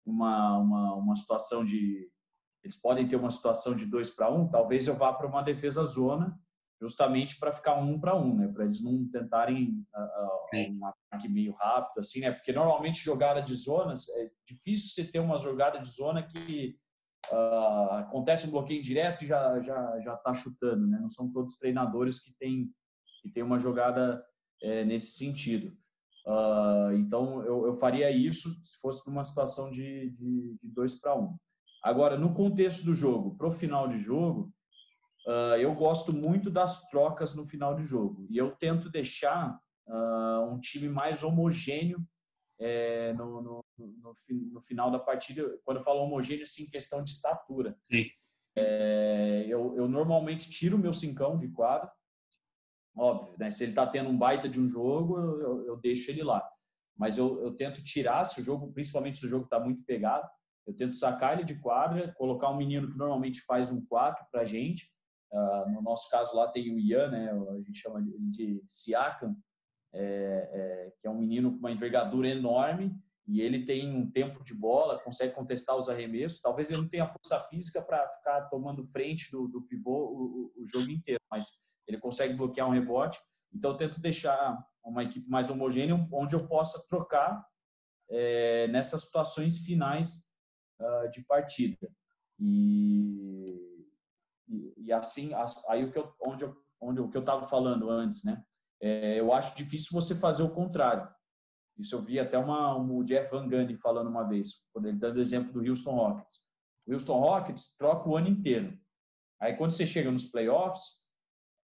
uma, 0.06 0.58
uma, 0.58 0.94
uma 0.94 1.16
situação 1.16 1.64
de. 1.64 2.08
Eles 2.66 2.76
podem 2.76 3.06
ter 3.06 3.14
uma 3.16 3.30
situação 3.30 3.76
de 3.76 3.86
dois 3.86 4.10
para 4.10 4.28
um, 4.28 4.48
talvez 4.48 4.88
eu 4.88 4.96
vá 4.96 5.12
para 5.12 5.26
uma 5.26 5.42
defesa 5.42 5.84
zona, 5.84 6.36
justamente 6.80 7.38
para 7.38 7.52
ficar 7.52 7.76
um 7.76 7.98
para 7.98 8.16
um, 8.16 8.34
né? 8.34 8.48
Para 8.48 8.64
eles 8.64 8.82
não 8.82 9.08
tentarem 9.08 9.86
uh, 9.94 10.72
um 10.72 10.86
ataque 10.86 11.28
meio 11.28 11.52
rápido, 11.52 12.00
assim, 12.00 12.20
né? 12.20 12.32
Porque 12.32 12.52
normalmente 12.52 13.04
jogada 13.04 13.40
de 13.40 13.54
zonas 13.54 14.08
é 14.08 14.30
difícil 14.46 14.90
você 14.90 15.10
ter 15.10 15.20
uma 15.20 15.38
jogada 15.38 15.78
de 15.78 15.88
zona 15.88 16.24
que 16.24 16.76
uh, 17.30 17.92
acontece 17.92 18.48
um 18.48 18.50
bloqueio 18.50 18.82
direto 18.82 19.22
e 19.24 19.28
já 19.28 19.60
já 19.60 20.00
já 20.00 20.14
está 20.14 20.34
chutando, 20.34 20.88
né? 20.88 20.98
Não 21.00 21.08
são 21.08 21.32
todos 21.32 21.56
treinadores 21.56 22.18
que 22.18 22.34
têm 22.38 22.70
que 23.22 23.30
tem 23.30 23.44
uma 23.44 23.60
jogada 23.60 24.24
é, 24.60 24.84
nesse 24.84 25.12
sentido. 25.12 25.76
Uh, 26.26 26.92
então, 26.94 27.40
eu, 27.44 27.66
eu, 27.66 27.74
faria 27.74 28.10
isso 28.10 28.52
se 28.60 28.80
fosse 28.80 29.08
numa 29.08 29.22
situação 29.22 29.70
de, 29.70 30.10
de, 30.10 30.58
de 30.60 30.68
dois 30.68 31.00
para 31.00 31.16
um. 31.16 31.36
Agora, 31.86 32.18
no 32.18 32.34
contexto 32.34 32.84
do 32.84 32.94
jogo, 32.94 33.36
para 33.36 33.46
o 33.46 33.52
final 33.52 33.86
de 33.86 33.98
jogo, 34.00 34.52
uh, 35.26 35.56
eu 35.56 35.72
gosto 35.72 36.12
muito 36.12 36.50
das 36.50 36.88
trocas 36.88 37.36
no 37.36 37.46
final 37.46 37.76
de 37.76 37.84
jogo. 37.84 38.26
E 38.28 38.36
eu 38.36 38.50
tento 38.56 38.90
deixar 38.90 39.56
uh, 39.86 40.52
um 40.52 40.58
time 40.58 40.88
mais 40.88 41.22
homogêneo 41.22 42.04
é, 42.58 43.12
no, 43.12 43.40
no, 43.40 43.64
no, 43.78 44.16
no, 44.52 44.60
final 44.62 44.90
da 44.90 44.98
partida. 44.98 45.58
Quando 45.64 45.76
eu 45.76 45.84
falo 45.84 46.00
homogêneo, 46.00 46.44
sim, 46.44 46.68
questão 46.68 47.04
de 47.04 47.10
estatura. 47.10 47.78
É, 48.56 49.44
eu, 49.46 49.76
eu 49.76 49.86
normalmente 49.86 50.50
tiro 50.50 50.76
o 50.76 50.80
meu 50.80 50.92
cincão 50.92 51.38
de 51.38 51.48
quadro, 51.48 51.88
Óbvio, 52.96 53.36
né? 53.38 53.50
Se 53.50 53.62
ele 53.62 53.72
está 53.72 53.86
tendo 53.86 54.08
um 54.08 54.16
baita 54.16 54.48
de 54.48 54.58
um 54.58 54.66
jogo, 54.66 55.18
eu, 55.18 55.66
eu 55.66 55.76
deixo 55.76 56.10
ele 56.10 56.22
lá. 56.22 56.42
Mas 56.96 57.18
eu, 57.18 57.42
eu, 57.42 57.54
tento 57.54 57.84
tirar, 57.84 58.24
se 58.24 58.40
o 58.40 58.42
jogo, 58.42 58.72
principalmente 58.72 59.18
se 59.18 59.26
o 59.26 59.28
jogo 59.28 59.44
está 59.44 59.60
muito 59.60 59.84
pegado, 59.84 60.26
eu 60.66 60.74
tento 60.74 60.96
sacar 60.96 61.34
ele 61.34 61.44
de 61.44 61.60
quadra, 61.60 62.12
colocar 62.16 62.50
um 62.50 62.56
menino 62.56 62.90
que 62.90 62.98
normalmente 62.98 63.40
faz 63.42 63.70
um 63.70 63.84
4 63.86 64.26
para 64.30 64.42
a 64.42 64.44
gente. 64.44 64.90
Uh, 65.32 65.70
no 65.70 65.82
nosso 65.82 66.08
caso 66.10 66.34
lá 66.34 66.48
tem 66.48 66.74
o 66.74 66.78
Ian, 66.78 67.10
né? 67.10 67.30
A 67.30 67.56
gente 67.58 67.78
chama 67.78 68.00
ele 68.00 68.30
de 68.30 68.62
Siakam, 68.66 69.36
é, 69.94 70.50
é, 70.52 70.92
que 71.00 71.06
é 71.06 71.10
um 71.10 71.18
menino 71.18 71.52
com 71.52 71.58
uma 71.58 71.72
envergadura 71.72 72.28
enorme 72.28 72.94
e 73.26 73.40
ele 73.40 73.64
tem 73.64 73.92
um 73.92 74.08
tempo 74.08 74.42
de 74.44 74.54
bola, 74.54 75.00
consegue 75.02 75.34
contestar 75.34 75.76
os 75.76 75.88
arremessos. 75.88 76.40
Talvez 76.40 76.70
ele 76.70 76.82
não 76.82 76.88
tenha 76.88 77.06
força 77.06 77.40
física 77.48 77.82
para 77.82 78.08
ficar 78.08 78.42
tomando 78.42 78.84
frente 78.84 79.30
do, 79.32 79.48
do 79.48 79.62
pivô 79.62 80.52
o, 80.56 80.62
o, 80.62 80.66
jogo 80.66 80.90
inteiro, 80.90 81.20
mas 81.30 81.48
ele 81.88 81.98
consegue 81.98 82.34
bloquear 82.34 82.68
um 82.68 82.72
rebote. 82.72 83.18
Então, 83.52 83.72
eu 83.72 83.76
tento 83.76 84.00
deixar 84.00 84.56
uma 84.84 85.02
equipe 85.02 85.28
mais 85.28 85.50
homogênea, 85.50 85.94
onde 86.12 86.36
eu 86.36 86.46
possa 86.46 86.86
trocar 86.88 87.44
é, 88.08 88.68
nessas 88.68 89.02
situações 89.02 89.58
finais 89.64 90.25
uh, 90.80 91.10
de 91.10 91.22
partida. 91.24 91.90
E, 92.38 93.86
e, 94.48 94.74
e, 94.76 94.92
assim, 94.92 95.30
aí 95.68 95.84
o 95.84 95.92
que 95.92 95.98
eu, 95.98 96.12
onde 96.20 96.44
eu, 96.44 96.56
onde 96.80 97.00
o 97.00 97.08
que 97.08 97.16
eu 97.16 97.20
estava 97.22 97.44
falando 97.44 97.90
antes, 97.90 98.24
né? 98.24 98.44
É, 98.80 99.18
eu 99.18 99.32
acho 99.32 99.56
difícil 99.56 99.88
você 99.92 100.14
fazer 100.14 100.42
o 100.42 100.54
contrário. 100.54 101.08
Isso 101.78 101.94
eu 101.94 102.02
vi 102.02 102.18
até 102.18 102.38
uma, 102.38 102.76
um, 102.76 102.98
o 102.98 103.04
Jeff 103.04 103.30
Van 103.30 103.48
Gundy 103.48 103.76
falando 103.76 104.08
uma 104.08 104.24
vez, 104.24 104.62
quando 104.72 104.86
ele 104.86 104.98
dando 104.98 105.16
o 105.16 105.20
exemplo 105.20 105.52
do 105.52 105.68
Houston 105.68 105.94
Rockets. 105.94 106.40
O 106.86 106.92
Houston 106.92 107.20
Rockets 107.20 107.76
troca 107.76 108.08
o 108.08 108.16
ano 108.16 108.28
inteiro. 108.28 108.78
Aí 109.40 109.54
quando 109.56 109.72
você 109.72 109.86
chega 109.86 110.10
nos 110.10 110.26
playoffs, 110.26 111.00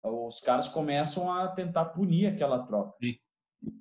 os 0.05 0.41
caras 0.41 0.69
começam 0.69 1.33
a 1.33 1.49
tentar 1.49 1.87
punir 1.87 2.27
aquela 2.27 2.67
troca. 2.67 2.97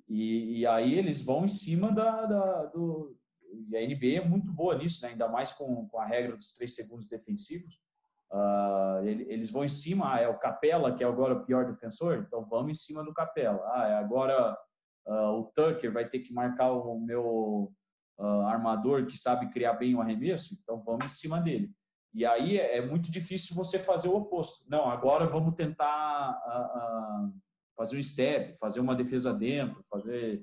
E, 0.08 0.58
e, 0.58 0.66
aí 0.66 0.94
eles 0.94 1.22
vão 1.24 1.44
em 1.44 1.48
cima 1.48 1.90
da, 1.90 2.26
da, 2.26 2.66
do. 2.66 3.16
E 3.52 3.76
a 3.76 3.80
NBA 3.80 4.24
é 4.24 4.28
muito 4.28 4.50
boa 4.50 4.76
nisso, 4.76 5.02
né? 5.02 5.10
ainda 5.10 5.28
mais 5.28 5.52
com, 5.52 5.86
com 5.88 5.98
a 5.98 6.06
regra 6.06 6.36
dos 6.36 6.54
três 6.54 6.74
segundos 6.74 7.06
defensivos. 7.06 7.80
Uh, 8.32 9.04
eles 9.04 9.50
vão 9.50 9.62
em 9.62 9.68
cima, 9.68 10.14
ah, 10.14 10.20
é 10.20 10.26
o 10.26 10.38
Capela, 10.38 10.94
que 10.94 11.04
é 11.04 11.06
agora 11.06 11.34
o 11.34 11.44
pior 11.44 11.70
defensor, 11.70 12.24
então 12.26 12.42
vamos 12.46 12.70
em 12.70 12.74
cima 12.74 13.04
do 13.04 13.12
Capela. 13.12 13.60
Ah, 13.74 13.88
é 13.88 13.94
agora 13.94 14.56
uh, 15.06 15.38
o 15.38 15.44
Tucker 15.54 15.92
vai 15.92 16.08
ter 16.08 16.20
que 16.20 16.32
marcar 16.32 16.72
o 16.72 16.98
meu 16.98 17.70
uh, 18.18 18.46
armador 18.46 19.04
que 19.04 19.18
sabe 19.18 19.50
criar 19.50 19.74
bem 19.74 19.94
o 19.94 20.00
arremesso, 20.00 20.56
então 20.62 20.82
vamos 20.82 21.04
em 21.04 21.10
cima 21.10 21.42
dele. 21.42 21.70
E 22.14 22.24
aí 22.24 22.58
é, 22.58 22.78
é 22.78 22.80
muito 22.80 23.10
difícil 23.10 23.54
você 23.54 23.78
fazer 23.78 24.08
o 24.08 24.16
oposto. 24.16 24.64
Não, 24.66 24.88
agora 24.88 25.26
vamos 25.26 25.54
tentar 25.54 26.40
fazer 27.76 27.98
um 27.98 28.02
step, 28.02 28.58
fazer 28.58 28.80
uma 28.80 28.94
defesa 28.94 29.32
dentro, 29.32 29.82
fazer 29.90 30.42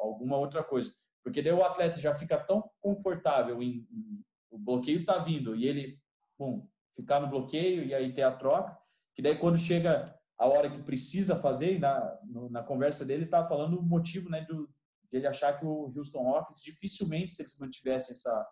alguma 0.00 0.38
outra 0.38 0.64
coisa. 0.64 0.90
Porque 1.24 1.42
daí 1.42 1.52
o 1.52 1.64
atleta 1.64 1.98
já 1.98 2.14
fica 2.14 2.38
tão 2.38 2.70
confortável 2.80 3.62
em, 3.62 3.88
em 3.90 4.24
o 4.50 4.58
bloqueio 4.58 5.00
está 5.00 5.18
vindo 5.18 5.56
e 5.56 5.66
ele, 5.66 5.98
bom, 6.38 6.68
ficar 6.94 7.18
no 7.18 7.28
bloqueio 7.28 7.84
e 7.84 7.92
aí 7.92 8.14
ter 8.14 8.22
a 8.22 8.30
troca, 8.30 8.78
que 9.12 9.20
daí 9.20 9.36
quando 9.36 9.58
chega 9.58 10.16
a 10.38 10.46
hora 10.46 10.70
que 10.70 10.82
precisa 10.82 11.34
fazer, 11.34 11.80
na, 11.80 12.20
na 12.50 12.62
conversa 12.62 13.04
dele 13.04 13.24
estava 13.24 13.48
falando 13.48 13.78
o 13.78 13.82
motivo, 13.82 14.30
né, 14.30 14.42
do, 14.42 14.68
de 15.10 15.16
ele 15.18 15.26
achar 15.26 15.58
que 15.58 15.66
o 15.66 15.92
Houston 15.96 16.22
Rockets 16.22 16.62
dificilmente 16.62 17.32
se 17.32 17.42
eles 17.42 17.58
mantivessem 17.58 18.12
essa 18.12 18.48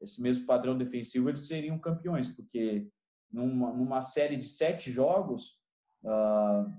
esse 0.00 0.22
mesmo 0.22 0.46
padrão 0.46 0.78
defensivo, 0.78 1.28
eles 1.28 1.46
seriam 1.46 1.78
campeões, 1.78 2.34
porque 2.34 2.88
numa, 3.30 3.70
numa 3.70 4.00
série 4.00 4.36
de 4.36 4.48
sete 4.48 4.90
jogos, 4.90 5.58
uh, 6.02 6.72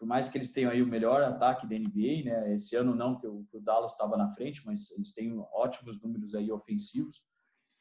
por 0.00 0.06
mais 0.06 0.30
que 0.30 0.38
eles 0.38 0.50
tenham 0.50 0.70
aí 0.70 0.80
o 0.80 0.86
melhor 0.86 1.22
ataque 1.22 1.66
da 1.66 1.78
NBA, 1.78 2.24
né? 2.24 2.54
Esse 2.54 2.74
ano 2.74 2.94
não, 2.94 3.20
que 3.20 3.26
o, 3.26 3.46
Dallas 3.60 3.92
estava 3.92 4.16
na 4.16 4.30
frente, 4.30 4.64
mas 4.64 4.90
eles 4.92 5.12
têm 5.12 5.38
ótimos 5.52 6.00
números 6.00 6.34
aí 6.34 6.50
ofensivos. 6.50 7.22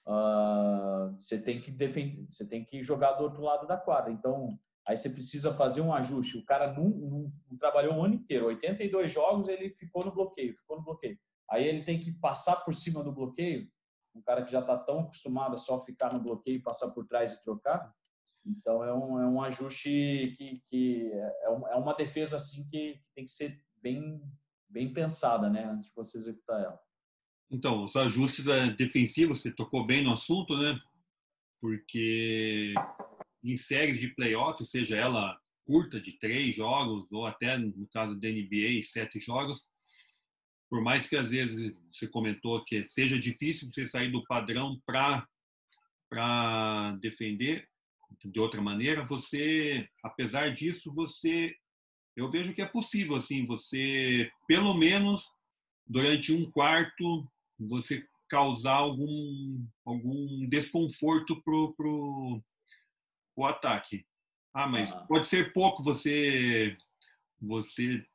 Uh, 0.05 1.15
você 1.17 1.41
tem 1.41 1.61
que 1.61 1.71
defender, 1.71 2.27
você 2.29 2.45
tem 2.45 2.65
que 2.65 2.83
jogar 2.83 3.13
do 3.13 3.23
outro 3.23 3.41
lado 3.41 3.65
da 3.65 3.77
quadra. 3.77 4.11
Então, 4.11 4.59
aí 4.85 4.97
você 4.97 5.09
precisa 5.09 5.53
fazer 5.53 5.79
um 5.79 5.93
ajuste. 5.93 6.37
O 6.37 6.43
cara 6.43 6.73
não, 6.73 6.89
não, 6.89 7.33
não 7.49 7.57
trabalhou 7.57 7.95
o 7.95 8.03
ano 8.03 8.15
inteiro, 8.15 8.47
82 8.47 9.09
jogos 9.09 9.47
ele 9.47 9.69
ficou 9.69 10.03
no 10.03 10.11
bloqueio, 10.11 10.53
ficou 10.53 10.75
no 10.75 10.83
bloqueio. 10.83 11.17
Aí 11.49 11.65
ele 11.65 11.83
tem 11.83 11.97
que 11.97 12.11
passar 12.11 12.57
por 12.57 12.75
cima 12.75 13.01
do 13.01 13.13
bloqueio 13.13 13.65
um 14.13 14.21
cara 14.21 14.43
que 14.43 14.51
já 14.51 14.59
está 14.59 14.77
tão 14.77 14.99
acostumado 15.01 15.55
a 15.55 15.57
só 15.57 15.79
ficar 15.79 16.13
no 16.13 16.19
bloqueio, 16.19 16.61
passar 16.61 16.91
por 16.91 17.05
trás 17.05 17.33
e 17.33 17.43
trocar. 17.43 17.93
Então 18.57 18.83
é 18.83 18.93
um, 18.93 19.19
é 19.19 19.27
um 19.27 19.41
ajuste 19.41 20.33
que, 20.37 20.61
que 20.65 21.11
é, 21.11 21.17
é, 21.17 21.47
é 21.47 21.75
uma 21.75 21.93
defesa 21.93 22.37
assim 22.37 22.67
que 22.69 22.99
tem 23.15 23.25
que 23.25 23.31
ser 23.31 23.61
bem, 23.81 24.21
bem 24.67 24.91
pensada, 24.93 25.49
né, 25.49 25.65
antes 25.65 25.85
de 25.87 25.93
você 25.95 26.17
executar 26.17 26.61
ela. 26.61 26.79
Então, 27.51 27.85
os 27.85 27.95
ajustes 27.95 28.47
é, 28.47 28.71
defensivos, 28.71 29.41
você 29.41 29.51
tocou 29.51 29.85
bem 29.85 30.03
no 30.03 30.11
assunto, 30.11 30.55
né? 30.55 30.79
Porque 31.59 32.73
em 33.43 33.57
séries 33.57 33.99
de 33.99 34.13
playoff, 34.13 34.63
seja 34.63 34.97
ela 34.97 35.37
curta 35.65 35.99
de 35.99 36.17
três 36.19 36.55
jogos 36.55 37.11
ou 37.11 37.25
até 37.25 37.57
no 37.57 37.87
caso 37.89 38.19
da 38.19 38.27
NBA 38.27 38.83
sete 38.83 39.19
jogos, 39.19 39.63
por 40.69 40.81
mais 40.81 41.07
que 41.07 41.15
às 41.15 41.29
vezes 41.29 41.73
você 41.91 42.07
comentou 42.07 42.63
que 42.63 42.85
seja 42.85 43.19
difícil 43.19 43.69
você 43.69 43.87
sair 43.87 44.11
do 44.11 44.23
padrão 44.25 44.79
para 44.85 45.27
para 46.09 46.97
defender 47.01 47.67
de 48.25 48.39
outra 48.39 48.61
maneira, 48.61 49.05
você, 49.05 49.87
apesar 50.03 50.53
disso, 50.53 50.93
você 50.93 51.55
eu 52.15 52.29
vejo 52.29 52.53
que 52.53 52.61
é 52.61 52.65
possível 52.65 53.15
assim, 53.15 53.45
você 53.45 54.29
pelo 54.47 54.73
menos 54.73 55.25
durante 55.87 56.33
um 56.33 56.49
quarto 56.51 57.29
você 57.57 58.05
causar 58.27 58.75
algum 58.75 59.65
algum 59.85 60.45
desconforto 60.47 61.41
pro 61.43 61.73
pro, 61.75 62.41
o 63.35 63.45
ataque. 63.45 64.05
Ah, 64.53 64.67
mas 64.67 64.91
ah. 64.91 65.05
pode 65.07 65.27
ser 65.27 65.53
pouco 65.53 65.83
você 65.83 66.75
você 67.41 68.05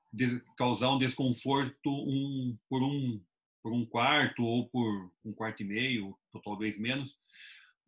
causar 0.57 0.91
um 0.91 0.99
desconforto 0.99 1.91
um, 1.91 2.57
por, 2.69 2.83
um, 2.83 3.21
por 3.63 3.73
um 3.73 3.85
quarto 3.85 4.45
ou 4.45 4.69
por 4.69 5.11
um 5.25 5.33
quarto 5.33 5.63
e 5.63 5.67
meio, 5.67 6.17
ou 6.33 6.41
talvez 6.43 6.79
menos, 6.79 7.17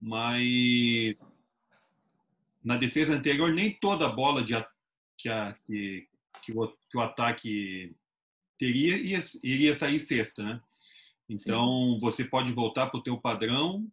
mas 0.00 1.16
na 2.66 2.76
defesa 2.76 3.14
anterior 3.14 3.52
nem 3.52 3.78
toda 3.78 4.08
bola 4.08 4.42
de, 4.42 4.52
que, 5.16 5.28
a, 5.28 5.56
que, 5.64 6.08
que, 6.42 6.52
o, 6.52 6.66
que 6.90 6.98
o 6.98 7.00
ataque 7.00 7.94
teria 8.58 8.96
ia, 8.96 9.20
iria 9.44 9.72
sair 9.72 10.00
sexta, 10.00 10.42
né? 10.42 10.60
Então 11.28 11.94
Sim. 11.94 11.98
você 12.00 12.24
pode 12.24 12.50
voltar 12.50 12.88
para 12.88 12.98
o 12.98 13.02
teu 13.04 13.20
padrão 13.20 13.88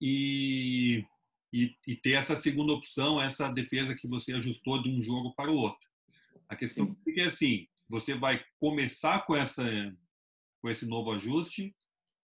e, 0.00 1.04
e, 1.52 1.72
e, 1.86 1.94
ter 1.94 2.12
essa 2.12 2.34
segunda 2.34 2.72
opção, 2.72 3.22
essa 3.22 3.48
defesa 3.48 3.94
que 3.94 4.08
você 4.08 4.32
ajustou 4.32 4.82
de 4.82 4.88
um 4.88 5.00
jogo 5.00 5.32
para 5.36 5.52
o 5.52 5.56
outro. 5.56 5.88
A 6.48 6.56
questão 6.56 6.96
Sim. 7.04 7.20
é 7.20 7.24
assim, 7.26 7.68
você 7.88 8.16
vai 8.16 8.44
começar 8.58 9.24
com 9.24 9.36
essa 9.36 9.64
com 10.60 10.68
esse 10.68 10.84
novo 10.84 11.12
ajuste, 11.12 11.72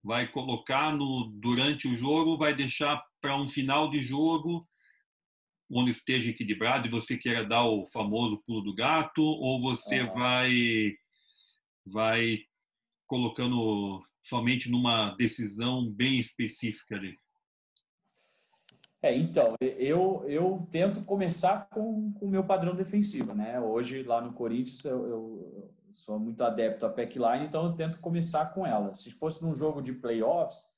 vai 0.02 0.26
colocar 0.26 0.96
no 0.96 1.30
durante 1.40 1.86
o 1.86 1.94
jogo, 1.94 2.36
vai 2.36 2.54
deixar 2.54 3.00
para 3.20 3.36
um 3.36 3.46
final 3.46 3.88
de 3.88 4.00
jogo 4.02 4.66
onde 5.70 5.90
esteja 5.90 6.30
equilibrado 6.30 6.86
e 6.86 6.90
você 6.90 7.16
queira 7.16 7.44
dar 7.44 7.64
o 7.64 7.86
famoso 7.86 8.42
pulo 8.44 8.62
do 8.62 8.74
gato 8.74 9.22
ou 9.22 9.60
você 9.60 10.04
vai 10.04 10.92
vai 11.86 12.38
colocando 13.06 14.04
somente 14.22 14.70
numa 14.70 15.10
decisão 15.16 15.88
bem 15.90 16.18
específica 16.18 16.96
ali? 16.96 17.14
É, 19.02 19.16
então, 19.16 19.54
eu, 19.60 20.24
eu 20.28 20.68
tento 20.70 21.02
começar 21.04 21.68
com 21.70 22.12
o 22.20 22.28
meu 22.28 22.44
padrão 22.44 22.76
defensivo, 22.76 23.34
né? 23.34 23.58
Hoje, 23.58 24.02
lá 24.02 24.20
no 24.20 24.34
Corinthians, 24.34 24.84
eu, 24.84 25.06
eu, 25.06 25.74
sou 25.94 26.18
muito 26.18 26.44
adepto 26.44 26.84
à 26.84 26.90
packline, 26.90 27.46
então 27.46 27.64
eu 27.64 27.72
tento 27.72 27.98
começar 27.98 28.46
com 28.52 28.66
ela. 28.66 28.94
Se 28.94 29.10
fosse 29.10 29.42
num 29.42 29.54
jogo 29.54 29.80
de 29.80 29.94
playoffs, 29.94 30.69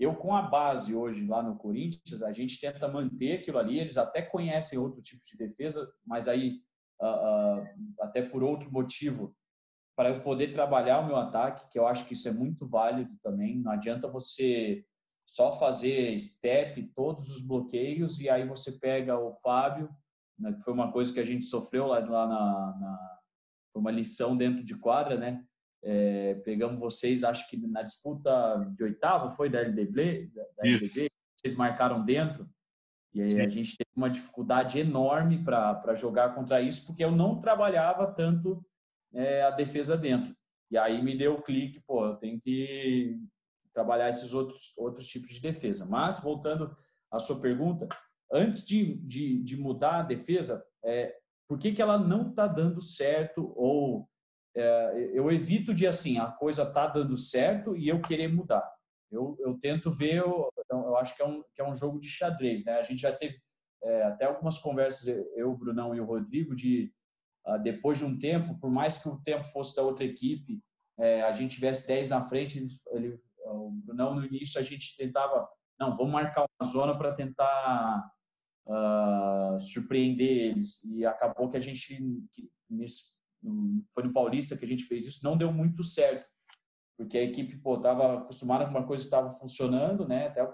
eu 0.00 0.16
com 0.16 0.34
a 0.34 0.40
base 0.40 0.94
hoje 0.94 1.26
lá 1.26 1.42
no 1.42 1.56
Corinthians, 1.56 2.22
a 2.22 2.32
gente 2.32 2.58
tenta 2.58 2.88
manter 2.88 3.38
aquilo 3.38 3.58
ali, 3.58 3.78
eles 3.78 3.98
até 3.98 4.22
conhecem 4.22 4.78
outro 4.78 5.02
tipo 5.02 5.22
de 5.24 5.36
defesa, 5.36 5.92
mas 6.06 6.26
aí, 6.26 6.62
uh, 7.00 7.60
uh, 7.60 7.66
até 8.00 8.22
por 8.22 8.42
outro 8.42 8.72
motivo, 8.72 9.36
para 9.94 10.08
eu 10.08 10.22
poder 10.22 10.52
trabalhar 10.52 11.00
o 11.00 11.06
meu 11.06 11.16
ataque, 11.16 11.68
que 11.70 11.78
eu 11.78 11.86
acho 11.86 12.06
que 12.06 12.14
isso 12.14 12.26
é 12.26 12.32
muito 12.32 12.66
válido 12.66 13.14
também, 13.22 13.58
não 13.58 13.72
adianta 13.72 14.08
você 14.08 14.82
só 15.28 15.52
fazer 15.52 16.18
step, 16.18 16.90
todos 16.94 17.28
os 17.28 17.46
bloqueios, 17.46 18.18
e 18.20 18.30
aí 18.30 18.48
você 18.48 18.78
pega 18.78 19.18
o 19.18 19.32
Fábio, 19.34 19.90
né, 20.38 20.54
que 20.54 20.62
foi 20.62 20.72
uma 20.72 20.90
coisa 20.90 21.12
que 21.12 21.20
a 21.20 21.24
gente 21.24 21.44
sofreu 21.44 21.86
lá, 21.86 21.98
lá 21.98 22.26
na, 22.26 22.78
na 22.78 23.20
foi 23.72 23.80
uma 23.80 23.90
lição 23.90 24.36
dentro 24.36 24.64
de 24.64 24.74
quadra, 24.74 25.16
né? 25.16 25.44
É, 25.82 26.34
pegamos 26.44 26.78
vocês, 26.78 27.24
acho 27.24 27.48
que 27.48 27.56
na 27.56 27.82
disputa 27.82 28.30
de 28.76 28.84
oitavo 28.84 29.30
foi 29.30 29.48
da 29.48 29.60
LDB, 29.60 30.30
da, 30.34 30.44
LDB 30.62 31.08
vocês 31.40 31.54
marcaram 31.54 32.04
dentro, 32.04 32.48
e 33.14 33.22
aí 33.22 33.40
a 33.40 33.48
gente 33.48 33.76
teve 33.76 33.90
uma 33.96 34.10
dificuldade 34.10 34.78
enorme 34.78 35.42
para 35.42 35.94
jogar 35.94 36.34
contra 36.34 36.60
isso, 36.60 36.86
porque 36.86 37.02
eu 37.02 37.10
não 37.10 37.40
trabalhava 37.40 38.06
tanto 38.12 38.64
é, 39.12 39.42
a 39.42 39.50
defesa 39.50 39.96
dentro. 39.96 40.36
E 40.70 40.78
aí 40.78 41.02
me 41.02 41.16
deu 41.16 41.34
o 41.34 41.42
clique, 41.42 41.82
pô, 41.86 42.06
eu 42.06 42.16
tenho 42.16 42.40
que 42.40 43.18
trabalhar 43.72 44.08
esses 44.08 44.32
outros, 44.32 44.72
outros 44.76 45.06
tipos 45.06 45.30
de 45.30 45.40
defesa. 45.40 45.84
Mas, 45.86 46.22
voltando 46.22 46.72
à 47.10 47.18
sua 47.18 47.40
pergunta, 47.40 47.88
antes 48.32 48.66
de, 48.66 48.94
de, 48.98 49.42
de 49.42 49.56
mudar 49.56 50.00
a 50.00 50.04
defesa, 50.04 50.64
é, 50.84 51.16
por 51.48 51.58
que, 51.58 51.72
que 51.72 51.82
ela 51.82 51.98
não 51.98 52.30
está 52.30 52.46
dando 52.46 52.80
certo? 52.80 53.52
Ou 53.56 54.08
é, 54.56 55.10
eu 55.12 55.30
evito 55.30 55.72
de, 55.72 55.86
assim, 55.86 56.18
a 56.18 56.26
coisa 56.26 56.62
está 56.62 56.86
dando 56.86 57.16
certo 57.16 57.76
e 57.76 57.88
eu 57.88 58.00
querer 58.00 58.28
mudar. 58.28 58.68
Eu, 59.10 59.36
eu 59.40 59.58
tento 59.58 59.90
ver, 59.90 60.18
eu, 60.18 60.48
eu 60.70 60.96
acho 60.96 61.16
que 61.16 61.22
é, 61.22 61.26
um, 61.26 61.42
que 61.54 61.60
é 61.60 61.68
um 61.68 61.74
jogo 61.74 61.98
de 61.98 62.08
xadrez, 62.08 62.64
né? 62.64 62.74
A 62.74 62.82
gente 62.82 63.00
já 63.00 63.12
teve 63.12 63.36
é, 63.82 64.02
até 64.04 64.26
algumas 64.26 64.58
conversas, 64.58 65.06
eu, 65.34 65.50
o 65.50 65.56
Brunão 65.56 65.94
e 65.94 66.00
o 66.00 66.04
Rodrigo, 66.04 66.54
de 66.54 66.92
uh, 67.46 67.58
depois 67.60 67.98
de 67.98 68.04
um 68.04 68.18
tempo, 68.18 68.58
por 68.60 68.70
mais 68.70 69.02
que 69.02 69.08
o 69.08 69.20
tempo 69.22 69.44
fosse 69.44 69.74
da 69.74 69.82
outra 69.82 70.04
equipe, 70.04 70.62
é, 70.98 71.22
a 71.22 71.32
gente 71.32 71.54
tivesse 71.54 71.88
10 71.88 72.10
na 72.10 72.22
frente, 72.22 72.66
ele 72.92 73.18
o 73.52 73.70
Brunão, 73.70 74.14
no 74.14 74.24
início, 74.24 74.60
a 74.60 74.62
gente 74.62 74.96
tentava, 74.96 75.48
não, 75.78 75.96
vamos 75.96 76.12
marcar 76.12 76.44
uma 76.44 76.70
zona 76.70 76.96
para 76.96 77.14
tentar 77.14 78.10
uh, 78.66 79.58
surpreender 79.58 80.50
eles. 80.50 80.82
E 80.84 81.04
acabou 81.04 81.50
que 81.50 81.56
a 81.56 81.60
gente, 81.60 81.96
que, 82.32 82.50
nesse, 82.68 83.12
foi 83.92 84.02
no 84.02 84.12
Paulista 84.12 84.56
que 84.56 84.64
a 84.64 84.68
gente 84.68 84.84
fez 84.84 85.06
isso, 85.06 85.24
não 85.24 85.36
deu 85.36 85.52
muito 85.52 85.82
certo. 85.82 86.28
Porque 86.96 87.16
a 87.16 87.22
equipe 87.22 87.54
estava 87.54 88.18
acostumada 88.18 88.64
com 88.64 88.70
uma 88.70 88.86
coisa 88.86 89.02
que 89.02 89.06
estava 89.06 89.32
funcionando, 89.32 90.06
né? 90.06 90.26
Até 90.26 90.46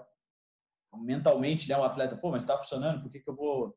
mentalmente, 0.95 1.67
né? 1.67 1.77
O 1.77 1.83
atleta, 1.83 2.15
pô, 2.15 2.31
mas 2.31 2.43
está 2.43 2.57
funcionando, 2.57 3.01
por 3.01 3.11
que, 3.11 3.19
que 3.19 3.29
eu 3.29 3.35
vou 3.35 3.75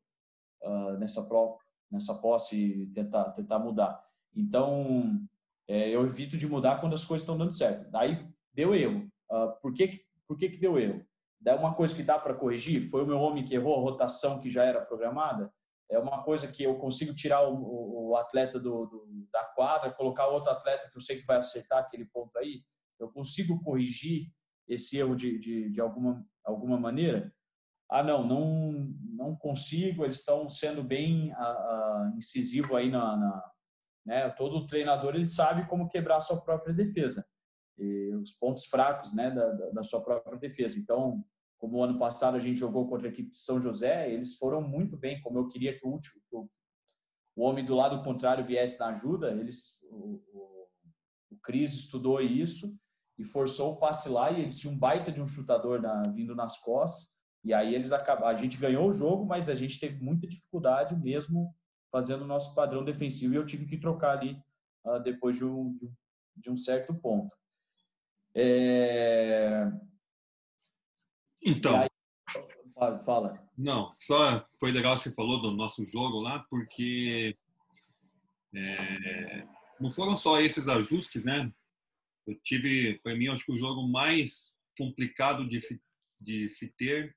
uh, 0.63 0.93
nessa 0.99 1.27
prova, 1.27 1.57
nessa 1.91 2.15
posse 2.15 2.87
tentar, 2.95 3.33
tentar 3.33 3.59
mudar? 3.59 4.01
Então, 4.35 5.21
é, 5.67 5.89
eu 5.91 6.07
evito 6.07 6.37
de 6.37 6.47
mudar 6.47 6.81
quando 6.81 6.95
as 6.95 7.05
coisas 7.05 7.23
estão 7.23 7.37
dando 7.37 7.53
certo. 7.53 7.91
Daí 7.91 8.29
deu 8.55 8.75
erro. 8.75 9.09
Uh, 9.31 9.61
por 9.61 9.75
que, 9.75 10.01
por 10.27 10.37
que, 10.37 10.51
que 10.51 10.59
deu 10.59 10.79
erro? 10.79 11.05
É 11.45 11.55
uma 11.55 11.75
coisa 11.75 11.95
que 11.95 12.03
dá 12.03 12.19
para 12.19 12.35
corrigir? 12.35 12.89
Foi 12.89 13.03
o 13.03 13.07
meu 13.07 13.19
homem 13.19 13.45
que 13.45 13.55
errou 13.55 13.77
a 13.77 13.81
rotação 13.81 14.41
que 14.41 14.51
já 14.51 14.65
era 14.65 14.85
programada? 14.85 15.53
É 15.91 15.99
uma 15.99 16.23
coisa 16.23 16.47
que 16.47 16.63
eu 16.63 16.77
consigo 16.79 17.15
tirar 17.15 17.49
o, 17.49 18.11
o, 18.11 18.17
atleta 18.17 18.59
do, 18.59 18.87
do, 18.87 19.27
da 19.33 19.45
quadra, 19.45 19.93
colocar 19.93 20.29
outro 20.29 20.51
atleta 20.51 20.89
que 20.89 20.97
eu 20.97 21.01
sei 21.01 21.21
que 21.21 21.27
vai 21.27 21.39
acertar 21.39 21.81
aquele 21.81 22.05
ponto 22.05 22.37
aí? 22.39 22.63
Eu 22.99 23.11
consigo 23.11 23.61
corrigir 23.63 24.33
esse 24.69 24.99
erro 24.99 25.17
de, 25.17 25.39
de, 25.39 25.71
de 25.71 25.81
alguma, 25.81 26.25
alguma 26.45 26.79
maneira? 26.79 27.35
Ah, 27.91 28.05
não, 28.05 28.25
não, 28.25 28.95
não 29.03 29.37
consigo. 29.37 30.05
Eles 30.05 30.21
estão 30.21 30.49
sendo 30.49 30.83
bem 30.85 31.33
uh, 31.33 31.35
uh, 31.35 32.17
incisivo 32.17 32.77
aí 32.77 32.89
na, 32.89 33.17
na 33.17 33.51
né? 34.07 34.31
Todo 34.31 34.67
treinador 34.67 35.15
ele 35.15 35.27
sabe 35.27 35.67
como 35.69 35.89
quebrar 35.89 36.19
a 36.19 36.21
sua 36.21 36.41
própria 36.41 36.73
defesa 36.73 37.27
os 38.21 38.33
pontos 38.33 38.67
fracos 38.67 39.15
né, 39.15 39.31
da, 39.31 39.71
da 39.71 39.83
sua 39.83 40.03
própria 40.03 40.39
defesa. 40.39 40.79
Então, 40.79 41.25
como 41.61 41.85
ano 41.85 41.99
passado 41.99 42.37
a 42.37 42.41
gente 42.41 42.59
jogou 42.59 42.89
contra 42.89 43.07
a 43.07 43.11
equipe 43.11 43.31
de 43.31 43.37
São 43.37 43.61
José, 43.61 44.11
eles 44.11 44.37
foram 44.39 44.63
muito 44.63 44.97
bem, 44.97 45.21
como 45.21 45.39
eu 45.39 45.47
queria 45.47 45.79
que 45.79 45.87
o 45.87 45.91
último, 45.91 46.21
que 46.29 46.35
o, 46.35 46.49
o 47.37 47.43
homem 47.43 47.65
do 47.65 47.75
lado 47.75 48.03
contrário 48.03 48.47
viesse 48.47 48.81
na 48.81 48.89
ajuda, 48.89 49.31
eles, 49.31 49.83
o, 49.91 50.23
o, 50.33 50.69
o 51.33 51.37
Cris 51.43 51.75
estudou 51.75 52.19
isso 52.21 52.75
e 53.19 53.25
forçou 53.25 53.75
o 53.75 53.77
passe 53.77 54.09
lá 54.09 54.31
e 54.31 54.41
eles 54.41 54.59
tinham 54.59 54.75
um 54.75 54.79
baita 54.79 55.13
de 55.13 55.21
um 55.21 55.29
chutador 55.29 55.83
na, 55.83 56.03
vindo 56.09 56.35
nas 56.35 56.59
costas 56.59 57.15
e 57.45 57.53
aí 57.53 57.75
eles 57.75 57.93
acabaram, 57.93 58.29
a 58.29 58.41
gente 58.41 58.57
ganhou 58.57 58.89
o 58.89 58.93
jogo, 58.93 59.27
mas 59.27 59.51
a 59.51 59.55
gente 59.55 59.79
teve 59.79 60.03
muita 60.03 60.27
dificuldade 60.27 60.97
mesmo 60.97 61.55
fazendo 61.93 62.23
o 62.23 62.27
nosso 62.27 62.55
padrão 62.55 62.83
defensivo 62.83 63.35
e 63.35 63.37
eu 63.37 63.45
tive 63.45 63.67
que 63.67 63.79
trocar 63.79 64.17
ali 64.17 64.43
uh, 64.87 64.99
depois 65.03 65.37
de 65.37 65.45
um, 65.45 65.79
de 66.37 66.51
um 66.51 66.57
certo 66.57 66.95
ponto. 66.95 67.37
É... 68.35 69.71
Então. 71.43 71.81
Aí... 71.81 71.89
Fala. 73.05 73.39
Não, 73.59 73.93
só 73.93 74.47
foi 74.59 74.71
legal 74.71 74.97
você 74.97 75.13
falou 75.13 75.41
do 75.43 75.51
nosso 75.51 75.87
jogo 75.87 76.19
lá, 76.19 76.39
porque 76.49 77.37
é, 78.55 79.47
não 79.79 79.91
foram 79.91 80.17
só 80.17 80.41
esses 80.41 80.67
ajustes, 80.67 81.27
né? 81.27 81.53
Eu 82.27 82.41
tive, 82.43 82.99
para 83.03 83.15
mim, 83.15 83.29
acho 83.29 83.45
que 83.45 83.53
o 83.53 83.59
jogo 83.59 83.87
mais 83.87 84.59
complicado 84.79 85.47
de 85.47 85.61
se, 85.61 85.83
de 86.19 86.49
se 86.49 86.73
ter. 86.73 87.15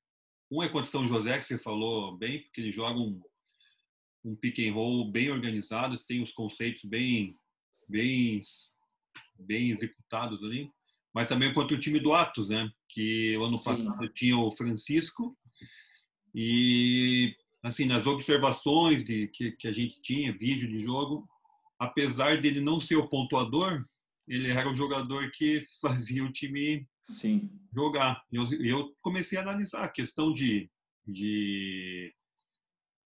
Um 0.51 0.61
é 0.61 0.67
contra 0.67 0.91
São 0.91 1.07
José, 1.07 1.39
que 1.39 1.45
você 1.45 1.57
falou 1.57 2.17
bem, 2.17 2.43
porque 2.43 2.59
eles 2.59 2.75
jogam 2.75 3.01
um, 3.01 3.21
um 4.25 4.35
pick 4.35 4.59
and 4.59 4.73
roll 4.73 5.09
bem 5.09 5.31
organizado, 5.31 5.97
tem 6.05 6.21
os 6.21 6.33
conceitos 6.33 6.83
bem, 6.83 7.39
bem, 7.87 8.41
bem 9.39 9.71
executados 9.71 10.43
ali 10.43 10.69
mas 11.13 11.29
também 11.29 11.53
contra 11.53 11.75
o 11.75 11.79
time 11.79 11.99
do 11.99 12.13
Atos, 12.13 12.49
né? 12.49 12.69
Que 12.89 13.37
o 13.37 13.43
ano 13.43 13.57
Sim. 13.57 13.85
passado 13.85 14.09
tinha 14.09 14.37
o 14.37 14.51
Francisco 14.51 15.37
e 16.33 17.35
assim 17.61 17.85
nas 17.85 18.05
observações 18.05 19.05
de 19.05 19.27
que, 19.27 19.51
que 19.51 19.67
a 19.67 19.71
gente 19.71 20.01
tinha 20.01 20.35
vídeo 20.35 20.67
de 20.67 20.79
jogo, 20.79 21.27
apesar 21.79 22.41
dele 22.41 22.59
não 22.59 22.81
ser 22.81 22.95
o 22.95 23.07
pontuador, 23.07 23.85
ele 24.27 24.49
era 24.49 24.69
o 24.69 24.75
jogador 24.75 25.31
que 25.31 25.61
fazia 25.79 26.23
o 26.23 26.31
time 26.31 26.87
Sim. 27.03 27.49
jogar. 27.73 28.23
Eu, 28.31 28.51
eu 28.53 28.95
comecei 29.01 29.37
a 29.37 29.41
analisar 29.41 29.83
a 29.83 29.89
questão 29.89 30.33
de, 30.33 30.69
de, 31.07 32.13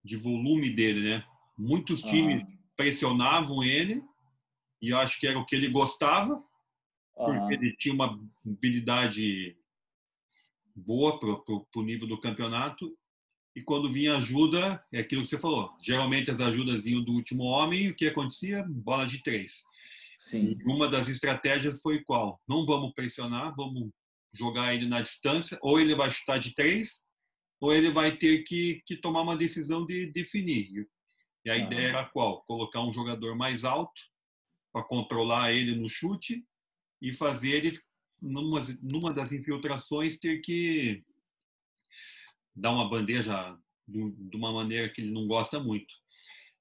de 0.03 0.15
volume 0.15 0.69
dele, 0.69 1.09
né? 1.09 1.25
Muitos 1.57 2.03
ah. 2.03 2.07
times 2.07 2.43
ah. 2.43 2.47
pressionavam 2.75 3.63
ele 3.63 4.01
e 4.81 4.89
eu 4.89 4.97
acho 4.97 5.19
que 5.19 5.27
era 5.27 5.37
o 5.37 5.45
que 5.45 5.55
ele 5.55 5.69
gostava 5.69 6.41
porque 7.17 7.53
ele 7.55 7.75
tinha 7.75 7.93
uma 7.93 8.19
habilidade 8.45 9.57
boa 10.75 11.19
para 11.19 11.29
o 11.29 11.83
nível 11.83 12.07
do 12.07 12.19
campeonato. 12.21 12.95
E 13.55 13.61
quando 13.61 13.89
vinha 13.89 14.17
ajuda, 14.17 14.83
é 14.93 14.99
aquilo 14.99 15.23
que 15.23 15.29
você 15.29 15.39
falou. 15.39 15.75
Geralmente 15.81 16.29
as 16.29 16.39
ajudas 16.39 16.83
vinham 16.83 17.03
do 17.03 17.13
último 17.13 17.43
homem. 17.43 17.89
O 17.89 17.95
que 17.95 18.07
acontecia? 18.07 18.63
Bola 18.69 19.07
de 19.07 19.23
três. 19.23 19.63
Sim. 20.17 20.55
E 20.59 20.63
uma 20.63 20.87
das 20.87 21.07
estratégias 21.07 21.79
foi 21.81 22.03
qual? 22.03 22.39
Não 22.47 22.65
vamos 22.65 22.93
pressionar, 22.93 23.55
vamos 23.55 23.89
jogar 24.33 24.75
ele 24.75 24.87
na 24.87 25.01
distância. 25.01 25.57
Ou 25.61 25.79
ele 25.79 25.95
vai 25.95 26.11
chutar 26.11 26.39
de 26.39 26.53
três, 26.53 27.03
ou 27.59 27.73
ele 27.73 27.89
vai 27.89 28.15
ter 28.15 28.43
que, 28.43 28.83
que 28.85 28.95
tomar 28.95 29.21
uma 29.21 29.35
decisão 29.35 29.85
de 29.85 30.05
definir. 30.11 30.87
E 31.43 31.49
a 31.49 31.57
ideia 31.57 31.87
era 31.87 32.05
qual? 32.05 32.43
Colocar 32.43 32.81
um 32.81 32.93
jogador 32.93 33.35
mais 33.35 33.63
alto 33.63 33.99
para 34.71 34.83
controlar 34.83 35.51
ele 35.51 35.75
no 35.75 35.89
chute 35.89 36.45
e 37.01 37.11
fazer 37.11 37.49
ele, 37.51 37.79
numa, 38.21 38.61
numa 38.81 39.13
das 39.13 39.31
infiltrações, 39.31 40.19
ter 40.19 40.39
que 40.41 41.03
dar 42.55 42.71
uma 42.71 42.89
bandeja 42.89 43.57
de 43.87 44.35
uma 44.35 44.51
maneira 44.51 44.89
que 44.89 45.01
ele 45.01 45.11
não 45.11 45.27
gosta 45.27 45.59
muito. 45.59 45.93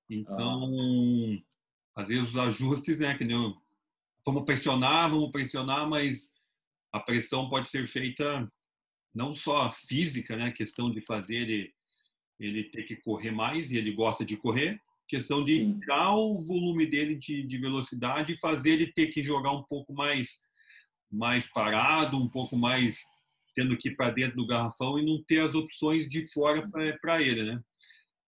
Então, 0.09 0.71
ah. 1.97 2.03
às 2.03 2.09
vezes 2.09 2.31
os 2.31 2.37
ajustes, 2.37 3.01
né, 3.01 3.17
que 3.17 3.25
nem 3.25 3.37
eu, 3.37 3.57
vamos 4.25 4.45
pressionar, 4.45 5.11
vamos 5.11 5.31
pressionar, 5.31 5.89
mas 5.89 6.35
a 6.93 7.01
pressão 7.01 7.49
pode 7.49 7.69
ser 7.69 7.87
feita 7.87 8.51
não 9.15 9.35
só 9.35 9.73
física, 9.73 10.37
né, 10.37 10.53
questão 10.53 10.91
de 10.91 11.01
fazer 11.01 11.37
ele, 11.37 11.75
ele 12.39 12.65
ter 12.65 12.85
que 12.85 12.97
correr 12.97 13.31
mais 13.31 13.71
e 13.71 13.79
ele 13.79 13.93
gosta 13.93 14.25
de 14.25 14.37
correr, 14.37 14.81
questão 15.09 15.41
de 15.41 15.59
Sim. 15.59 15.79
tirar 15.81 16.15
o 16.15 16.39
volume 16.39 16.87
dele 16.87 17.17
de, 17.17 17.43
de 17.47 17.59
velocidade 17.59 18.33
e 18.33 18.39
fazer 18.39 18.73
ele 18.73 18.93
ter 18.93 19.09
que 19.09 19.23
jogar 19.23 19.53
um 19.53 19.63
pouco 19.65 19.93
mais 19.93 20.45
mais 21.11 21.47
parado, 21.47 22.17
um 22.19 22.29
pouco 22.29 22.57
mais 22.57 22.99
tendo 23.55 23.77
que 23.79 23.89
ir 23.89 23.97
para 23.97 24.11
dentro 24.11 24.37
do 24.37 24.47
garrafão 24.47 24.99
e 24.99 25.07
não 25.07 25.23
ter 25.25 25.41
as 25.41 25.55
opções 25.55 26.09
de 26.09 26.31
fora 26.33 26.69
para 27.01 27.23
ele, 27.23 27.45
né? 27.45 27.61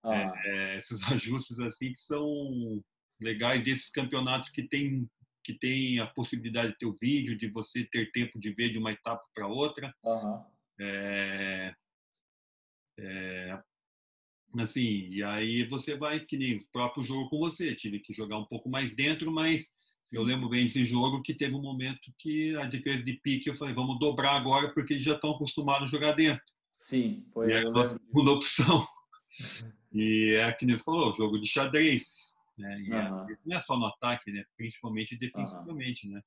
Ah. 0.04 0.14
É, 0.14 0.74
é, 0.74 0.76
esses 0.76 1.02
ajustes 1.12 1.58
assim 1.60 1.92
que 1.92 2.00
são 2.00 2.82
legais 3.20 3.62
desses 3.62 3.90
campeonatos 3.90 4.50
que 4.50 4.62
tem 4.62 5.08
que 5.44 5.54
tem 5.54 5.98
a 5.98 6.06
possibilidade 6.06 6.72
de 6.72 6.78
ter 6.78 6.86
o 6.86 6.96
vídeo, 7.00 7.38
de 7.38 7.48
você 7.48 7.82
ter 7.84 8.10
tempo 8.12 8.38
de 8.38 8.52
ver 8.52 8.70
de 8.70 8.78
uma 8.78 8.92
etapa 8.92 9.24
para 9.34 9.46
outra. 9.46 9.94
Uhum. 10.04 10.44
É, 10.78 11.74
é, 12.98 13.62
assim, 14.56 15.08
e 15.10 15.22
aí 15.22 15.66
você 15.68 15.96
vai, 15.96 16.20
que 16.20 16.36
nem 16.36 16.56
o 16.56 16.66
próprio 16.72 17.02
jogo 17.02 17.28
com 17.28 17.38
você, 17.38 17.74
tive 17.74 18.00
que 18.00 18.12
jogar 18.12 18.38
um 18.38 18.46
pouco 18.46 18.68
mais 18.68 18.94
dentro, 18.94 19.30
mas 19.30 19.74
eu 20.10 20.22
lembro 20.22 20.48
bem 20.48 20.64
desse 20.64 20.84
jogo 20.84 21.22
que 21.22 21.34
teve 21.34 21.54
um 21.54 21.60
momento 21.62 22.12
que 22.18 22.56
a 22.56 22.64
defesa 22.64 23.04
de 23.04 23.14
pique, 23.14 23.48
eu 23.48 23.54
falei, 23.54 23.74
vamos 23.74 23.98
dobrar 23.98 24.36
agora 24.36 24.72
porque 24.72 24.94
eles 24.94 25.04
já 25.04 25.14
estão 25.14 25.32
acostumados 25.32 25.88
a 25.88 25.90
jogar 25.90 26.12
dentro. 26.12 26.42
Sim, 26.72 27.26
foi. 27.32 27.50
E 27.50 27.52
é 27.52 27.58
a 27.58 27.88
segunda 27.88 28.32
opção. 28.32 28.86
E 29.90 30.34
é 30.34 30.52
que 30.52 30.66
nem 30.66 30.76
falou, 30.76 31.14
jogo 31.14 31.40
de 31.40 31.48
xadrez. 31.48 32.34
Né? 32.58 32.76
Uhum. 32.88 32.94
é, 32.94 33.36
não 33.46 33.56
é 33.56 33.60
só 33.60 33.78
no 33.78 33.86
ataque, 33.86 34.30
né? 34.30 34.44
principalmente 34.54 35.16
defensivamente. 35.16 36.06
Uhum. 36.06 36.14
Né? 36.14 36.22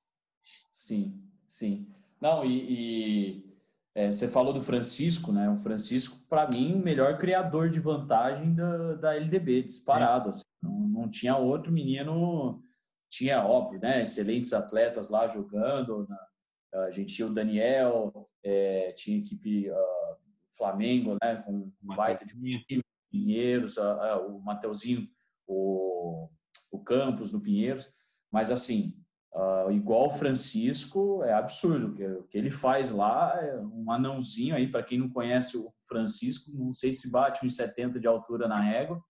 Sim, 0.74 1.22
sim. 1.48 1.88
Não, 2.20 2.44
e, 2.44 3.36
e 3.38 3.51
é, 3.94 4.12
você 4.12 4.28
falou 4.28 4.54
do 4.54 4.62
Francisco, 4.62 5.32
né? 5.34 5.50
O 5.50 5.58
Francisco, 5.58 6.18
para 6.30 6.50
mim, 6.50 6.76
o 6.76 6.80
melhor 6.80 7.18
criador 7.18 7.70
de 7.70 7.80
vantagem 7.80 8.56
da, 8.56 8.94
da 8.94 9.16
LDB, 9.16 9.64
disparado. 9.64 10.30
Assim. 10.30 10.44
Não, 10.62 10.72
não 10.72 11.10
tinha 11.10 11.36
outro 11.36 11.72
menino. 11.72 12.64
Tinha, 13.10 13.44
óbvio, 13.44 13.82
né? 13.82 14.02
Excelentes 14.04 14.54
atletas 14.54 15.10
lá 15.10 15.28
jogando. 15.28 16.08
Na, 16.08 16.86
a 16.86 16.92
gente 16.92 17.14
tinha 17.14 17.28
o 17.28 17.34
Daniel, 17.34 18.30
é, 18.42 18.94
tinha 18.94 19.20
equipe 19.20 19.70
uh, 19.70 20.16
Flamengo, 20.56 21.18
né? 21.22 21.44
Com 21.46 21.70
um 21.84 21.96
baita 21.96 22.26
de 22.26 22.34
time, 22.34 22.82
Pinheiros, 23.12 23.76
uh, 23.76 23.82
uh, 23.82 24.38
o 24.38 24.42
Mateuzinho, 24.42 25.06
o, 25.46 26.30
o 26.72 26.80
Campos 26.80 27.34
no 27.34 27.42
Pinheiros. 27.42 27.92
Mas, 28.32 28.50
assim, 28.50 28.96
Uh, 29.34 29.72
igual 29.72 30.10
Francisco, 30.10 31.24
é 31.24 31.32
absurdo. 31.32 31.96
O 32.20 32.24
que 32.24 32.38
ele 32.38 32.52
faz 32.52 32.92
lá 32.92 33.34
é 33.42 33.58
um 33.60 33.90
anãozinho 33.90 34.56
aí, 34.56 34.70
para 34.70 34.84
quem 34.84 35.00
não 35.00 35.10
conhece 35.10 35.58
o 35.58 35.74
Francisco, 35.88 36.52
não 36.54 36.74
sei 36.74 36.92
se 36.92 37.10
bate 37.10 37.46
uns 37.46 37.56
70 37.56 38.00
de 38.00 38.08
altura 38.08 38.48
na 38.48 38.60
régua. 38.60 39.02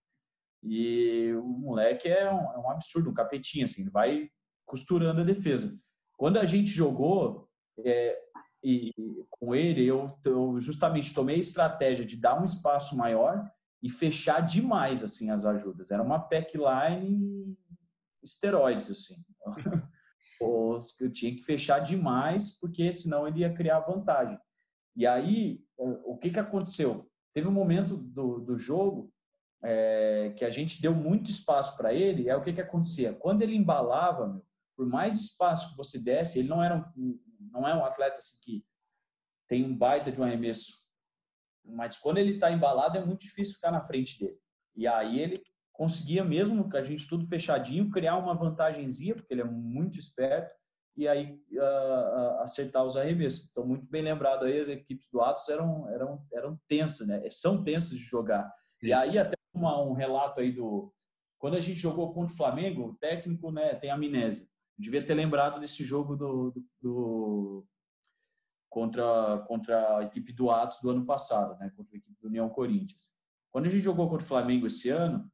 E 0.64 1.34
o 1.34 1.44
moleque 1.44 2.08
é 2.08 2.32
um, 2.32 2.54
é 2.54 2.58
um 2.60 2.70
absurdo, 2.70 3.10
um 3.10 3.14
capetinho, 3.14 3.66
assim, 3.66 3.90
vai 3.90 4.30
costurando 4.64 5.22
a 5.22 5.26
defesa. 5.26 5.76
Quando 6.16 6.38
a 6.38 6.46
gente 6.46 6.70
jogou 6.70 7.50
é, 7.84 8.16
e, 8.64 8.92
com 9.30 9.56
ele, 9.56 9.86
eu, 9.86 10.16
eu 10.24 10.62
justamente 10.62 11.16
tomei 11.16 11.38
a 11.38 11.40
estratégia 11.40 12.06
de 12.06 12.16
dar 12.16 12.40
um 12.40 12.46
espaço 12.46 12.96
maior 12.96 13.50
e 13.82 13.90
fechar 13.90 14.42
demais 14.42 15.04
assim 15.04 15.32
as 15.32 15.46
ajudas. 15.46 15.90
Era 15.90 16.04
uma 16.04 16.20
packline 16.20 17.58
esteroides 18.22 18.92
assim. 18.92 19.16
eu 20.42 21.12
tinha 21.12 21.34
que 21.36 21.42
fechar 21.42 21.80
demais, 21.80 22.60
porque 22.60 22.92
senão 22.92 23.28
ele 23.28 23.40
ia 23.40 23.54
criar 23.54 23.80
vantagem. 23.80 24.40
E 24.96 25.08
aí, 25.08 25.64
o 25.78 26.18
que, 26.18 26.32
que 26.32 26.40
aconteceu? 26.40 27.10
Teve 27.34 27.48
um 27.48 27.52
momento 27.52 27.96
do, 27.96 28.40
do 28.40 28.58
jogo 28.58 29.12
é, 29.64 30.34
que 30.38 30.44
a 30.44 30.50
gente 30.50 30.82
deu 30.82 30.94
muito 30.94 31.32
espaço 31.32 31.78
para 31.78 31.94
ele, 31.94 32.30
aí 32.30 32.36
o 32.36 32.42
que, 32.42 32.54
que 32.54 32.62
acontecia? 32.62 33.14
Quando 33.14 33.42
ele 33.42 33.56
embalava, 33.56 34.28
meu, 34.28 34.46
por 34.76 34.86
mais 34.86 35.16
espaço 35.16 35.72
que 35.72 35.78
você 35.78 36.00
desse, 36.00 36.40
ele 36.40 36.48
não 36.48 36.64
era 36.64 36.92
um, 36.98 37.20
não 37.52 37.68
é 37.68 37.76
um 37.76 37.86
atleta 37.86 38.18
assim, 38.18 38.38
que 38.42 38.66
tem 39.48 39.64
um 39.64 39.78
baita 39.78 40.12
de 40.12 40.20
um 40.20 40.24
arremesso, 40.24 40.74
mas 41.64 41.98
quando 41.98 42.18
ele 42.18 42.34
está 42.34 42.52
embalado 42.52 42.98
é 42.98 43.06
muito 43.06 43.22
difícil 43.22 43.56
ficar 43.56 43.72
na 43.72 43.84
frente 43.84 44.20
dele. 44.20 44.40
E 44.76 44.88
aí 44.88 45.20
ele 45.20 45.44
conseguia 45.82 46.24
mesmo, 46.24 46.70
com 46.70 46.78
a 46.78 46.84
gente 46.84 47.08
tudo 47.08 47.26
fechadinho, 47.26 47.90
criar 47.90 48.16
uma 48.16 48.36
vantagemzinha, 48.36 49.16
porque 49.16 49.34
ele 49.34 49.42
é 49.42 49.46
muito 49.46 49.98
esperto, 49.98 50.54
e 50.96 51.08
aí 51.08 51.42
uh, 51.54 52.40
acertar 52.42 52.86
os 52.86 52.96
arremessos. 52.96 53.50
Então, 53.50 53.66
muito 53.66 53.88
bem 53.88 54.04
lembrado 54.04 54.46
aí, 54.46 54.60
as 54.60 54.70
equipes 54.70 55.10
do 55.10 55.22
Atos 55.22 55.50
eram, 55.50 55.90
eram, 55.90 56.24
eram 56.32 56.60
tensas, 56.68 57.08
né? 57.08 57.28
São 57.32 57.64
tensas 57.64 57.98
de 57.98 58.04
jogar. 58.04 58.48
Sim. 58.76 58.88
E 58.90 58.94
aí 58.94 59.18
até 59.18 59.36
uma, 59.52 59.82
um 59.82 59.94
relato 59.94 60.40
aí 60.40 60.52
do... 60.52 60.94
Quando 61.40 61.58
a 61.58 61.60
gente 61.60 61.80
jogou 61.80 62.14
contra 62.14 62.32
o 62.32 62.38
Flamengo, 62.38 62.90
o 62.90 62.96
técnico 62.98 63.52
né, 63.52 63.74
tem 63.74 63.90
amnésia. 63.90 64.48
Devia 64.78 65.04
ter 65.04 65.16
lembrado 65.16 65.60
desse 65.60 65.84
jogo 65.84 66.16
do, 66.16 66.52
do, 66.52 66.66
do 66.80 67.68
contra, 68.70 69.40
contra 69.48 69.98
a 69.98 70.04
equipe 70.04 70.32
do 70.32 70.52
Atos 70.52 70.80
do 70.80 70.92
ano 70.92 71.08
passado, 71.08 71.58
né? 71.58 71.72
Contra 71.76 71.96
a 71.96 71.98
equipe 71.98 72.22
do 72.22 72.28
União 72.28 72.48
Corinthians. 72.52 73.16
Quando 73.50 73.66
a 73.66 73.70
gente 73.70 73.82
jogou 73.82 74.08
contra 74.08 74.24
o 74.24 74.28
Flamengo 74.28 74.68
esse 74.68 74.88
ano, 74.90 75.28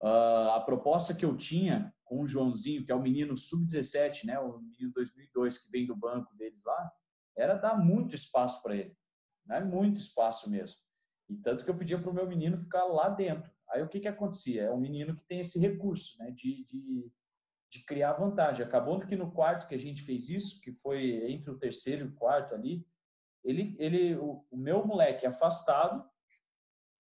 Uh, 0.00 0.50
a 0.54 0.60
proposta 0.60 1.14
que 1.14 1.24
eu 1.24 1.36
tinha 1.36 1.92
com 2.04 2.22
o 2.22 2.26
Joãozinho, 2.26 2.84
que 2.84 2.92
é 2.92 2.94
o 2.94 3.02
menino 3.02 3.36
sub-17, 3.36 4.24
né, 4.24 4.38
o 4.38 4.60
menino 4.60 4.92
2002 4.92 5.58
que 5.58 5.70
vem 5.70 5.86
do 5.86 5.94
banco 5.94 6.34
deles 6.36 6.62
lá, 6.64 6.92
era 7.36 7.54
dar 7.54 7.76
muito 7.76 8.14
espaço 8.14 8.62
para 8.62 8.76
ele, 8.76 8.96
né, 9.44 9.60
muito 9.60 9.98
espaço 9.98 10.50
mesmo. 10.50 10.78
E 11.28 11.36
tanto 11.36 11.64
que 11.64 11.70
eu 11.70 11.76
pedia 11.76 12.00
para 12.00 12.10
o 12.10 12.14
meu 12.14 12.26
menino 12.26 12.58
ficar 12.58 12.84
lá 12.84 13.08
dentro. 13.08 13.50
Aí 13.70 13.82
o 13.82 13.88
que 13.88 14.00
que 14.00 14.08
acontecia? 14.08 14.62
É 14.62 14.72
um 14.72 14.80
menino 14.80 15.14
que 15.14 15.26
tem 15.26 15.40
esse 15.40 15.58
recurso, 15.58 16.16
né, 16.18 16.30
de, 16.30 16.64
de, 16.64 17.12
de 17.70 17.84
criar 17.84 18.14
vantagem. 18.14 18.64
Acabou 18.64 18.98
que 19.00 19.14
no 19.14 19.30
quarto 19.30 19.68
que 19.68 19.74
a 19.74 19.78
gente 19.78 20.02
fez 20.02 20.30
isso, 20.30 20.60
que 20.62 20.72
foi 20.72 21.30
entre 21.30 21.50
o 21.50 21.58
terceiro 21.58 22.06
e 22.06 22.08
o 22.08 22.14
quarto 22.14 22.54
ali, 22.54 22.86
ele, 23.44 23.76
ele, 23.78 24.16
o, 24.16 24.44
o 24.50 24.56
meu 24.56 24.86
moleque 24.86 25.26
afastado 25.26 26.08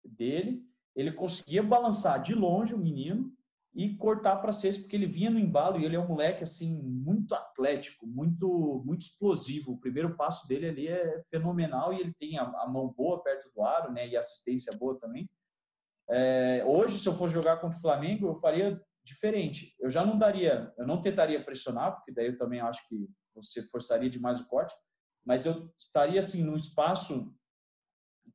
dele, 0.03 0.65
ele 0.95 1.11
conseguia 1.11 1.63
balançar 1.63 2.21
de 2.21 2.33
longe 2.33 2.73
o 2.73 2.77
menino 2.77 3.33
e 3.75 3.95
cortar 3.97 4.35
para 4.35 4.53
cesta, 4.53 4.81
porque 4.81 4.95
ele 4.95 5.07
vinha 5.07 5.31
no 5.31 5.39
embalo 5.39 5.79
e 5.79 5.85
ele 5.85 5.95
é 5.95 5.99
um 5.99 6.07
moleque 6.07 6.43
assim 6.43 6.79
muito 6.83 7.33
atlético, 7.33 8.05
muito 8.05 8.83
muito 8.85 9.01
explosivo. 9.01 9.71
O 9.71 9.79
primeiro 9.79 10.15
passo 10.15 10.47
dele 10.47 10.67
ali 10.69 10.87
é 10.87 11.23
fenomenal 11.29 11.91
e 11.91 11.99
ele 11.99 12.13
tem 12.13 12.37
a, 12.37 12.43
a 12.43 12.67
mão 12.67 12.93
boa 12.95 13.23
perto 13.23 13.49
do 13.53 13.63
aro, 13.63 13.91
né, 13.91 14.07
e 14.07 14.15
assistência 14.15 14.77
boa 14.77 14.99
também. 14.99 15.27
É, 16.09 16.63
hoje, 16.65 16.99
se 16.99 17.07
eu 17.07 17.15
for 17.15 17.29
jogar 17.29 17.57
contra 17.57 17.77
o 17.77 17.81
Flamengo, 17.81 18.27
eu 18.27 18.35
faria 18.35 18.79
diferente. 19.03 19.75
Eu 19.79 19.89
já 19.89 20.05
não 20.05 20.17
daria, 20.17 20.71
eu 20.77 20.85
não 20.85 21.01
tentaria 21.01 21.43
pressionar, 21.43 21.95
porque 21.95 22.11
daí 22.11 22.27
eu 22.27 22.37
também 22.37 22.61
acho 22.61 22.87
que 22.87 23.09
você 23.33 23.63
forçaria 23.69 24.09
demais 24.09 24.39
o 24.39 24.47
corte, 24.47 24.73
mas 25.25 25.45
eu 25.45 25.73
estaria 25.77 26.19
assim 26.19 26.43
num 26.43 26.55
espaço 26.55 27.33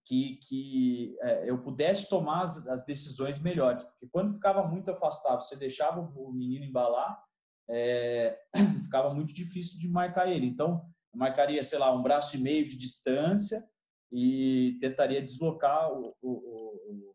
que, 0.04 0.36
que 0.48 1.16
é, 1.20 1.50
eu 1.50 1.58
pudesse 1.62 2.08
tomar 2.08 2.42
as, 2.42 2.66
as, 2.66 2.84
decisões 2.86 3.38
melhores. 3.40 3.82
Porque 3.84 4.08
quando 4.10 4.34
ficava 4.34 4.66
muito 4.66 4.90
afastado, 4.90 5.42
você 5.42 5.56
deixava 5.56 6.00
o 6.00 6.32
menino 6.32 6.64
embalar, 6.64 7.22
é, 7.68 8.38
ficava 8.84 9.12
muito 9.12 9.34
difícil 9.34 9.78
de 9.78 9.88
marcar 9.88 10.28
ele. 10.28 10.46
Então, 10.46 10.82
eu 11.12 11.18
marcaria, 11.18 11.62
sei 11.62 11.78
lá, 11.78 11.92
um 11.92 12.02
braço 12.02 12.36
e 12.36 12.40
meio 12.40 12.66
de 12.66 12.76
distância 12.76 13.62
e 14.10 14.78
tentaria 14.80 15.22
deslocar 15.22 15.92
o, 15.92 16.14
o, 16.22 16.30
o 16.30 17.14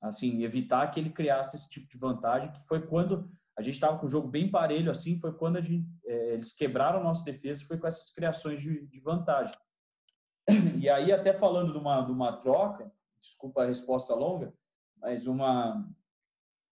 assim, 0.00 0.44
evitar 0.44 0.86
que 0.92 1.00
ele 1.00 1.10
criasse 1.10 1.56
esse 1.56 1.68
tipo 1.68 1.88
de 1.88 1.98
vantagem, 1.98 2.52
que 2.52 2.66
foi 2.68 2.86
quando 2.86 3.28
a 3.58 3.62
gente 3.62 3.74
estava 3.74 3.98
com 3.98 4.06
o 4.06 4.08
jogo 4.08 4.28
bem 4.28 4.48
parelho, 4.48 4.88
assim, 4.88 5.18
foi 5.18 5.32
quando 5.32 5.56
a 5.56 5.60
gente, 5.60 5.84
é, 6.06 6.34
eles 6.34 6.54
quebraram 6.54 7.00
a 7.00 7.02
nossa 7.02 7.24
defesa, 7.24 7.66
foi 7.66 7.76
com 7.76 7.88
essas 7.88 8.10
criações 8.10 8.62
de, 8.62 8.86
de 8.86 9.00
vantagem. 9.00 9.52
E 10.80 10.88
aí, 10.88 11.12
até 11.12 11.32
falando 11.32 11.72
de 11.72 11.78
uma, 11.78 12.00
de 12.02 12.10
uma 12.10 12.32
troca, 12.38 12.90
desculpa 13.20 13.62
a 13.62 13.66
resposta 13.66 14.14
longa, 14.14 14.52
mas 14.96 15.26
uma, 15.26 15.86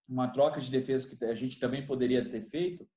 uma 0.08 0.28
troca 0.28 0.60
de 0.60 0.70
defesa 0.70 1.14
que 1.14 1.24
a 1.24 1.34
gente 1.34 1.60
também 1.60 1.86
poderia 1.86 2.28
ter 2.28 2.40
feito, 2.40 2.88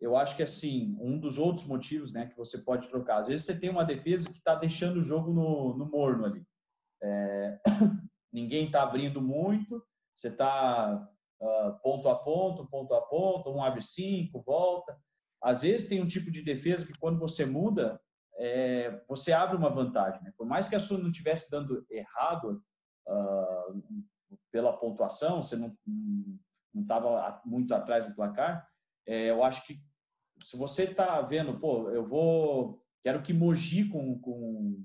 eu 0.00 0.16
acho 0.16 0.36
que 0.36 0.42
assim, 0.42 0.96
um 1.00 1.18
dos 1.18 1.38
outros 1.38 1.66
motivos 1.66 2.12
né, 2.12 2.26
que 2.26 2.36
você 2.36 2.58
pode 2.58 2.88
trocar, 2.88 3.18
às 3.18 3.26
vezes 3.26 3.46
você 3.46 3.58
tem 3.58 3.68
uma 3.68 3.84
defesa 3.84 4.30
que 4.30 4.38
está 4.38 4.54
deixando 4.54 4.98
o 4.98 5.02
jogo 5.02 5.32
no, 5.32 5.76
no 5.76 5.86
morno 5.86 6.24
ali. 6.24 6.46
É, 7.02 7.60
ninguém 8.32 8.66
está 8.66 8.82
abrindo 8.82 9.20
muito, 9.20 9.82
você 10.14 10.28
está 10.28 11.08
uh, 11.40 11.44
ah, 11.46 11.80
ponto 11.82 12.08
a 12.08 12.14
ponto, 12.14 12.66
ponto 12.66 12.94
a 12.94 13.00
ponto, 13.00 13.50
um 13.50 13.62
abre 13.62 13.82
cinco, 13.82 14.42
volta. 14.42 14.96
Às 15.42 15.62
vezes 15.62 15.88
tem 15.88 16.00
um 16.00 16.06
tipo 16.06 16.30
de 16.30 16.42
defesa 16.42 16.86
que 16.86 16.98
quando 16.98 17.18
você 17.18 17.44
muda, 17.44 18.00
é, 18.38 19.02
você 19.08 19.32
abre 19.32 19.56
uma 19.56 19.68
vantagem. 19.68 20.22
Né? 20.22 20.32
Por 20.36 20.46
mais 20.46 20.68
que 20.68 20.76
a 20.76 20.80
sua 20.80 20.98
não 20.98 21.10
estivesse 21.10 21.50
dando 21.50 21.84
errado 21.90 22.62
uh, 23.08 24.04
pela 24.52 24.76
pontuação, 24.76 25.42
você 25.42 25.56
não 25.56 25.76
estava 26.74 27.42
muito 27.44 27.74
atrás 27.74 28.06
do 28.06 28.14
placar, 28.14 28.66
é, 29.06 29.30
eu 29.30 29.42
acho 29.42 29.66
que 29.66 29.82
se 30.42 30.56
você 30.56 30.84
está 30.84 31.20
vendo, 31.22 31.58
pô, 31.58 31.90
eu 31.90 32.06
vou, 32.06 32.80
quero 33.02 33.22
que 33.22 33.32
Mogi 33.32 33.88
com, 33.88 34.18
com, 34.20 34.84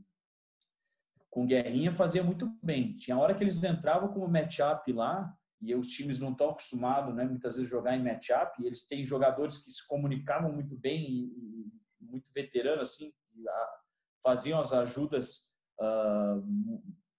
com 1.30 1.46
Guerrinha 1.46 1.92
fazia 1.92 2.24
muito 2.24 2.58
bem. 2.64 2.96
Tinha 2.96 3.18
hora 3.18 3.36
que 3.36 3.44
eles 3.44 3.64
entravam 3.64 4.12
como 4.12 4.28
matchup 4.28 4.92
lá, 4.92 5.32
e 5.62 5.74
os 5.76 5.88
times 5.88 6.20
não 6.20 6.32
estão 6.32 6.50
acostumados, 6.50 7.16
né, 7.16 7.24
muitas 7.24 7.56
vezes, 7.56 7.70
jogar 7.70 7.96
em 7.96 8.04
matchup, 8.04 8.62
e 8.62 8.66
eles 8.66 8.86
têm 8.88 9.06
jogadores 9.06 9.60
que 9.60 9.72
se 9.72 9.88
comunicavam 9.88 10.52
muito 10.52 10.76
bem 10.76 11.06
e, 11.10 11.70
e 12.02 12.06
muito 12.06 12.32
veteranos, 12.34 12.92
assim, 12.92 13.14
faziam 14.24 14.60
as 14.60 14.72
ajudas 14.74 15.52
uh, 15.80 16.42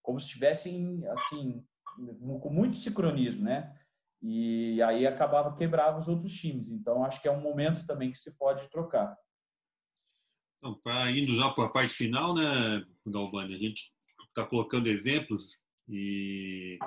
como 0.03 0.19
se 0.19 0.27
estivessem 0.27 1.07
assim 1.09 1.65
com 2.41 2.51
muito 2.51 2.77
sincronismo, 2.77 3.45
né? 3.45 3.79
E 4.21 4.83
aí 4.83 5.07
acabava 5.07 5.55
quebrava 5.57 5.99
os 5.99 6.09
outros 6.09 6.33
times. 6.33 6.71
Então 6.71 7.05
acho 7.05 7.21
que 7.21 7.29
é 7.29 7.31
um 7.31 7.41
momento 7.41 7.87
também 7.87 8.11
que 8.11 8.19
se 8.19 8.37
pode 8.39 8.69
trocar. 8.71 9.17
Então, 10.59 10.81
para 10.83 11.11
indo 11.11 11.37
já 11.37 11.51
para 11.51 11.67
a 11.67 11.69
parte 11.69 11.95
final, 11.95 12.35
né, 12.35 12.85
Galvani, 13.07 13.55
a 13.55 13.59
gente 13.59 13.93
está 14.29 14.47
colocando 14.47 14.89
exemplos 14.89 15.63
e 15.89 16.79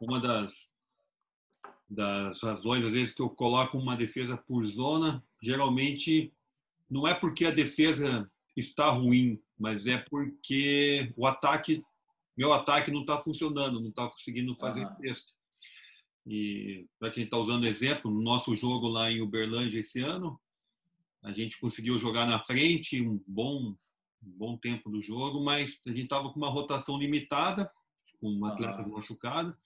uma 0.00 0.20
das 0.20 0.70
das 1.90 2.42
razões 2.42 2.84
às 2.84 2.92
vezes 2.92 3.14
que 3.14 3.22
eu 3.22 3.30
coloco 3.30 3.78
uma 3.78 3.96
defesa 3.96 4.36
por 4.36 4.66
zona, 4.66 5.24
geralmente 5.42 6.34
não 6.88 7.08
é 7.08 7.14
porque 7.14 7.46
a 7.46 7.50
defesa 7.50 8.30
está 8.58 8.90
ruim, 8.90 9.40
mas 9.58 9.86
é 9.86 9.98
porque 9.98 11.12
o 11.16 11.26
ataque, 11.26 11.82
meu 12.36 12.52
ataque 12.52 12.90
não 12.90 13.00
está 13.00 13.18
funcionando, 13.18 13.80
não 13.80 13.90
está 13.90 14.08
conseguindo 14.08 14.54
fazer 14.56 14.84
uhum. 14.84 14.94
texto. 14.96 15.32
E 16.26 16.86
para 16.98 17.10
quem 17.10 17.24
está 17.24 17.38
usando 17.38 17.66
exemplo, 17.66 18.10
no 18.10 18.20
nosso 18.20 18.54
jogo 18.54 18.88
lá 18.88 19.10
em 19.10 19.22
Uberlândia 19.22 19.80
esse 19.80 20.00
ano, 20.00 20.38
a 21.22 21.32
gente 21.32 21.58
conseguiu 21.58 21.98
jogar 21.98 22.26
na 22.26 22.42
frente 22.44 23.00
um 23.00 23.22
bom, 23.26 23.74
um 24.22 24.30
bom 24.36 24.56
tempo 24.56 24.90
do 24.90 25.00
jogo, 25.00 25.42
mas 25.42 25.80
a 25.86 25.90
gente 25.90 26.02
estava 26.02 26.30
com 26.30 26.38
uma 26.38 26.50
rotação 26.50 26.98
limitada, 26.98 27.70
com 28.20 28.30
um 28.30 28.44
atleta 28.44 28.82
uhum. 28.82 28.96
machucado, 28.96 29.56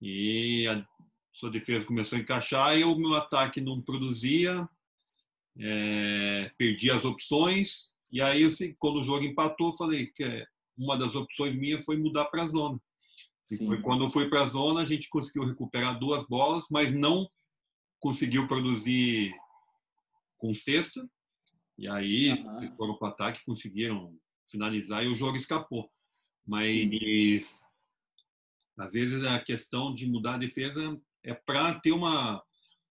e 0.00 0.66
a 0.66 0.86
sua 1.32 1.50
defesa 1.50 1.84
começou 1.84 2.16
a 2.16 2.20
encaixar 2.20 2.78
e 2.78 2.84
o 2.84 2.96
meu 2.96 3.14
ataque 3.14 3.60
não 3.60 3.80
produzia, 3.80 4.68
é, 5.58 6.50
perdi 6.56 6.90
as 6.90 7.04
opções, 7.04 7.92
e 8.10 8.20
aí 8.20 8.48
quando 8.78 9.00
o 9.00 9.04
jogo 9.04 9.24
empatou, 9.24 9.76
falei 9.76 10.06
que 10.06 10.46
uma 10.76 10.96
das 10.96 11.14
opções 11.14 11.54
minhas 11.54 11.84
foi 11.84 11.96
mudar 11.96 12.26
para 12.26 12.42
a 12.42 12.46
zona. 12.46 12.80
E 13.50 13.56
foi 13.58 13.80
quando 13.82 14.08
foi 14.08 14.30
para 14.30 14.42
a 14.42 14.46
zona, 14.46 14.80
a 14.80 14.84
gente 14.84 15.08
conseguiu 15.08 15.44
recuperar 15.44 15.98
duas 15.98 16.24
bolas, 16.26 16.66
mas 16.70 16.92
não 16.92 17.28
conseguiu 17.98 18.46
produzir 18.46 19.34
com 20.38 20.54
sexta. 20.54 21.08
E 21.76 21.88
aí, 21.88 22.30
uhum. 22.30 22.58
eles 22.58 22.76
foram 22.76 22.96
para 22.96 23.08
o 23.08 23.10
ataque, 23.10 23.44
conseguiram 23.44 24.16
finalizar 24.48 25.04
e 25.04 25.08
o 25.08 25.16
jogo 25.16 25.36
escapou. 25.36 25.90
Mas, 26.46 27.44
Sim. 27.44 27.64
às 28.78 28.92
vezes, 28.92 29.24
a 29.24 29.40
questão 29.40 29.92
de 29.92 30.06
mudar 30.06 30.34
a 30.34 30.38
defesa 30.38 31.00
é 31.24 31.34
para 31.34 31.78
ter 31.80 31.92
uma, 31.92 32.42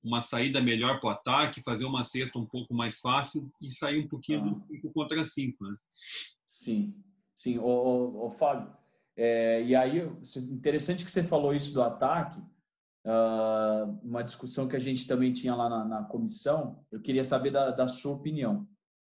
uma 0.04 0.22
saída 0.22 0.62
melhor 0.62 1.00
para 1.00 1.10
o 1.10 1.12
ataque, 1.12 1.64
fazer 1.64 1.86
uma 1.86 2.04
cesta 2.04 2.40
um 2.40 2.46
pouco 2.46 2.74
mais 2.74 3.00
fácil 3.00 3.52
e 3.62 3.72
sair 3.72 4.00
um 4.00 4.08
pouquinho 4.08 4.42
uhum. 4.42 4.60
do 4.60 4.68
5 4.68 4.94
contra 4.94 5.26
5. 5.26 5.64
Né? 5.64 5.76
Sim, 6.48 6.96
sim. 7.36 7.58
O 7.60 8.30
Fábio, 8.38 8.72
é, 9.22 9.62
e 9.64 9.76
aí, 9.76 10.00
interessante 10.50 11.04
que 11.04 11.12
você 11.12 11.22
falou 11.22 11.54
isso 11.54 11.74
do 11.74 11.84
ataque, 11.84 12.40
uh, 13.06 14.00
uma 14.02 14.24
discussão 14.24 14.66
que 14.66 14.76
a 14.76 14.80
gente 14.80 15.06
também 15.06 15.34
tinha 15.34 15.54
lá 15.56 15.70
na, 15.70 15.84
na 15.84 16.04
comissão, 16.04 16.86
eu 16.92 17.02
queria 17.02 17.26
saber 17.26 17.52
da, 17.52 17.72
da, 17.72 17.88
sua 17.88 18.14
opinião. 18.14 18.66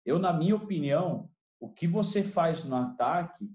Eu, 0.06 0.20
na 0.20 0.34
minha 0.34 0.56
opinião, 0.58 1.30
o 1.60 1.70
que 1.70 1.88
você 1.88 2.22
faz 2.22 2.66
no 2.66 2.76
ataque 2.76 3.50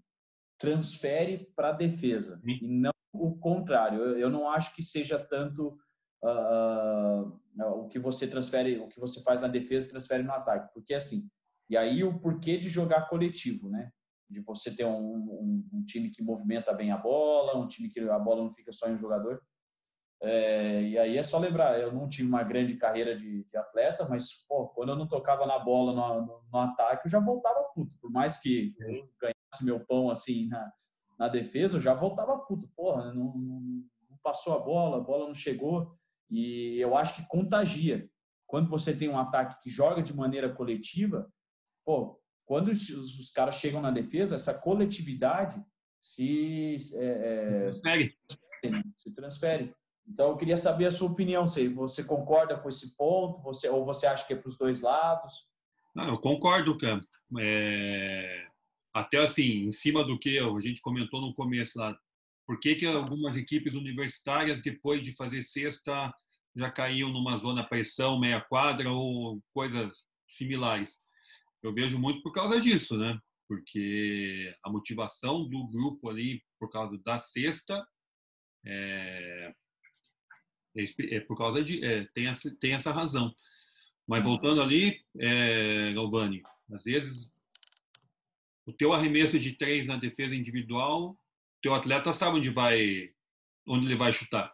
transfere 0.58 1.52
para 1.54 1.68
a 1.68 1.72
defesa, 1.72 2.40
e 2.44 2.66
não 2.66 2.92
o 3.12 3.36
contrário. 3.36 4.00
Eu, 4.00 4.18
eu, 4.18 4.30
não 4.30 4.48
acho 4.50 4.74
que 4.74 4.82
seja 4.82 5.18
tanto 5.18 5.78
uh, 6.22 7.28
uh, 7.28 7.80
o 7.80 7.88
que 7.88 7.98
você 7.98 8.26
transfere, 8.26 8.78
o 8.78 8.88
que 8.88 9.00
você 9.00 9.22
faz 9.22 9.40
na 9.40 9.48
defesa 9.48 9.90
transfere 9.90 10.22
no 10.22 10.32
ataque, 10.32 10.72
porque 10.72 10.94
assim, 10.94 11.28
e 11.68 11.76
aí 11.76 12.02
o 12.02 12.18
porquê 12.18 12.58
de 12.58 12.68
jogar 12.68 13.08
coletivo, 13.08 13.68
né? 13.68 13.90
de 14.30 14.40
você 14.40 14.74
ter 14.74 14.84
um, 14.84 15.00
um, 15.00 15.68
um, 15.72 15.84
time 15.84 16.10
que 16.10 16.22
movimenta 16.22 16.72
bem 16.72 16.90
a 16.90 16.98
bola, 16.98 17.56
um 17.56 17.66
time 17.66 17.88
que 17.88 18.00
a 18.00 18.18
bola 18.18 18.44
não 18.44 18.52
fica 18.52 18.72
só 18.72 18.88
em 18.88 18.94
um 18.94 18.98
jogador. 18.98 19.42
É, 20.20 20.82
e 20.82 20.98
aí 20.98 21.16
é 21.16 21.22
só 21.22 21.38
lembrar, 21.38 21.78
eu 21.78 21.92
não 21.92 22.08
tive 22.08 22.28
uma 22.28 22.42
grande 22.42 22.76
carreira 22.76 23.16
de, 23.16 23.44
de 23.44 23.56
atleta, 23.56 24.06
mas 24.08 24.44
pô, 24.48 24.68
quando 24.68 24.90
eu 24.90 24.96
não 24.96 25.06
tocava 25.06 25.46
na 25.46 25.58
bola 25.58 25.92
no, 25.92 26.26
no, 26.26 26.42
no, 26.52 26.58
ataque, 26.58 27.06
eu 27.06 27.10
já 27.10 27.20
voltava 27.20 27.70
puto. 27.74 27.96
Por 28.00 28.10
mais 28.10 28.40
que 28.40 28.74
eu 28.80 29.08
ganhasse 29.20 29.64
meu 29.64 29.80
pão 29.80 30.10
assim 30.10 30.48
na, 30.48 30.72
na 31.18 31.28
defesa, 31.28 31.76
eu 31.76 31.80
já 31.80 31.94
voltava 31.94 32.38
puto. 32.38 32.68
Porra, 32.76 33.14
não, 33.14 33.32
não, 33.36 33.60
não 34.10 34.18
passou 34.22 34.56
a 34.56 34.58
bola, 34.58 34.98
a 34.98 35.00
bola 35.00 35.26
não 35.28 35.34
chegou. 35.34 35.96
E 36.30 36.78
eu 36.78 36.96
acho 36.96 37.16
que 37.16 37.28
contagia. 37.28 38.08
Quando 38.46 38.68
você 38.68 38.96
tem 38.96 39.08
um 39.08 39.18
ataque 39.18 39.62
que 39.62 39.70
joga 39.70 40.02
de 40.02 40.14
maneira 40.14 40.48
coletiva, 40.48 41.30
pô, 41.84 42.20
quando 42.46 42.68
os, 42.68 42.88
os 42.90 43.30
caras 43.30 43.56
chegam 43.56 43.80
na 43.80 43.90
defesa, 43.90 44.36
essa 44.36 44.58
coletividade 44.58 45.62
se, 46.00 46.76
é, 46.94 47.04
é, 47.04 47.70
transfere. 47.70 48.16
Né? 48.64 48.82
se 48.96 49.14
transfere. 49.14 49.74
Então, 50.06 50.30
eu 50.30 50.36
queria 50.36 50.56
saber 50.56 50.86
a 50.86 50.90
sua 50.90 51.10
opinião, 51.10 51.46
se 51.46 51.68
você 51.68 52.02
concorda 52.02 52.58
com 52.58 52.68
esse 52.68 52.96
ponto, 52.96 53.42
você 53.42 53.68
ou 53.68 53.84
você 53.84 54.06
acha 54.06 54.26
que 54.26 54.32
é 54.32 54.36
para 54.36 54.48
os 54.48 54.56
dois 54.56 54.80
lados? 54.80 55.46
Não, 55.94 56.08
eu 56.08 56.18
concordo, 56.18 56.78
Campo. 56.78 57.06
É... 57.38 58.46
Até 58.94 59.18
assim, 59.18 59.66
em 59.66 59.72
cima 59.72 60.02
do 60.02 60.18
que 60.18 60.38
a 60.38 60.60
gente 60.60 60.80
comentou 60.80 61.20
no 61.20 61.34
começo 61.34 61.78
lá, 61.78 61.96
por 62.48 62.58
que, 62.58 62.76
que 62.76 62.86
algumas 62.86 63.36
equipes 63.36 63.74
universitárias, 63.74 64.62
depois 64.62 65.02
de 65.02 65.14
fazer 65.14 65.42
sexta, 65.42 66.10
já 66.56 66.70
caíam 66.70 67.10
numa 67.10 67.36
zona 67.36 67.62
pressão, 67.62 68.18
meia 68.18 68.40
quadra 68.40 68.90
ou 68.90 69.38
coisas 69.52 70.06
similares? 70.26 71.04
eu 71.62 71.74
vejo 71.74 71.98
muito 71.98 72.22
por 72.22 72.32
causa 72.32 72.58
disso, 72.58 72.96
né? 72.96 73.20
Porque 73.46 74.54
a 74.64 74.70
motivação 74.70 75.46
do 75.46 75.66
grupo 75.68 76.08
ali, 76.08 76.42
por 76.58 76.70
causa 76.70 76.96
da 77.04 77.18
sexta, 77.18 77.86
é, 78.64 79.52
é, 80.74 81.16
é 81.16 81.20
por 81.20 81.36
causa 81.36 81.62
de. 81.62 81.84
É, 81.84 82.06
tem, 82.14 82.28
essa, 82.28 82.50
tem 82.58 82.72
essa 82.72 82.92
razão. 82.92 83.34
Mas 84.06 84.24
voltando 84.24 84.62
ali, 84.62 85.04
é, 85.18 85.92
Galvani, 85.92 86.42
às 86.72 86.84
vezes 86.84 87.34
o 88.64 88.72
teu 88.72 88.92
arremesso 88.92 89.38
de 89.38 89.52
três 89.52 89.86
na 89.86 89.98
defesa 89.98 90.34
individual, 90.34 91.18
teu 91.62 91.74
atleta 91.74 92.12
sabe 92.12 92.38
onde 92.38 92.50
vai, 92.50 93.10
onde 93.66 93.86
ele 93.86 93.96
vai 93.96 94.12
chutar. 94.12 94.52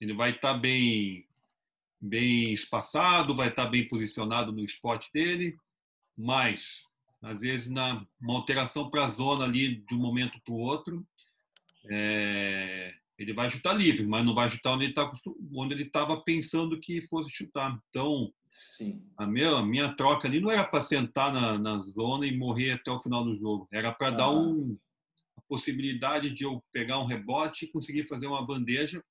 Ele 0.00 0.12
vai 0.12 0.30
estar 0.30 0.54
tá 0.54 0.58
bem, 0.58 1.26
bem 2.00 2.52
espaçado, 2.52 3.36
vai 3.36 3.48
estar 3.48 3.64
tá 3.64 3.70
bem 3.70 3.86
posicionado 3.88 4.52
no 4.52 4.64
spot 4.64 5.06
dele 5.12 5.56
mas 6.16 6.86
às 7.22 7.40
vezes 7.40 7.68
na 7.68 8.06
uma 8.20 8.34
alteração 8.34 8.90
para 8.90 9.04
a 9.04 9.08
zona 9.08 9.44
ali 9.44 9.76
de 9.76 9.94
um 9.94 9.98
momento 9.98 10.38
para 10.44 10.54
o 10.54 10.58
outro, 10.58 11.06
é, 11.90 12.94
ele 13.18 13.32
vai 13.32 13.50
chutar 13.50 13.74
livre, 13.74 14.06
mas 14.06 14.24
não 14.24 14.34
vai 14.34 14.48
chutar 14.48 14.74
onde 14.74 14.86
ele 14.86 14.94
tá, 14.94 15.12
onde 15.54 15.74
ele 15.74 15.84
estava 15.84 16.20
pensando 16.22 16.80
que 16.80 17.00
fosse 17.02 17.30
chutar. 17.30 17.78
Então, 17.90 18.32
Sim. 18.58 19.02
A, 19.16 19.26
minha, 19.26 19.50
a 19.56 19.62
minha 19.62 19.94
troca 19.94 20.28
ali 20.28 20.40
não 20.40 20.50
era 20.50 20.64
para 20.64 20.80
sentar 20.80 21.32
na, 21.32 21.58
na 21.58 21.82
zona 21.82 22.26
e 22.26 22.36
morrer 22.36 22.72
até 22.72 22.90
o 22.90 22.98
final 22.98 23.24
do 23.24 23.34
jogo, 23.36 23.68
era 23.72 23.92
para 23.92 24.08
ah. 24.08 24.10
dar 24.10 24.30
um, 24.30 24.76
a 25.36 25.42
possibilidade 25.42 26.30
de 26.30 26.44
eu 26.44 26.62
pegar 26.72 26.98
um 27.00 27.06
rebote 27.06 27.64
e 27.64 27.70
conseguir 27.70 28.06
fazer 28.06 28.26
uma 28.26 28.46
bandeja, 28.46 29.02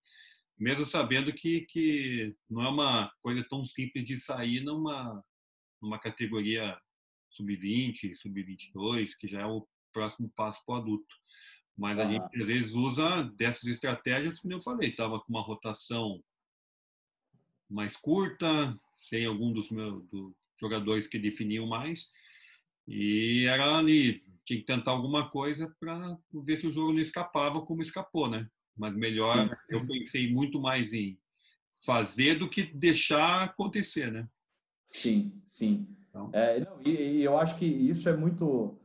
mesmo 0.58 0.86
sabendo 0.86 1.34
que, 1.34 1.62
que 1.62 2.36
não 2.50 2.64
é 2.64 2.70
uma 2.70 3.12
coisa 3.22 3.46
tão 3.50 3.66
simples 3.66 4.06
de 4.06 4.18
sair 4.18 4.62
numa, 4.62 5.24
numa 5.82 6.00
categoria 6.00 6.80
sub-20, 7.32 8.16
sub-22, 8.16 9.12
que 9.18 9.28
já 9.28 9.42
é 9.42 9.46
o 9.46 9.68
próximo 9.92 10.32
passo 10.36 10.64
para 10.66 10.76
o 10.76 10.78
adulto. 10.80 11.16
Mas 11.76 11.98
a 11.98 12.06
gente 12.06 12.24
às 12.24 12.46
vezes 12.46 12.74
usa 12.74 13.24
dessas 13.36 13.66
estratégias, 13.66 14.40
como 14.40 14.54
eu 14.54 14.62
falei, 14.62 14.90
estava 14.90 15.20
com 15.20 15.30
uma 15.30 15.42
rotação 15.42 16.24
mais 17.70 17.96
curta, 17.98 18.80
sem 18.94 19.26
algum 19.26 19.52
dos 19.52 19.70
meus 19.72 20.06
dos 20.10 20.34
jogadores 20.60 21.08
que 21.08 21.18
definiam 21.18 21.66
mais, 21.66 22.10
e 22.88 23.46
era 23.46 23.78
ali, 23.78 24.24
tinha 24.46 24.60
que 24.60 24.66
tentar 24.66 24.92
alguma 24.92 25.30
coisa 25.30 25.74
para 25.80 26.18
ver 26.46 26.58
se 26.58 26.68
o 26.68 26.72
jogo 26.72 26.94
não 26.94 27.00
escapava 27.00 27.62
como 27.62 27.82
escapou, 27.82 28.30
né? 28.30 28.48
Mas 28.76 28.96
melhor, 28.96 29.36
Sim. 29.38 29.56
eu 29.70 29.86
pensei 29.86 30.32
muito 30.32 30.60
mais 30.60 30.94
em 30.94 31.18
fazer 31.86 32.36
do 32.36 32.50
que 32.50 32.64
deixar 32.64 33.44
acontecer, 33.44 34.12
né? 34.12 34.28
Sim, 34.88 35.42
sim. 35.46 35.88
Então... 36.10 36.30
É, 36.34 36.60
não, 36.60 36.82
e, 36.82 36.90
e, 36.90 37.24
eu 37.24 37.38
acho 37.38 37.58
que 37.58 37.66
isso 37.66 38.08
é 38.10 38.16
muito 38.16 38.80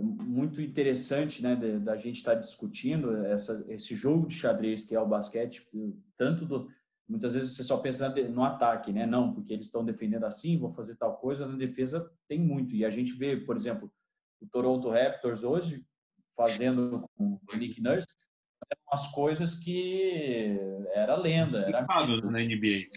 muito 0.00 0.62
interessante, 0.62 1.42
né, 1.42 1.54
da 1.80 1.96
gente 1.96 2.16
estar 2.16 2.34
tá 2.34 2.40
discutindo 2.40 3.14
essa, 3.26 3.62
esse 3.68 3.94
jogo 3.94 4.26
de 4.26 4.34
xadrez 4.34 4.86
que 4.86 4.94
é 4.94 5.00
o 5.00 5.06
basquete, 5.06 5.68
tanto 6.16 6.46
do, 6.46 6.70
muitas 7.12 7.34
vezes 7.34 7.54
você 7.54 7.62
só 7.62 7.76
pensa 7.76 8.08
no 8.30 8.42
ataque, 8.42 8.90
né? 8.92 9.06
Não, 9.06 9.34
porque 9.34 9.52
eles 9.52 9.66
estão 9.66 9.84
defendendo 9.84 10.24
assim, 10.24 10.58
vou 10.58 10.70
fazer 10.70 10.96
tal 10.96 11.18
coisa. 11.18 11.46
Na 11.46 11.56
defesa 11.56 12.10
tem 12.26 12.40
muito. 12.40 12.74
E 12.74 12.84
a 12.84 12.90
gente 12.90 13.12
vê, 13.12 13.36
por 13.36 13.56
exemplo, 13.56 13.92
o 14.42 14.48
Toronto 14.48 14.90
Raptors 14.90 15.44
hoje 15.44 15.84
fazendo 16.36 17.08
com 17.16 17.38
o 17.52 17.56
Nick 17.56 17.80
Nurse 17.80 18.06
umas 18.88 19.06
coisas 19.08 19.58
que 19.58 20.56
era 20.92 21.14
lenda, 21.16 21.60
era 21.66 21.82
na 22.30 22.40
NBA. 22.40 22.88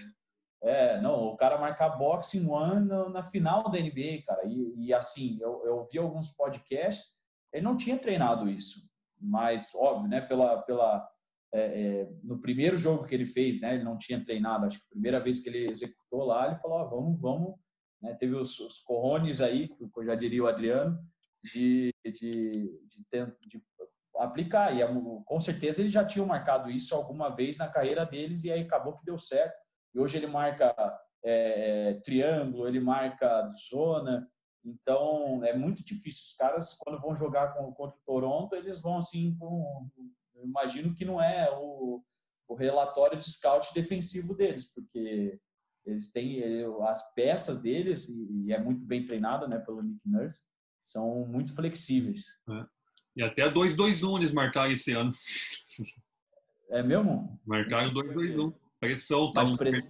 É, 0.63 0.99
não, 0.99 1.25
o 1.25 1.35
cara 1.35 1.57
marcar 1.57 1.89
boxing 1.89 2.47
one 2.47 2.87
na, 2.87 3.09
na 3.09 3.23
final 3.23 3.69
da 3.69 3.79
NBA, 3.79 4.23
cara. 4.25 4.45
E, 4.45 4.87
e 4.87 4.93
assim, 4.93 5.37
eu, 5.41 5.61
eu 5.65 5.87
vi 5.91 5.99
alguns 5.99 6.31
podcasts, 6.31 7.13
ele 7.53 7.63
não 7.63 7.77
tinha 7.77 7.97
treinado 7.97 8.49
isso, 8.49 8.81
mas 9.19 9.73
óbvio, 9.75 10.09
né? 10.09 10.21
Pela, 10.21 10.61
pela 10.63 11.07
é, 11.53 11.81
é, 11.81 12.09
no 12.23 12.41
primeiro 12.41 12.77
jogo 12.77 13.05
que 13.05 13.13
ele 13.13 13.25
fez, 13.25 13.61
né? 13.61 13.75
Ele 13.75 13.83
não 13.83 13.97
tinha 13.97 14.23
treinado. 14.23 14.65
Acho 14.65 14.79
que 14.79 14.85
a 14.85 14.89
primeira 14.89 15.19
vez 15.19 15.39
que 15.39 15.49
ele 15.49 15.69
executou 15.69 16.25
lá, 16.25 16.47
ele 16.47 16.55
falou: 16.55 16.79
ah, 16.79 16.85
vamos, 16.85 17.19
vamos. 17.19 17.55
Né, 18.01 18.13
teve 18.15 18.35
os, 18.35 18.59
os 18.59 18.79
corrones 18.79 19.41
aí, 19.41 19.69
que 19.69 19.83
eu 19.83 20.05
já 20.05 20.15
diria 20.15 20.43
o 20.43 20.47
Adriano, 20.47 20.99
de, 21.53 21.93
de, 22.03 22.79
de, 23.11 23.37
de 23.47 23.63
aplicar. 24.17 24.75
E 24.75 24.81
com 25.25 25.39
certeza 25.39 25.81
ele 25.81 25.89
já 25.89 26.05
tinha 26.05 26.25
marcado 26.25 26.69
isso 26.69 26.95
alguma 26.95 27.29
vez 27.29 27.57
na 27.57 27.67
carreira 27.67 28.05
deles 28.05 28.43
e 28.43 28.51
aí 28.51 28.61
acabou 28.61 28.97
que 28.97 29.05
deu 29.05 29.17
certo. 29.17 29.55
E 29.93 29.99
hoje 29.99 30.17
ele 30.17 30.27
marca 30.27 30.73
é, 31.23 31.89
é, 31.89 31.93
triângulo, 31.95 32.67
ele 32.67 32.79
marca 32.79 33.49
zona. 33.69 34.29
Então 34.63 35.43
é 35.43 35.55
muito 35.55 35.83
difícil. 35.85 36.23
Os 36.25 36.35
caras, 36.35 36.73
quando 36.75 37.01
vão 37.01 37.15
jogar 37.15 37.53
com, 37.53 37.71
contra 37.73 37.97
o 37.97 38.03
Toronto, 38.05 38.55
eles 38.55 38.81
vão 38.81 38.97
assim 38.97 39.35
com. 39.37 39.89
Imagino 40.43 40.93
que 40.93 41.05
não 41.05 41.21
é 41.21 41.49
o, 41.57 42.03
o 42.47 42.55
relatório 42.55 43.17
de 43.17 43.31
scout 43.31 43.73
defensivo 43.73 44.35
deles, 44.35 44.71
porque 44.73 45.39
eles 45.85 46.11
têm 46.11 46.43
as 46.87 47.13
peças 47.13 47.61
deles 47.61 48.09
e, 48.09 48.51
é 48.51 48.59
muito 48.59 48.85
bem 48.85 49.05
treinada, 49.05 49.47
né, 49.47 49.59
pelo 49.59 49.81
Nick 49.81 50.01
Nurse, 50.05 50.41
são 50.85 51.25
muito 51.25 51.53
flexíveis. 51.53 52.27
É. 52.47 52.65
E 53.17 53.23
até 53.23 53.51
2-2-1 53.51 54.19
eles 54.19 54.31
marcaram 54.31 54.71
esse 54.71 54.91
ano. 54.91 55.11
É 56.69 56.83
mesmo? 56.83 57.39
Marcaram 57.45 57.91
2-2-1. 57.91 58.53
Pressão, 58.79 59.33
tá? 59.33 59.43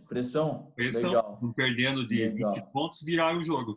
pressão? 0.08 0.72
Pressão. 0.76 1.10
Legal. 1.10 1.54
perdendo 1.56 2.08
de 2.08 2.16
Legal. 2.16 2.54
20 2.54 2.72
pontos, 2.72 3.02
viraram 3.02 3.40
o 3.40 3.44
jogo. 3.44 3.76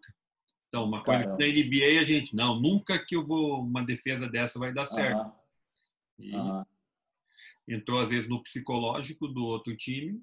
Então, 0.69 0.85
uma 0.85 1.03
coisa 1.03 1.25
Caramba. 1.25 1.39
que 1.39 1.47
na 1.47 1.67
NBA 1.67 2.01
a 2.01 2.05
gente, 2.05 2.37
não, 2.37 2.61
nunca 2.61 3.05
que 3.05 3.17
eu 3.17 3.27
vou, 3.27 3.63
uma 3.63 3.83
defesa 3.83 4.29
dessa 4.29 4.59
vai 4.59 4.73
dar 4.73 4.85
certo. 4.85 5.33
E 6.19 6.33
entrou 7.67 8.01
às 8.01 8.11
vezes 8.11 8.29
no 8.29 8.43
psicológico 8.43 9.27
do 9.27 9.45
outro 9.45 9.77
time, 9.77 10.21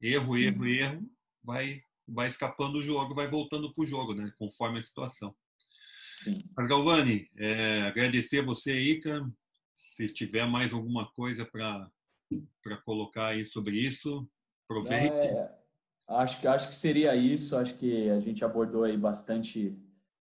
erro, 0.00 0.34
Sim. 0.34 0.42
erro, 0.42 0.66
erro, 0.66 1.10
vai, 1.42 1.80
vai 2.06 2.26
escapando 2.26 2.74
do 2.74 2.84
jogo, 2.84 3.14
vai 3.14 3.28
voltando 3.28 3.72
para 3.72 3.82
o 3.82 3.86
jogo, 3.86 4.14
né? 4.14 4.32
Conforme 4.38 4.78
a 4.78 4.82
situação. 4.82 5.34
Sim. 6.24 6.42
Mas, 6.56 6.66
Galvani, 6.66 7.28
é, 7.36 7.82
agradecer 7.82 8.40
a 8.40 8.44
você 8.44 8.72
aí, 8.72 8.98
cara. 8.98 9.30
Se 9.74 10.08
tiver 10.08 10.46
mais 10.46 10.72
alguma 10.72 11.10
coisa 11.12 11.44
para 11.44 11.90
colocar 12.86 13.26
aí 13.26 13.44
sobre 13.44 13.76
isso, 13.76 14.26
aproveite. 14.64 15.14
É, 15.14 15.50
acho, 16.08 16.40
que, 16.40 16.46
acho 16.46 16.68
que 16.70 16.76
seria 16.76 17.14
isso. 17.14 17.56
Acho 17.56 17.76
que 17.76 18.08
a 18.08 18.20
gente 18.20 18.42
abordou 18.42 18.84
aí 18.84 18.96
bastante, 18.96 19.78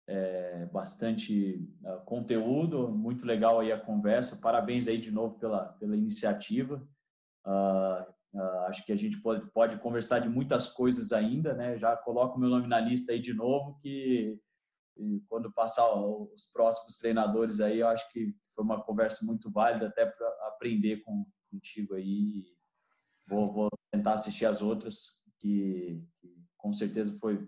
é, 0.07 0.67
bastante 0.71 1.67
uh, 1.83 2.05
conteúdo. 2.05 2.89
Muito 2.89 3.25
legal 3.25 3.59
aí 3.59 3.71
a 3.71 3.79
conversa. 3.79 4.39
Parabéns 4.39 4.87
aí 4.87 4.99
de 4.99 5.09
novo 5.09 5.39
pela, 5.39 5.69
pela 5.79 5.97
iniciativa. 5.97 6.87
Uh, 7.47 8.19
Uh, 8.31 8.59
acho 8.67 8.85
que 8.85 8.91
a 8.91 8.95
gente 8.95 9.17
pode, 9.21 9.49
pode 9.49 9.79
conversar 9.79 10.19
de 10.19 10.29
muitas 10.29 10.69
coisas 10.69 11.11
ainda, 11.11 11.55
né? 11.55 11.75
Já 11.79 11.97
coloco 11.97 12.39
meu 12.39 12.47
nome 12.47 12.67
na 12.67 12.79
lista 12.79 13.11
aí 13.11 13.19
de 13.19 13.33
novo, 13.33 13.79
que 13.81 14.39
quando 15.27 15.51
passar 15.51 15.93
os 15.93 16.45
próximos 16.51 16.97
treinadores 16.97 17.59
aí, 17.59 17.79
eu 17.79 17.87
acho 17.87 18.11
que 18.11 18.35
foi 18.55 18.63
uma 18.63 18.81
conversa 18.81 19.25
muito 19.25 19.51
válida 19.51 19.87
até 19.87 20.05
para 20.05 20.27
aprender 20.47 20.97
com, 21.03 21.25
contigo 21.49 21.95
aí. 21.95 22.45
Vou, 23.27 23.53
vou, 23.53 23.69
tentar 23.91 24.13
assistir 24.13 24.45
as 24.45 24.61
outras, 24.61 25.19
que, 25.39 26.03
que 26.19 26.35
com 26.57 26.71
certeza 26.73 27.17
foi 27.19 27.47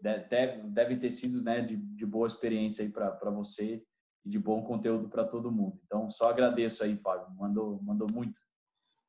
deve, 0.00 0.62
deve 0.70 0.96
ter 0.96 1.10
sido 1.10 1.42
né, 1.42 1.60
de, 1.60 1.76
de 1.76 2.06
boa 2.06 2.26
experiência 2.26 2.84
aí 2.84 2.90
para 2.90 3.30
você 3.30 3.82
e 4.24 4.30
de 4.30 4.38
bom 4.38 4.62
conteúdo 4.62 5.08
para 5.08 5.24
todo 5.24 5.52
mundo. 5.52 5.78
Então, 5.84 6.08
só 6.08 6.30
agradeço 6.30 6.82
aí, 6.82 6.96
Fábio. 6.96 7.34
Mandou, 7.36 7.82
mandou 7.82 8.08
muito. 8.12 8.40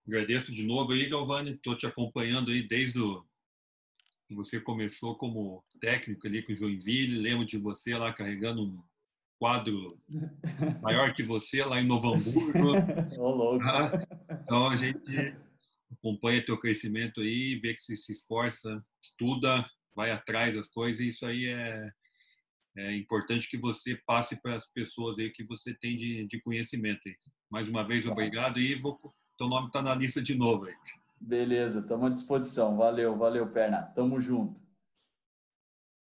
Agradeço 0.06 0.52
de 0.52 0.66
novo 0.66 0.92
aí, 0.92 1.08
Galvani. 1.08 1.52
Estou 1.52 1.78
te 1.78 1.88
acompanhando 1.88 2.52
aí 2.52 2.68
desde 2.68 3.00
o 3.00 3.26
você 4.34 4.60
começou 4.60 5.16
como 5.16 5.64
técnico 5.80 6.28
ali 6.28 6.42
com 6.42 6.54
o 6.54 6.56
Joinville. 6.56 7.20
Lembro 7.20 7.46
de 7.46 7.58
você 7.58 7.96
lá 7.96 8.12
carregando 8.14 8.64
um 8.64 8.84
quadro 9.38 10.00
maior 10.82 11.14
que 11.14 11.24
você 11.24 11.64
lá 11.64 11.80
em 11.80 11.86
Novo 11.86 12.14
Hamburgo. 12.14 12.60
Ah, 13.64 13.92
então 14.44 14.68
a 14.68 14.76
gente 14.76 15.00
acompanha 15.92 16.46
teu 16.46 16.58
crescimento 16.58 17.22
aí, 17.22 17.56
vê 17.56 17.74
que 17.74 17.82
você 17.82 17.96
se 17.96 18.12
esforça, 18.12 18.84
estuda, 19.02 19.66
vai 19.96 20.12
atrás 20.12 20.56
das 20.56 20.70
coisas. 20.70 21.00
E 21.00 21.10
isso 21.10 21.26
aí 21.26 21.48
é, 21.48 21.90
é 22.78 22.96
importante 22.96 23.50
que 23.50 23.58
você 23.58 24.00
passe 24.06 24.42
para 24.42 24.56
as 24.56 24.72
pessoas 24.72 25.20
aí 25.20 25.30
que 25.32 25.44
você 25.44 25.74
tem 25.74 25.96
de, 25.96 26.26
de 26.28 26.42
conhecimento. 26.42 27.02
Aí. 27.06 27.16
Mais 27.50 27.70
uma 27.70 27.84
vez, 27.84 28.06
obrigado 28.06 28.60
e 28.60 28.76
vou 28.76 29.00
teu 29.38 29.48
nome 29.48 29.68
está 29.68 29.82
na 29.82 29.94
lista 29.94 30.22
de 30.22 30.36
novo 30.36 30.66
aí. 30.66 30.74
Beleza, 31.26 31.80
estamos 31.80 32.06
à 32.06 32.10
disposição. 32.12 32.78
Valeu, 32.78 33.18
valeu, 33.18 33.48
Perna. 33.48 33.82
Tamo 33.82 34.22
junto. 34.22 34.62